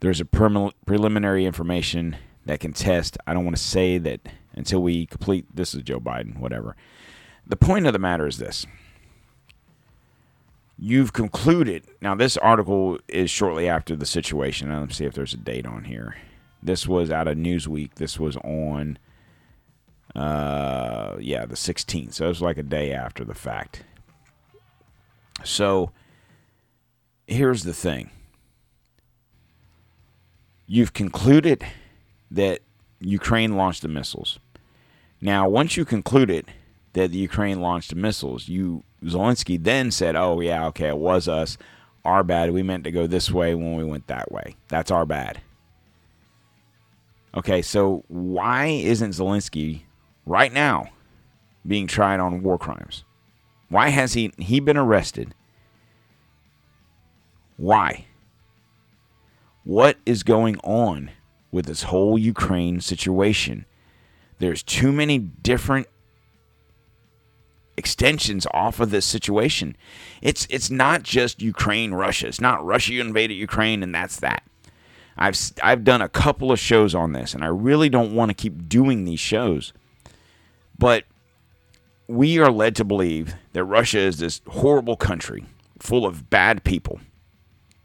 There's 0.00 0.20
a 0.20 0.24
preliminary 0.24 1.46
information 1.46 2.16
that 2.44 2.60
can 2.60 2.72
test. 2.72 3.16
I 3.26 3.32
don't 3.32 3.44
want 3.44 3.56
to 3.56 3.62
say 3.62 3.96
that 3.98 4.20
until 4.54 4.82
we 4.82 5.06
complete. 5.06 5.46
This 5.54 5.74
is 5.74 5.82
Joe 5.82 6.00
Biden, 6.00 6.38
whatever. 6.38 6.76
The 7.46 7.56
point 7.56 7.86
of 7.86 7.92
the 7.92 7.98
matter 7.98 8.26
is 8.26 8.38
this. 8.38 8.66
You've 10.78 11.12
concluded. 11.12 11.84
Now, 12.00 12.14
this 12.14 12.36
article 12.36 12.98
is 13.08 13.30
shortly 13.30 13.68
after 13.68 13.94
the 13.94 14.06
situation. 14.06 14.68
Now, 14.68 14.80
let's 14.80 14.96
see 14.96 15.04
if 15.04 15.14
there's 15.14 15.34
a 15.34 15.38
date 15.38 15.66
on 15.66 15.84
here. 15.84 16.16
This 16.62 16.88
was 16.88 17.10
out 17.10 17.28
of 17.28 17.36
Newsweek. 17.36 17.94
This 17.94 18.18
was 18.18 18.36
on, 18.38 18.98
uh, 20.16 21.16
yeah, 21.20 21.46
the 21.46 21.54
16th. 21.54 22.14
So 22.14 22.24
it 22.24 22.28
was 22.28 22.42
like 22.42 22.56
a 22.56 22.62
day 22.62 22.92
after 22.92 23.24
the 23.24 23.34
fact. 23.34 23.84
So 25.44 25.90
here's 27.26 27.64
the 27.64 27.74
thing 27.74 28.10
you've 30.66 30.94
concluded 30.94 31.64
that 32.30 32.60
Ukraine 33.00 33.56
launched 33.56 33.82
the 33.82 33.88
missiles. 33.88 34.38
Now, 35.24 35.48
once 35.48 35.78
you 35.78 35.86
concluded 35.86 36.44
that 36.92 37.10
the 37.10 37.16
Ukraine 37.16 37.62
launched 37.62 37.88
the 37.88 37.96
missiles, 37.96 38.46
you 38.46 38.84
Zelensky 39.02 39.56
then 39.56 39.90
said, 39.90 40.16
"Oh 40.16 40.40
yeah, 40.40 40.66
okay, 40.66 40.88
it 40.88 40.98
was 40.98 41.28
us. 41.28 41.56
Our 42.04 42.22
bad. 42.22 42.50
We 42.50 42.62
meant 42.62 42.84
to 42.84 42.90
go 42.90 43.06
this 43.06 43.30
way 43.30 43.54
when 43.54 43.74
we 43.74 43.84
went 43.84 44.06
that 44.08 44.30
way. 44.30 44.56
That's 44.68 44.90
our 44.90 45.06
bad." 45.06 45.40
Okay, 47.34 47.62
so 47.62 48.04
why 48.08 48.66
isn't 48.66 49.12
Zelensky 49.12 49.84
right 50.26 50.52
now 50.52 50.90
being 51.66 51.86
tried 51.86 52.20
on 52.20 52.42
war 52.42 52.58
crimes? 52.58 53.04
Why 53.70 53.88
has 53.88 54.12
he 54.12 54.30
he 54.36 54.60
been 54.60 54.76
arrested? 54.76 55.34
Why? 57.56 58.04
What 59.64 59.96
is 60.04 60.22
going 60.22 60.58
on 60.58 61.12
with 61.50 61.64
this 61.64 61.84
whole 61.84 62.18
Ukraine 62.18 62.82
situation? 62.82 63.64
There's 64.38 64.62
too 64.62 64.92
many 64.92 65.18
different 65.18 65.86
extensions 67.76 68.46
off 68.52 68.80
of 68.80 68.90
this 68.90 69.04
situation. 69.04 69.76
It's 70.22 70.46
it's 70.50 70.70
not 70.70 71.02
just 71.02 71.42
Ukraine 71.42 71.92
Russia. 71.94 72.28
It's 72.28 72.40
not 72.40 72.64
Russia 72.64 73.00
invaded 73.00 73.34
Ukraine 73.34 73.82
and 73.82 73.94
that's 73.94 74.20
that. 74.20 74.42
I've 75.16 75.38
I've 75.62 75.84
done 75.84 76.02
a 76.02 76.08
couple 76.08 76.52
of 76.52 76.58
shows 76.58 76.94
on 76.94 77.12
this 77.12 77.34
and 77.34 77.44
I 77.44 77.48
really 77.48 77.88
don't 77.88 78.14
want 78.14 78.30
to 78.30 78.34
keep 78.34 78.68
doing 78.68 79.04
these 79.04 79.20
shows. 79.20 79.72
But 80.78 81.04
we 82.06 82.38
are 82.38 82.50
led 82.50 82.76
to 82.76 82.84
believe 82.84 83.34
that 83.52 83.64
Russia 83.64 83.98
is 83.98 84.18
this 84.18 84.40
horrible 84.48 84.96
country 84.96 85.46
full 85.78 86.06
of 86.06 86.30
bad 86.30 86.64
people. 86.64 87.00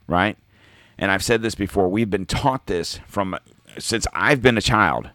Right? 0.07 0.37
And 0.97 1.11
I've 1.11 1.23
said 1.23 1.41
this 1.41 1.55
before, 1.55 1.87
we've 1.87 2.09
been 2.09 2.25
taught 2.25 2.65
this 2.67 2.99
from 3.07 3.37
since 3.77 4.05
I've 4.13 4.41
been 4.41 4.57
a 4.57 4.61
child. 4.61 5.11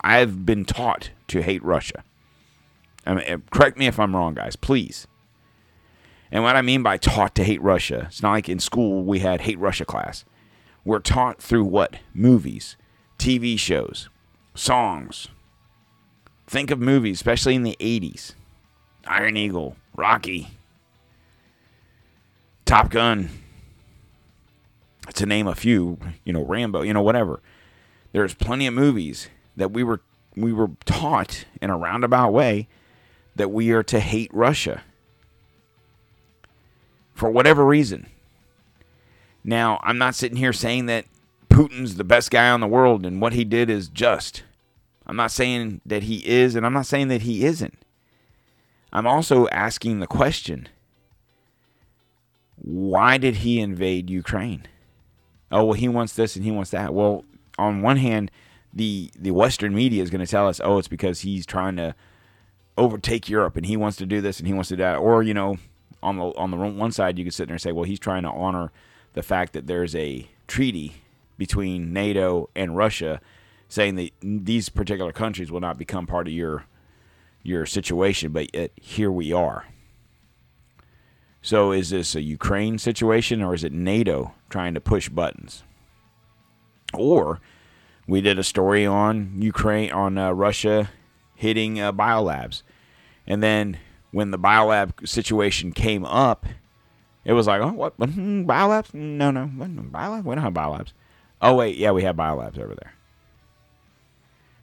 I've 0.00 0.46
been 0.46 0.64
taught 0.64 1.10
to 1.28 1.42
hate 1.42 1.62
Russia. 1.62 2.04
I 3.06 3.14
mean, 3.14 3.24
eh, 3.26 3.36
correct 3.50 3.78
me 3.78 3.86
if 3.86 4.00
I'm 4.00 4.16
wrong, 4.16 4.34
guys, 4.34 4.56
please. 4.56 5.06
And 6.30 6.42
what 6.42 6.56
I 6.56 6.62
mean 6.62 6.82
by 6.82 6.96
taught 6.96 7.34
to 7.36 7.44
hate 7.44 7.62
Russia, 7.62 8.06
it's 8.08 8.22
not 8.22 8.32
like 8.32 8.48
in 8.48 8.58
school 8.58 9.04
we 9.04 9.20
had 9.20 9.42
hate 9.42 9.58
Russia 9.58 9.84
class. 9.84 10.24
We're 10.84 10.98
taught 10.98 11.40
through 11.40 11.64
what? 11.64 11.96
Movies, 12.14 12.76
TV 13.18 13.58
shows, 13.58 14.08
songs. 14.54 15.28
Think 16.46 16.70
of 16.70 16.80
movies, 16.80 17.18
especially 17.18 17.54
in 17.54 17.62
the 17.62 17.76
80s 17.80 18.34
Iron 19.06 19.36
Eagle, 19.36 19.76
Rocky, 19.96 20.48
Top 22.64 22.90
Gun, 22.90 23.30
to 25.14 25.26
name 25.26 25.46
a 25.46 25.54
few, 25.54 25.98
you 26.24 26.32
know, 26.32 26.44
Rambo, 26.44 26.82
you 26.82 26.92
know, 26.92 27.02
whatever. 27.02 27.40
There's 28.12 28.34
plenty 28.34 28.66
of 28.66 28.74
movies 28.74 29.28
that 29.56 29.72
we 29.72 29.82
were 29.82 30.00
we 30.36 30.52
were 30.52 30.70
taught 30.84 31.46
in 31.62 31.70
a 31.70 31.76
roundabout 31.76 32.30
way 32.32 32.68
that 33.36 33.50
we 33.50 33.70
are 33.70 33.82
to 33.82 34.00
hate 34.00 34.30
Russia 34.32 34.82
for 37.14 37.30
whatever 37.30 37.64
reason. 37.64 38.06
Now, 39.42 39.80
I'm 39.82 39.98
not 39.98 40.14
sitting 40.14 40.36
here 40.36 40.52
saying 40.52 40.86
that 40.86 41.06
Putin's 41.48 41.96
the 41.96 42.04
best 42.04 42.30
guy 42.30 42.54
in 42.54 42.60
the 42.60 42.66
world 42.66 43.06
and 43.06 43.20
what 43.20 43.32
he 43.32 43.44
did 43.44 43.70
is 43.70 43.88
just. 43.88 44.42
I'm 45.06 45.16
not 45.16 45.30
saying 45.30 45.80
that 45.86 46.02
he 46.02 46.26
is, 46.26 46.54
and 46.54 46.66
I'm 46.66 46.72
not 46.72 46.86
saying 46.86 47.08
that 47.08 47.22
he 47.22 47.44
isn't. 47.44 47.78
I'm 48.92 49.06
also 49.06 49.46
asking 49.48 50.00
the 50.00 50.06
question 50.06 50.68
why 52.56 53.18
did 53.18 53.36
he 53.36 53.60
invade 53.60 54.10
Ukraine? 54.10 54.66
Oh, 55.52 55.66
well, 55.66 55.72
he 55.74 55.88
wants 55.88 56.14
this 56.14 56.34
and 56.34 56.44
he 56.44 56.50
wants 56.50 56.70
that. 56.70 56.92
Well, 56.92 57.24
on 57.58 57.82
one 57.82 57.98
hand, 57.98 58.30
the, 58.76 59.10
the 59.18 59.30
Western 59.30 59.74
media 59.74 60.02
is 60.02 60.10
going 60.10 60.24
to 60.24 60.30
tell 60.30 60.46
us, 60.46 60.60
oh, 60.62 60.78
it's 60.78 60.88
because 60.88 61.20
he's 61.20 61.46
trying 61.46 61.76
to 61.76 61.94
overtake 62.76 63.28
Europe 63.28 63.56
and 63.56 63.64
he 63.64 63.76
wants 63.76 63.96
to 63.96 64.06
do 64.06 64.20
this 64.20 64.38
and 64.38 64.46
he 64.46 64.52
wants 64.52 64.68
to 64.68 64.76
do 64.76 64.82
that. 64.82 64.98
Or, 64.98 65.22
you 65.22 65.34
know, 65.34 65.56
on 66.02 66.16
the 66.16 66.24
on 66.36 66.50
the 66.50 66.56
one 66.56 66.92
side, 66.92 67.18
you 67.18 67.24
could 67.24 67.34
sit 67.34 67.48
there 67.48 67.54
and 67.54 67.60
say, 67.60 67.72
well, 67.72 67.84
he's 67.84 67.98
trying 67.98 68.22
to 68.22 68.28
honor 68.28 68.70
the 69.14 69.22
fact 69.22 69.54
that 69.54 69.66
there's 69.66 69.94
a 69.96 70.28
treaty 70.46 70.96
between 71.38 71.92
NATO 71.92 72.50
and 72.54 72.76
Russia 72.76 73.20
saying 73.68 73.96
that 73.96 74.10
these 74.20 74.68
particular 74.68 75.12
countries 75.12 75.50
will 75.50 75.60
not 75.60 75.78
become 75.78 76.06
part 76.06 76.26
of 76.26 76.34
your 76.34 76.66
your 77.42 77.64
situation, 77.64 78.32
but 78.32 78.54
yet 78.54 78.72
here 78.76 79.10
we 79.10 79.32
are. 79.32 79.66
So 81.40 81.72
is 81.72 81.90
this 81.90 82.14
a 82.14 82.20
Ukraine 82.20 82.76
situation 82.76 83.40
or 83.40 83.54
is 83.54 83.64
it 83.64 83.72
NATO 83.72 84.34
trying 84.50 84.74
to 84.74 84.80
push 84.80 85.08
buttons? 85.08 85.62
Or 86.92 87.40
we 88.06 88.20
did 88.20 88.38
a 88.38 88.44
story 88.44 88.86
on 88.86 89.40
Ukraine 89.40 89.90
on 89.92 90.18
uh, 90.18 90.32
Russia 90.32 90.90
hitting 91.34 91.80
uh, 91.80 91.92
biolabs, 91.92 92.62
and 93.26 93.42
then 93.42 93.78
when 94.12 94.30
the 94.30 94.38
biolab 94.38 95.06
situation 95.06 95.72
came 95.72 96.04
up, 96.04 96.46
it 97.24 97.32
was 97.32 97.46
like, 97.46 97.60
oh, 97.60 97.72
what 97.72 97.94
hmm, 97.94 98.44
biolabs? 98.48 98.94
No, 98.94 99.30
no, 99.30 99.46
biolabs. 99.46 100.24
We 100.24 100.34
don't 100.34 100.44
have 100.44 100.54
biolabs. 100.54 100.92
Oh 101.42 101.54
wait, 101.54 101.76
yeah, 101.76 101.90
we 101.90 102.02
have 102.04 102.16
biolabs 102.16 102.58
over 102.58 102.74
there. 102.74 102.94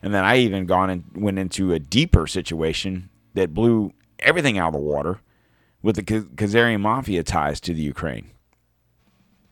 And 0.01 0.13
then 0.13 0.23
I 0.25 0.37
even 0.37 0.65
gone 0.65 0.89
and 0.89 1.03
went 1.15 1.39
into 1.39 1.71
a 1.71 1.79
deeper 1.79 2.27
situation 2.27 3.09
that 3.35 3.53
blew 3.53 3.93
everything 4.19 4.57
out 4.57 4.67
of 4.67 4.73
the 4.73 4.79
water 4.79 5.19
with 5.81 5.95
the 5.95 6.03
Khazarian 6.03 6.81
mafia 6.81 7.23
ties 7.23 7.59
to 7.61 7.73
the 7.73 7.81
Ukraine 7.81 8.31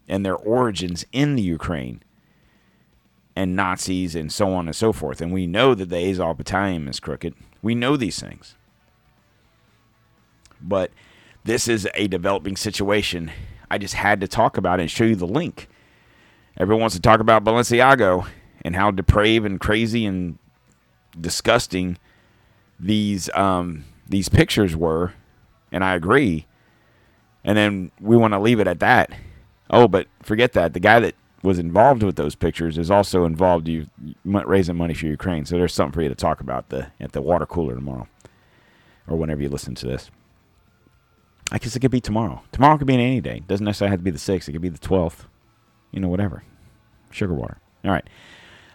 and 0.08 0.26
their 0.26 0.36
origins 0.36 1.06
in 1.12 1.36
the 1.36 1.42
Ukraine 1.42 2.04
and 3.36 3.56
Nazis 3.56 4.16
and 4.16 4.32
so 4.32 4.54
on 4.54 4.68
and 4.68 4.76
so 4.76 4.92
forth. 4.92 5.22
And 5.22 5.32
we 5.32 5.48
know 5.48 5.74
that 5.76 5.90
the 5.90 6.10
Azov 6.10 6.38
Battalion 6.38 6.88
is 6.88 7.00
crooked. 7.00 7.34
We 7.62 7.76
know 7.76 7.96
these 7.96 8.20
things. 8.20 8.56
But 10.62 10.92
this 11.44 11.68
is 11.68 11.88
a 11.96 12.08
developing 12.08 12.56
situation. 12.56 13.32
I 13.70 13.78
just 13.78 13.96
had 13.96 14.22
to 14.22 14.28
talk 14.28 14.58
about 14.58 14.80
it 14.80 14.84
and 14.84 14.92
show 14.92 15.06
you 15.06 15.16
the 15.16 15.26
link. 15.28 15.68
Everyone 16.58 16.82
wants 16.82 16.96
to 16.96 17.02
talk 17.02 17.20
about 17.20 17.44
Balenciaga 17.44 18.28
and 18.64 18.76
how 18.76 18.92
depraved 18.92 19.46
and 19.46 19.60
crazy 19.60 20.06
and 20.06 20.38
disgusting 21.20 21.98
these 22.80 23.30
um, 23.34 23.86
these 24.08 24.30
pictures 24.30 24.76
were, 24.76 25.14
and 25.72 25.84
I 25.84 25.96
agree. 25.96 26.46
And 27.44 27.58
then 27.58 27.92
we 28.00 28.18
want 28.18 28.34
to 28.34 28.40
leave 28.40 28.60
it 28.60 28.68
at 28.68 28.80
that. 28.80 29.12
Oh, 29.70 29.88
but 29.88 30.08
forget 30.22 30.54
that. 30.54 30.74
The 30.74 30.80
guy 30.80 31.00
that 31.00 31.16
was 31.44 31.58
involved 31.60 32.04
with 32.04 32.16
those 32.16 32.36
pictures 32.36 32.78
is 32.78 32.92
also 32.92 33.26
involved 33.26 33.68
you 33.68 33.88
raising 34.24 34.76
money 34.76 34.94
for 34.94 35.08
Ukraine. 35.08 35.46
So 35.46 35.58
there's 35.58 35.74
something 35.74 35.94
for 35.94 36.02
you 36.02 36.10
to 36.10 36.16
talk 36.16 36.40
about 36.40 36.70
the 36.70 36.88
at 37.00 37.14
the 37.14 37.22
water 37.22 37.46
cooler 37.46 37.76
tomorrow, 37.76 38.08
or 39.08 39.18
whenever 39.18 39.42
you 39.42 39.50
listen 39.50 39.76
to 39.76 39.88
this. 39.88 40.12
I 41.52 41.58
guess 41.58 41.76
it 41.76 41.80
could 41.80 41.92
be 41.92 42.00
tomorrow. 42.00 42.44
Tomorrow 42.52 42.78
could 42.78 42.88
be 42.88 42.94
any 42.94 43.20
day. 43.20 43.38
It 43.38 43.48
doesn't 43.48 43.66
necessarily 43.66 43.92
have 43.92 44.00
to 44.00 44.04
be 44.04 44.12
the 44.12 44.20
sixth. 44.20 44.48
It 44.48 44.54
could 44.54 44.62
be 44.62 44.70
the 44.70 44.78
twelfth. 44.78 45.28
You 45.92 46.00
know, 46.00 46.08
whatever. 46.08 46.44
Sugar 47.10 47.34
water. 47.34 47.58
All 47.84 47.92
right. 47.92 48.08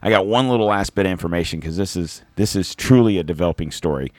I 0.03 0.11
got 0.11 0.27
one 0.27 0.49
little 0.49 0.67
last 0.67 0.95
bit 0.95 1.07
of 1.07 1.13
information 1.13 1.59
because 1.59 1.77
this 1.77 1.97
is 1.97 2.23
this 2.37 2.55
is 2.55 2.75
truly 2.75 3.17
a 3.19 3.25
developing 3.25 3.71
story. 3.71 4.13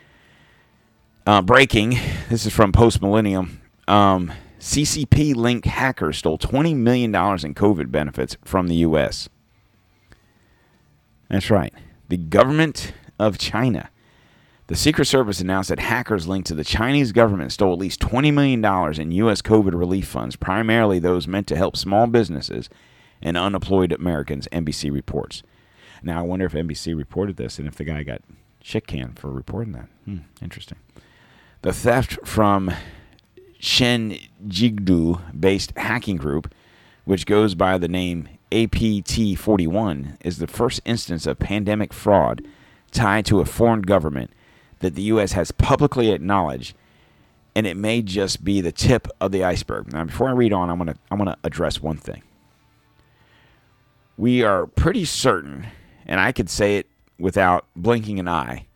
Uh, 1.26 1.42
breaking. 1.42 2.00
This 2.30 2.46
is 2.46 2.54
from 2.54 2.72
Post 2.72 3.02
Millennium. 3.02 3.62
Um, 3.88 4.32
CCP 4.60 5.36
linked 5.36 5.68
hackers 5.68 6.18
stole 6.18 6.38
$20 6.38 6.76
million 6.76 7.14
in 7.14 7.54
COVID 7.54 7.92
benefits 7.92 8.38
from 8.44 8.68
the 8.68 8.76
U.S. 8.76 9.30
That's 11.30 11.50
right. 11.50 11.74
The 12.10 12.18
government 12.18 12.94
of 13.20 13.38
China 13.38 13.90
The 14.68 14.76
Secret 14.76 15.06
Service 15.06 15.40
announced 15.40 15.70
that 15.70 15.80
hackers 15.80 16.28
linked 16.28 16.48
to 16.48 16.56
the 16.56 16.64
Chinese 16.64 17.12
government 17.12 17.52
stole 17.52 17.74
at 17.74 17.80
least 17.80 18.00
$20 18.02 18.34
million 18.34 18.64
in 19.00 19.12
U.S. 19.12 19.42
COVID 19.42 19.78
relief 19.78 20.08
funds, 20.08 20.36
primarily 20.36 21.00
those 21.00 21.28
meant 21.28 21.48
to 21.48 21.56
help 21.56 21.78
small 21.78 22.08
businesses 22.08 22.70
and 23.22 23.38
unemployed 23.38 23.92
Americans, 23.92 24.48
NBC 24.52 24.92
reports. 24.92 25.44
Now, 26.04 26.20
I 26.20 26.24
wonder 26.24 26.46
if 26.46 26.54
NBC 26.54 26.96
reported 26.96 27.38
this 27.38 27.60
and 27.60 27.68
if 27.68 27.76
the 27.76 27.84
guy 27.84 28.04
got 28.04 28.22
shit 28.62 28.88
canned 28.88 29.20
for 29.20 29.32
reporting 29.32 29.74
that. 29.74 29.90
Hmm, 30.06 30.20
interesting. 30.42 30.78
The 31.62 31.74
theft 31.74 32.20
from 32.24 32.72
Chengdu 33.60 35.22
based 35.40 35.74
hacking 35.78 36.18
group, 36.18 36.54
which 37.06 37.26
goes 37.26 37.56
by 37.56 37.78
the 37.78 37.88
name 37.88 38.30
APT 38.52 39.38
41, 39.38 40.18
is 40.24 40.38
the 40.38 40.48
first 40.48 40.82
instance 40.86 41.26
of 41.26 41.40
pandemic 41.40 41.94
fraud 41.94 42.46
tied 42.92 43.26
to 43.26 43.40
a 43.40 43.46
foreign 43.46 43.82
government 43.82 44.32
that 44.80 44.96
the 44.96 45.04
U.S. 45.04 45.34
has 45.34 45.52
publicly 45.52 46.12
acknowledged, 46.12 46.76
and 47.56 47.66
it 47.66 47.76
may 47.76 48.02
just 48.02 48.44
be 48.44 48.62
the 48.62 48.72
tip 48.72 49.08
of 49.20 49.32
the 49.32 49.44
iceberg. 49.44 49.92
Now, 49.92 50.06
before 50.06 50.30
I 50.30 50.34
read 50.34 50.54
on, 50.54 50.70
I'm 50.70 50.78
gonna 50.78 50.96
I'm 51.10 51.18
gonna 51.18 51.38
address 51.44 51.82
one 51.82 51.98
thing. 51.98 52.24
We 54.18 54.44
are 54.44 54.68
pretty 54.68 55.06
certain, 55.06 55.68
and 56.06 56.20
I 56.20 56.32
could 56.32 56.50
say 56.50 56.78
it 56.78 56.88
without 57.20 57.66
blinking 57.76 58.20
an 58.20 58.28
eye, 58.28 58.68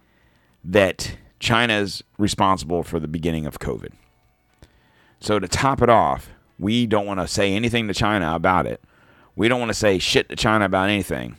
that 0.64 1.18
China 1.40 1.74
is 1.74 2.04
responsible 2.18 2.84
for 2.84 3.00
the 3.00 3.08
beginning 3.08 3.46
of 3.46 3.60
COVID. 3.60 3.92
So 5.22 5.40
to 5.40 5.48
top 5.48 5.82
it 5.82 5.90
off, 5.90 6.30
we 6.58 6.88
don't 6.88 7.06
want 7.06 7.20
to 7.20 7.28
say 7.28 7.54
anything 7.54 7.88
to 7.88 7.94
China 7.94 8.36
about 8.36 8.66
it. 8.66 8.82
We 9.36 9.48
don't 9.48 9.60
want 9.60 9.70
to 9.70 9.78
say 9.78 10.00
shit 10.00 10.28
to 10.30 10.36
China 10.36 10.66
about 10.66 10.90
anything. 10.90 11.38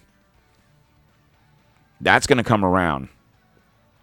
That's 2.01 2.27
going 2.27 2.39
to 2.39 2.45
come 2.45 2.65
around. 2.65 3.09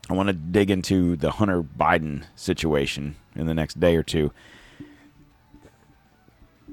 I 0.10 0.14
want 0.14 0.28
to 0.28 0.34
dig 0.34 0.70
into 0.70 1.16
the 1.16 1.32
Hunter 1.32 1.64
Biden 1.64 2.24
situation 2.36 3.16
in 3.36 3.46
the 3.46 3.54
next 3.54 3.80
day 3.80 3.96
or 3.96 4.04
two. 4.04 4.32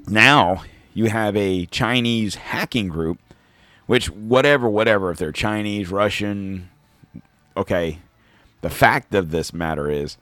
Now 0.07 0.63
you 0.93 1.05
have 1.05 1.35
a 1.35 1.65
Chinese 1.67 2.35
hacking 2.35 2.87
group, 2.87 3.19
which, 3.85 4.09
whatever, 4.09 4.69
whatever, 4.69 5.11
if 5.11 5.17
they're 5.17 5.31
Chinese, 5.31 5.89
Russian, 5.89 6.69
okay. 7.55 7.99
The 8.61 8.69
fact 8.69 9.13
of 9.13 9.31
this 9.31 9.53
matter 9.53 9.89
is 9.89 10.17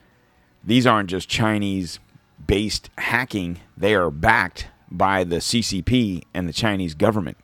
these 0.64 0.86
aren't 0.86 1.10
just 1.10 1.30
Chinese 1.30 2.00
based 2.46 2.90
hacking, 2.98 3.60
they 3.78 3.96
are 3.96 4.10
backed 4.10 4.68
by 4.92 5.24
the 5.24 5.38
CCP 5.38 6.24
and 6.34 6.48
the 6.48 6.54
Chinese 6.54 6.94
government. 6.94 7.38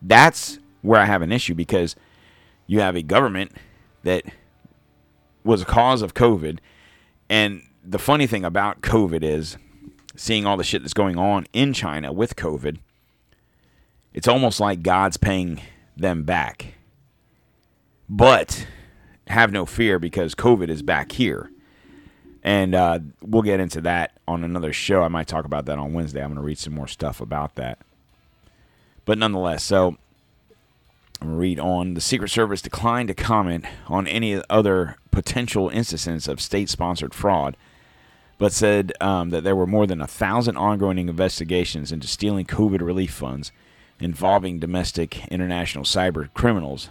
That's 0.00 0.58
where 0.82 1.00
I 1.00 1.04
have 1.06 1.22
an 1.22 1.32
issue 1.32 1.54
because 1.54 1.96
you 2.66 2.80
have 2.80 2.96
a 2.96 3.02
government 3.02 3.52
that 4.02 4.24
was 5.44 5.62
a 5.62 5.66
cause 5.66 6.02
of 6.02 6.14
COVID. 6.14 6.58
And 7.28 7.62
the 7.84 7.98
funny 7.98 8.26
thing 8.26 8.44
about 8.44 8.80
COVID 8.80 9.22
is 9.22 9.56
seeing 10.16 10.46
all 10.46 10.56
the 10.56 10.64
shit 10.64 10.82
that's 10.82 10.94
going 10.94 11.18
on 11.18 11.46
in 11.52 11.72
China 11.72 12.12
with 12.12 12.36
COVID, 12.36 12.78
it's 14.12 14.28
almost 14.28 14.60
like 14.60 14.82
God's 14.82 15.16
paying 15.16 15.60
them 15.96 16.22
back. 16.22 16.74
But 18.08 18.66
have 19.26 19.52
no 19.52 19.66
fear 19.66 19.98
because 19.98 20.34
COVID 20.34 20.68
is 20.68 20.82
back 20.82 21.12
here. 21.12 21.50
And 22.44 22.74
uh, 22.74 22.98
we'll 23.22 23.42
get 23.42 23.58
into 23.58 23.80
that 23.80 24.12
on 24.28 24.44
another 24.44 24.72
show. 24.72 25.02
I 25.02 25.08
might 25.08 25.26
talk 25.26 25.46
about 25.46 25.64
that 25.64 25.78
on 25.78 25.94
Wednesday. 25.94 26.22
I'm 26.22 26.28
going 26.28 26.36
to 26.36 26.42
read 26.42 26.58
some 26.58 26.74
more 26.74 26.86
stuff 26.86 27.22
about 27.22 27.54
that. 27.54 27.78
But 29.06 29.16
nonetheless, 29.16 29.64
so 29.64 29.96
I'm 31.20 31.28
going 31.28 31.32
to 31.32 31.40
read 31.40 31.60
on. 31.60 31.94
The 31.94 32.02
Secret 32.02 32.28
Service 32.28 32.60
declined 32.60 33.08
to 33.08 33.14
comment 33.14 33.64
on 33.88 34.06
any 34.06 34.42
other 34.50 34.96
potential 35.10 35.70
instances 35.70 36.28
of 36.28 36.40
state 36.40 36.68
sponsored 36.68 37.14
fraud, 37.14 37.56
but 38.36 38.52
said 38.52 38.92
um, 39.00 39.30
that 39.30 39.42
there 39.42 39.56
were 39.56 39.66
more 39.66 39.86
than 39.86 40.02
a 40.02 40.06
thousand 40.06 40.58
ongoing 40.58 40.98
investigations 40.98 41.92
into 41.92 42.06
stealing 42.06 42.44
COVID 42.44 42.82
relief 42.82 43.12
funds 43.14 43.52
involving 44.00 44.58
domestic 44.58 45.26
international 45.28 45.84
cyber 45.84 46.28
criminals, 46.34 46.90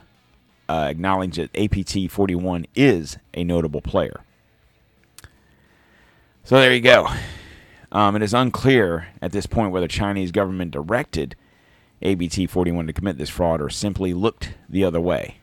uh, 0.68 0.88
acknowledging 0.90 1.48
that 1.54 1.78
APT 1.78 2.10
41 2.10 2.66
is 2.76 3.18
a 3.36 3.44
notable 3.44 3.82
player. 3.82 4.22
So 6.46 6.60
there 6.60 6.74
you 6.74 6.82
go. 6.82 7.08
Um, 7.92 8.18
it 8.18 8.22
is 8.22 8.34
unclear 8.34 9.08
at 9.22 9.32
this 9.32 9.46
point 9.46 9.72
whether 9.72 9.88
Chinese 9.88 10.32
government 10.32 10.72
directed 10.72 11.36
APT 12.02 12.50
41 12.50 12.88
to 12.88 12.94
commit 12.94 13.18
this 13.18 13.30
fraud 13.30 13.62
or 13.62 13.70
simply 13.70 14.14
looked 14.14 14.54
the 14.68 14.84
other 14.84 15.00
way. 15.00 15.38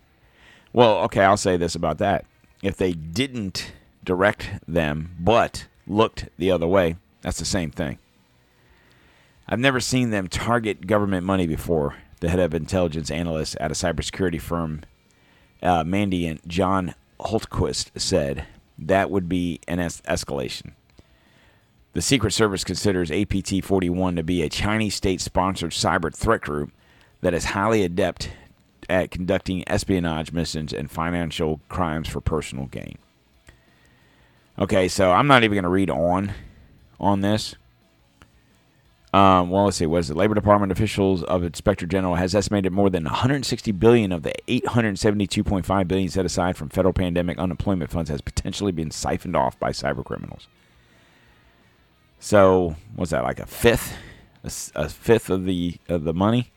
Well, 0.74 0.98
okay, 1.04 1.22
I'll 1.22 1.38
say 1.38 1.56
this 1.56 1.74
about 1.74 1.96
that. 1.98 2.26
If 2.62 2.76
they 2.76 2.92
didn't 2.92 3.72
direct 4.04 4.50
them 4.68 5.16
but 5.18 5.68
looked 5.86 6.28
the 6.36 6.50
other 6.50 6.66
way, 6.66 6.96
that's 7.22 7.38
the 7.38 7.46
same 7.46 7.70
thing. 7.70 7.98
I've 9.48 9.58
never 9.58 9.80
seen 9.80 10.10
them 10.10 10.28
target 10.28 10.86
government 10.86 11.24
money 11.24 11.46
before, 11.46 11.96
the 12.20 12.28
head 12.28 12.40
of 12.40 12.52
intelligence 12.52 13.10
analyst 13.10 13.56
at 13.56 13.70
a 13.70 13.74
cybersecurity 13.74 14.40
firm, 14.40 14.82
uh, 15.62 15.82
Mandiant 15.82 16.46
John 16.46 16.94
Hultquist, 17.18 17.98
said. 17.98 18.44
That 18.78 19.10
would 19.10 19.28
be 19.28 19.60
an 19.66 19.80
es- 19.80 20.02
escalation. 20.02 20.72
The 21.92 22.02
Secret 22.02 22.32
Service 22.32 22.62
considers 22.62 23.10
APT 23.10 23.64
41 23.64 24.16
to 24.16 24.22
be 24.22 24.42
a 24.42 24.48
Chinese 24.48 24.94
state 24.94 25.20
sponsored 25.20 25.72
cyber 25.72 26.14
threat 26.14 26.40
group 26.40 26.72
that 27.20 27.34
is 27.34 27.46
highly 27.46 27.82
adept 27.82 28.30
at 28.88 29.10
conducting 29.10 29.68
espionage 29.68 30.32
missions 30.32 30.72
and 30.72 30.88
financial 30.88 31.60
crimes 31.68 32.08
for 32.08 32.20
personal 32.20 32.66
gain. 32.66 32.98
Okay, 34.56 34.86
so 34.86 35.10
I'm 35.10 35.26
not 35.26 35.42
even 35.42 35.56
going 35.56 35.64
to 35.64 35.68
read 35.68 35.90
on 35.90 36.32
on 37.00 37.22
this. 37.22 37.56
Um, 39.12 39.50
well, 39.50 39.64
let's 39.64 39.78
see. 39.78 39.86
What 39.86 39.98
is 39.98 40.10
it? 40.10 40.16
Labor 40.16 40.34
Department 40.34 40.70
officials 40.70 41.24
of 41.24 41.42
Inspector 41.42 41.84
General 41.86 42.14
has 42.14 42.36
estimated 42.36 42.72
more 42.72 42.88
than 42.88 43.02
160 43.02 43.72
billion 43.72 44.12
of 44.12 44.22
the 44.22 44.32
872.5 44.46 45.88
billion 45.88 46.08
set 46.08 46.24
aside 46.24 46.56
from 46.56 46.68
federal 46.68 46.92
pandemic 46.92 47.36
unemployment 47.36 47.90
funds 47.90 48.10
has 48.10 48.20
potentially 48.20 48.70
been 48.70 48.92
siphoned 48.92 49.34
off 49.34 49.58
by 49.58 49.70
cyber 49.70 50.04
criminals. 50.04 50.46
So, 52.22 52.76
what's 52.94 53.12
that 53.12 53.24
like 53.24 53.40
a 53.40 53.46
fifth, 53.46 53.96
a, 54.44 54.52
a 54.82 54.88
fifth 54.90 55.30
of 55.30 55.46
the 55.46 55.78
of 55.88 56.04
the 56.04 56.12
money? 56.12 56.52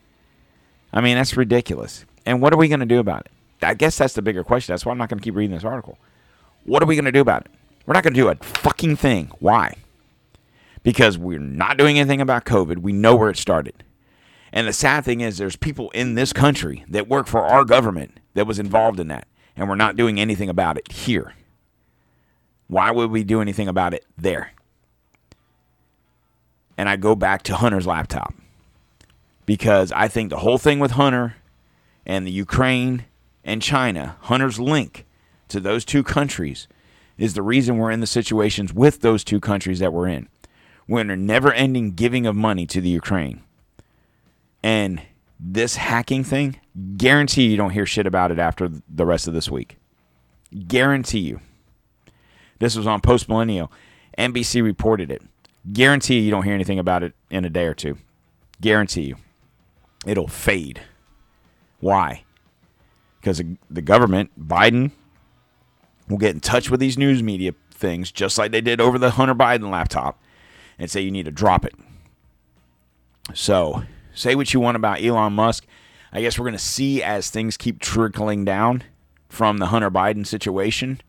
I 0.91 0.99
mean, 0.99 1.15
that's 1.15 1.37
ridiculous. 1.37 2.05
And 2.25 2.41
what 2.41 2.53
are 2.53 2.57
we 2.57 2.67
going 2.67 2.81
to 2.81 2.85
do 2.85 2.99
about 2.99 3.21
it? 3.21 3.31
I 3.65 3.73
guess 3.73 3.97
that's 3.97 4.13
the 4.13 4.21
bigger 4.21 4.43
question. 4.43 4.73
That's 4.73 4.85
why 4.85 4.91
I'm 4.91 4.97
not 4.97 5.09
going 5.09 5.19
to 5.19 5.23
keep 5.23 5.35
reading 5.35 5.55
this 5.55 5.63
article. 5.63 5.97
What 6.65 6.83
are 6.83 6.85
we 6.85 6.95
going 6.95 7.05
to 7.05 7.11
do 7.13 7.21
about 7.21 7.45
it? 7.45 7.51
We're 7.85 7.93
not 7.93 8.03
going 8.03 8.13
to 8.13 8.19
do 8.19 8.27
a 8.27 8.35
fucking 8.35 8.97
thing. 8.97 9.31
Why? 9.39 9.75
Because 10.83 11.17
we're 11.17 11.39
not 11.39 11.77
doing 11.77 11.97
anything 11.97 12.21
about 12.21 12.43
COVID. 12.43 12.79
We 12.79 12.91
know 12.91 13.15
where 13.15 13.29
it 13.29 13.37
started. 13.37 13.83
And 14.51 14.67
the 14.67 14.73
sad 14.73 15.05
thing 15.05 15.21
is, 15.21 15.37
there's 15.37 15.55
people 15.55 15.89
in 15.91 16.15
this 16.15 16.33
country 16.33 16.83
that 16.89 17.07
work 17.07 17.27
for 17.27 17.41
our 17.41 17.63
government 17.63 18.19
that 18.33 18.45
was 18.45 18.59
involved 18.59 18.99
in 18.99 19.07
that, 19.07 19.27
and 19.55 19.67
we're 19.67 19.75
not 19.75 19.95
doing 19.95 20.19
anything 20.19 20.49
about 20.49 20.77
it 20.77 20.91
here. 20.91 21.33
Why 22.67 22.91
would 22.91 23.11
we 23.11 23.23
do 23.23 23.41
anything 23.41 23.67
about 23.67 23.93
it 23.93 24.05
there? 24.17 24.51
And 26.77 26.89
I 26.89 26.95
go 26.95 27.15
back 27.15 27.43
to 27.43 27.55
Hunter's 27.55 27.87
laptop 27.87 28.33
because 29.45 29.91
I 29.91 30.07
think 30.07 30.29
the 30.29 30.39
whole 30.39 30.57
thing 30.57 30.79
with 30.79 30.91
Hunter 30.91 31.35
and 32.05 32.25
the 32.25 32.31
Ukraine 32.31 33.05
and 33.43 33.61
China, 33.61 34.17
Hunter's 34.21 34.59
link 34.59 35.05
to 35.49 35.59
those 35.59 35.85
two 35.85 36.03
countries 36.03 36.67
is 37.17 37.33
the 37.33 37.41
reason 37.41 37.77
we're 37.77 37.91
in 37.91 37.99
the 37.99 38.07
situations 38.07 38.73
with 38.73 39.01
those 39.01 39.23
two 39.23 39.39
countries 39.39 39.79
that 39.79 39.93
we're 39.93 40.07
in. 40.07 40.27
We're 40.87 41.01
in 41.01 41.11
a 41.11 41.15
never 41.15 41.53
ending 41.53 41.91
giving 41.91 42.25
of 42.25 42.35
money 42.35 42.65
to 42.67 42.81
the 42.81 42.89
Ukraine. 42.89 43.43
And 44.61 45.01
this 45.39 45.75
hacking 45.75 46.23
thing, 46.23 46.59
guarantee 46.97 47.47
you 47.47 47.57
don't 47.57 47.71
hear 47.71 47.85
shit 47.85 48.07
about 48.07 48.31
it 48.31 48.39
after 48.39 48.69
the 48.89 49.05
rest 49.05 49.27
of 49.27 49.33
this 49.33 49.49
week. 49.49 49.77
Guarantee 50.67 51.19
you. 51.19 51.39
This 52.59 52.75
was 52.75 52.87
on 52.87 53.01
Post 53.01 53.27
Millennial. 53.27 53.71
NBC 54.17 54.63
reported 54.63 55.11
it. 55.11 55.21
Guarantee 55.71 56.19
you 56.19 56.31
don't 56.31 56.43
hear 56.43 56.53
anything 56.53 56.79
about 56.79 57.03
it 57.03 57.13
in 57.29 57.45
a 57.45 57.49
day 57.49 57.65
or 57.65 57.73
two. 57.73 57.97
Guarantee 58.59 59.03
you. 59.03 59.15
It'll 60.05 60.27
fade. 60.27 60.81
Why? 61.79 62.23
Because 63.19 63.41
the 63.69 63.81
government, 63.81 64.31
Biden, 64.37 64.91
will 66.09 66.17
get 66.17 66.35
in 66.35 66.41
touch 66.41 66.69
with 66.69 66.79
these 66.79 66.97
news 66.97 67.23
media 67.23 67.53
things 67.71 68.11
just 68.11 68.37
like 68.37 68.51
they 68.51 68.61
did 68.61 68.81
over 68.81 68.97
the 68.97 69.11
Hunter 69.11 69.35
Biden 69.35 69.71
laptop 69.71 70.21
and 70.77 70.89
say 70.89 71.01
you 71.01 71.11
need 71.11 71.25
to 71.25 71.31
drop 71.31 71.65
it. 71.65 71.73
So, 73.33 73.83
say 74.13 74.35
what 74.35 74.53
you 74.53 74.59
want 74.59 74.75
about 74.75 75.01
Elon 75.01 75.33
Musk. 75.33 75.65
I 76.11 76.21
guess 76.21 76.37
we're 76.37 76.45
going 76.45 76.53
to 76.53 76.59
see 76.59 77.01
as 77.01 77.29
things 77.29 77.57
keep 77.57 77.79
trickling 77.79 78.45
down 78.45 78.83
from 79.29 79.57
the 79.57 79.67
Hunter 79.67 79.89
Biden 79.89 80.27
situation. 80.27 81.01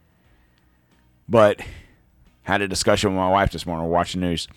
But 1.29 1.61
had 2.45 2.63
a 2.63 2.69
discussion 2.69 3.11
with 3.11 3.19
my 3.19 3.31
wife 3.31 3.53
this 3.53 3.67
morning. 3.67 3.89
Watching 3.91 4.21
news, 4.21 4.49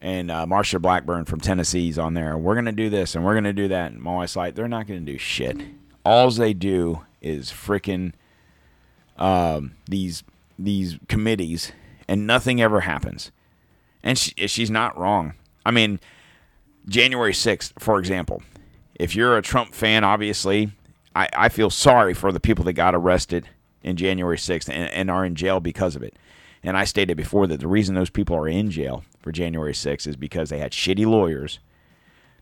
and 0.00 0.30
uh, 0.30 0.46
Marsha 0.46 0.80
Blackburn 0.82 1.24
from 1.24 1.40
Tennessee's 1.40 1.98
on 1.98 2.14
there. 2.14 2.36
We're 2.36 2.56
gonna 2.56 2.72
do 2.72 2.90
this 2.90 3.14
and 3.14 3.24
we're 3.24 3.34
gonna 3.34 3.52
do 3.52 3.68
that. 3.68 3.92
And 3.92 4.00
my 4.00 4.16
wife's 4.16 4.34
like, 4.36 4.54
they're 4.54 4.68
not 4.68 4.86
gonna 4.86 5.00
do 5.00 5.16
shit. 5.18 5.56
All 6.04 6.30
they 6.30 6.52
do 6.52 7.02
is 7.20 7.50
freaking 7.50 8.12
um, 9.16 9.74
these 9.88 10.24
these 10.58 10.98
committees, 11.08 11.72
and 12.08 12.26
nothing 12.26 12.60
ever 12.60 12.80
happens. 12.80 13.30
And 14.02 14.18
she, 14.18 14.32
she's 14.48 14.70
not 14.70 14.98
wrong. 14.98 15.34
I 15.64 15.70
mean, 15.70 16.00
January 16.88 17.32
6th, 17.32 17.72
for 17.78 17.98
example, 17.98 18.42
if 18.96 19.14
you're 19.14 19.36
a 19.36 19.42
Trump 19.42 19.74
fan, 19.74 20.02
obviously, 20.02 20.72
I, 21.14 21.28
I 21.32 21.48
feel 21.48 21.70
sorry 21.70 22.14
for 22.14 22.32
the 22.32 22.40
people 22.40 22.64
that 22.64 22.72
got 22.72 22.94
arrested 22.94 23.48
in 23.82 23.96
January 23.96 24.36
6th 24.36 24.68
and, 24.68 24.90
and 24.90 25.10
are 25.10 25.24
in 25.24 25.34
jail 25.36 25.60
because 25.60 25.94
of 25.94 26.02
it. 26.02 26.16
And 26.62 26.76
I 26.76 26.84
stated 26.84 27.16
before 27.16 27.46
that 27.48 27.60
the 27.60 27.68
reason 27.68 27.94
those 27.94 28.10
people 28.10 28.36
are 28.36 28.48
in 28.48 28.70
jail 28.70 29.04
for 29.20 29.32
January 29.32 29.72
6th 29.72 30.06
is 30.06 30.16
because 30.16 30.48
they 30.48 30.58
had 30.58 30.72
shitty 30.72 31.06
lawyers 31.06 31.58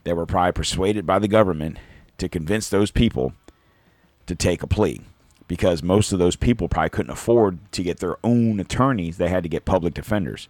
that 0.05 0.17
were 0.17 0.27
probably 0.27 0.53
persuaded 0.53 1.07
by 1.07 1.19
the 1.19 1.29
government 1.29 1.79
to 2.19 2.29
convince 2.29 2.69
those 2.69 2.91
people 2.91 3.33
to 4.27 4.35
take 4.35 4.63
a 4.63 4.67
plea 4.67 5.01
because 5.49 5.83
most 5.83 6.13
of 6.13 6.19
those 6.19 6.37
people 6.37 6.69
probably 6.69 6.91
couldn't 6.91 7.11
afford 7.11 7.59
to 7.73 7.83
get 7.83 7.99
their 7.99 8.17
own 8.23 8.61
attorneys. 8.61 9.17
They 9.17 9.29
had 9.29 9.43
to 9.43 9.49
get 9.49 9.65
public 9.65 9.95
defenders. 9.95 10.49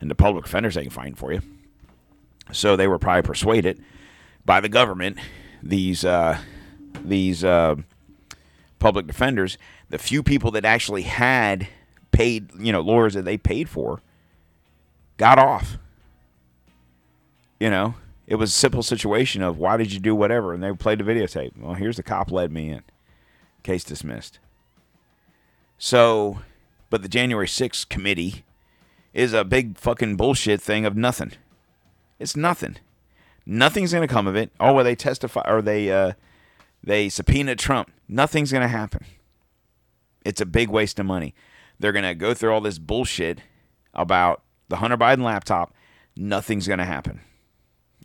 And 0.00 0.10
the 0.10 0.14
public 0.14 0.44
defenders 0.44 0.74
they 0.76 0.82
can 0.82 0.90
find 0.90 1.18
for 1.18 1.32
you. 1.32 1.40
So 2.52 2.76
they 2.76 2.86
were 2.86 2.98
probably 2.98 3.22
persuaded 3.22 3.82
by 4.44 4.60
the 4.60 4.68
government, 4.68 5.18
these 5.62 6.04
uh, 6.04 6.38
these 7.04 7.42
uh, 7.42 7.76
public 8.78 9.06
defenders, 9.06 9.58
the 9.90 9.98
few 9.98 10.22
people 10.22 10.50
that 10.52 10.64
actually 10.64 11.02
had 11.02 11.68
paid, 12.12 12.50
you 12.58 12.72
know, 12.72 12.80
lawyers 12.80 13.14
that 13.14 13.24
they 13.24 13.38
paid 13.38 13.68
for, 13.68 14.00
got 15.16 15.38
off. 15.38 15.78
You 17.60 17.70
know, 17.70 17.94
it 18.26 18.36
was 18.36 18.50
a 18.50 18.54
simple 18.54 18.82
situation 18.82 19.42
of 19.42 19.58
why 19.58 19.76
did 19.76 19.92
you 19.92 20.00
do 20.00 20.14
whatever, 20.14 20.52
and 20.52 20.62
they 20.62 20.72
played 20.72 20.98
the 20.98 21.04
videotape. 21.04 21.58
Well, 21.58 21.74
here's 21.74 21.96
the 21.96 22.02
cop 22.02 22.30
led 22.30 22.52
me 22.52 22.70
in. 22.70 22.82
Case 23.62 23.84
dismissed. 23.84 24.38
So, 25.78 26.40
but 26.90 27.02
the 27.02 27.08
January 27.08 27.46
6th 27.46 27.88
committee 27.88 28.44
is 29.12 29.32
a 29.32 29.44
big 29.44 29.78
fucking 29.78 30.16
bullshit 30.16 30.60
thing 30.60 30.84
of 30.84 30.96
nothing. 30.96 31.32
It's 32.18 32.36
nothing. 32.36 32.76
Nothing's 33.46 33.92
gonna 33.92 34.08
come 34.08 34.26
of 34.26 34.36
it. 34.36 34.50
Oh, 34.60 34.74
well, 34.74 34.84
they 34.84 34.94
testify 34.94 35.42
or 35.46 35.62
they 35.62 35.90
uh, 35.90 36.12
they 36.84 37.08
subpoena 37.08 37.56
Trump. 37.56 37.90
Nothing's 38.06 38.52
gonna 38.52 38.68
happen. 38.68 39.04
It's 40.24 40.40
a 40.40 40.46
big 40.46 40.68
waste 40.68 40.98
of 40.98 41.06
money. 41.06 41.34
They're 41.78 41.92
gonna 41.92 42.14
go 42.14 42.34
through 42.34 42.52
all 42.52 42.60
this 42.60 42.78
bullshit 42.78 43.40
about 43.94 44.42
the 44.68 44.76
Hunter 44.76 44.96
Biden 44.96 45.22
laptop. 45.22 45.74
Nothing's 46.16 46.66
gonna 46.66 46.84
happen. 46.84 47.20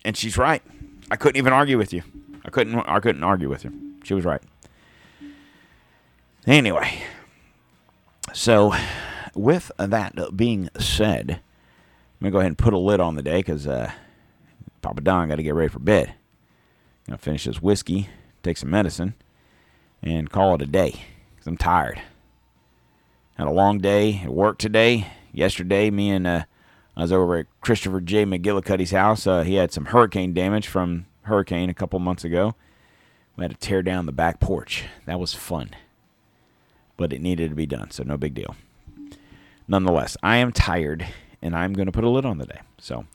And 0.06 0.16
she's 0.16 0.38
right. 0.38 0.62
I 1.10 1.16
couldn't 1.16 1.38
even 1.38 1.54
argue 1.54 1.78
with 1.78 1.94
you. 1.94 2.04
I 2.46 2.50
couldn't. 2.50 2.76
I 2.88 3.00
couldn't 3.00 3.24
argue 3.24 3.50
with 3.50 3.64
her. 3.64 3.72
She 4.04 4.14
was 4.14 4.26
right. 4.26 4.42
Anyway, 6.46 7.02
so 8.34 8.74
with 9.34 9.72
that 9.78 10.14
being 10.36 10.70
said, 10.78 11.32
I'm 11.32 11.40
gonna 12.20 12.32
go 12.32 12.40
ahead 12.40 12.48
and 12.48 12.58
put 12.58 12.74
a 12.74 12.78
lid 12.78 13.00
on 13.00 13.16
the 13.16 13.22
day 13.22 13.38
because 13.38 13.66
uh, 13.66 13.92
Papa 14.82 15.02
Don 15.02 15.30
got 15.30 15.36
to 15.36 15.44
get 15.44 15.56
ready 15.56 15.70
for 15.70 15.80
bed. 15.80 16.16
Gonna 17.08 17.18
finish 17.18 17.46
this 17.46 17.62
whiskey, 17.62 18.10
take 18.44 18.58
some 18.58 18.70
medicine, 18.70 19.16
and 20.02 20.30
call 20.30 20.56
it 20.56 20.62
a 20.62 20.66
day 20.66 21.02
because 21.36 21.48
I'm 21.48 21.58
tired. 21.58 22.02
Had 23.36 23.48
a 23.48 23.52
long 23.52 23.80
day 23.80 24.22
at 24.24 24.30
work 24.30 24.60
today. 24.60 25.08
Yesterday, 25.32 25.90
me 25.90 26.12
and 26.12 26.28
uh, 26.28 26.44
I 26.96 27.02
was 27.02 27.12
over 27.12 27.38
at 27.38 27.48
Christopher 27.62 28.00
J. 28.00 28.26
McGillicuddy's 28.26 28.92
house. 28.92 29.26
Uh, 29.26 29.42
he 29.42 29.56
had 29.56 29.72
some 29.72 29.86
hurricane 29.86 30.34
damage 30.34 30.68
from 30.68 31.08
hurricane 31.24 31.70
a 31.70 31.74
couple 31.74 31.98
months 32.00 32.24
ago. 32.24 32.54
We 33.36 33.44
had 33.44 33.52
to 33.52 33.58
tear 33.58 33.82
down 33.82 34.06
the 34.06 34.12
back 34.12 34.40
porch. 34.40 34.84
That 35.08 35.20
was 35.20 35.34
fun, 35.34 35.72
but 36.96 37.12
it 37.12 37.22
needed 37.22 37.50
to 37.50 37.56
be 37.56 37.66
done, 37.66 37.90
so 37.90 38.04
no 38.04 38.18
big 38.18 38.36
deal. 38.36 38.56
Nonetheless, 39.68 40.16
I 40.22 40.38
am 40.38 40.52
tired, 40.52 41.08
and 41.42 41.56
I'm 41.56 41.74
going 41.74 41.88
to 41.88 41.92
put 41.92 42.04
a 42.04 42.10
lid 42.10 42.26
on 42.26 42.38
the 42.38 42.46
day. 42.46 42.60
So, 42.78 43.08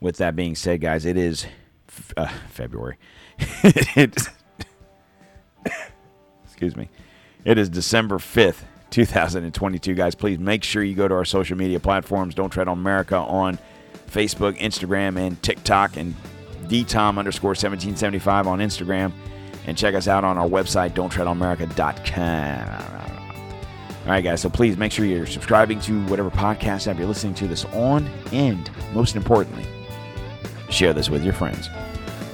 with 0.00 0.16
that 0.16 0.34
being 0.34 0.56
said, 0.56 0.80
guys, 0.80 1.04
it 1.04 1.16
is 1.16 1.46
f- 1.86 2.12
uh, 2.16 2.32
February. 2.48 2.96
Excuse 6.44 6.74
me. 6.74 6.88
It 7.44 7.56
is 7.58 7.68
December 7.68 8.18
5th, 8.18 8.64
2022, 8.90 9.94
guys. 9.94 10.14
Please 10.14 10.38
make 10.38 10.64
sure 10.64 10.82
you 10.82 10.94
go 10.94 11.08
to 11.08 11.14
our 11.14 11.24
social 11.24 11.56
media 11.56 11.80
platforms. 11.80 12.34
Don't 12.34 12.50
Tread 12.50 12.68
on 12.68 12.78
America 12.78 13.16
on 13.16 13.58
Facebook, 14.08 14.58
Instagram, 14.58 15.18
and 15.18 15.42
TikTok, 15.42 15.96
and 15.96 16.14
dtom 16.64 17.18
underscore 17.18 17.50
1775 17.50 18.46
on 18.46 18.58
Instagram. 18.58 19.12
And 19.66 19.76
check 19.76 19.94
us 19.94 20.08
out 20.08 20.24
on 20.24 20.38
our 20.38 20.48
website, 20.48 20.90
don'ttreadonamerica.com. 20.90 23.10
All 24.04 24.06
right, 24.06 24.24
guys. 24.24 24.40
So 24.40 24.48
please 24.48 24.76
make 24.76 24.92
sure 24.92 25.04
you're 25.04 25.26
subscribing 25.26 25.78
to 25.80 26.04
whatever 26.06 26.30
podcast 26.30 26.88
app 26.88 26.98
you're 26.98 27.06
listening 27.06 27.34
to 27.34 27.46
this 27.46 27.64
on, 27.66 28.08
and 28.32 28.70
most 28.92 29.14
importantly, 29.14 29.66
share 30.70 30.92
this 30.92 31.10
with 31.10 31.22
your 31.22 31.34
friends. 31.34 31.68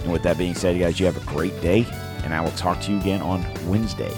And 0.03 0.13
with 0.13 0.23
that 0.23 0.39
being 0.39 0.55
said, 0.55 0.79
guys, 0.79 1.01
you 1.01 1.07
have 1.07 1.17
a 1.17 1.27
great 1.27 1.61
day, 1.61 1.85
and 2.23 2.33
I 2.33 2.41
will 2.41 2.53
talk 2.53 2.81
to 2.83 2.93
you 2.93 3.01
again 3.01 3.21
on 3.21 3.45
Wednesday. 3.69 4.13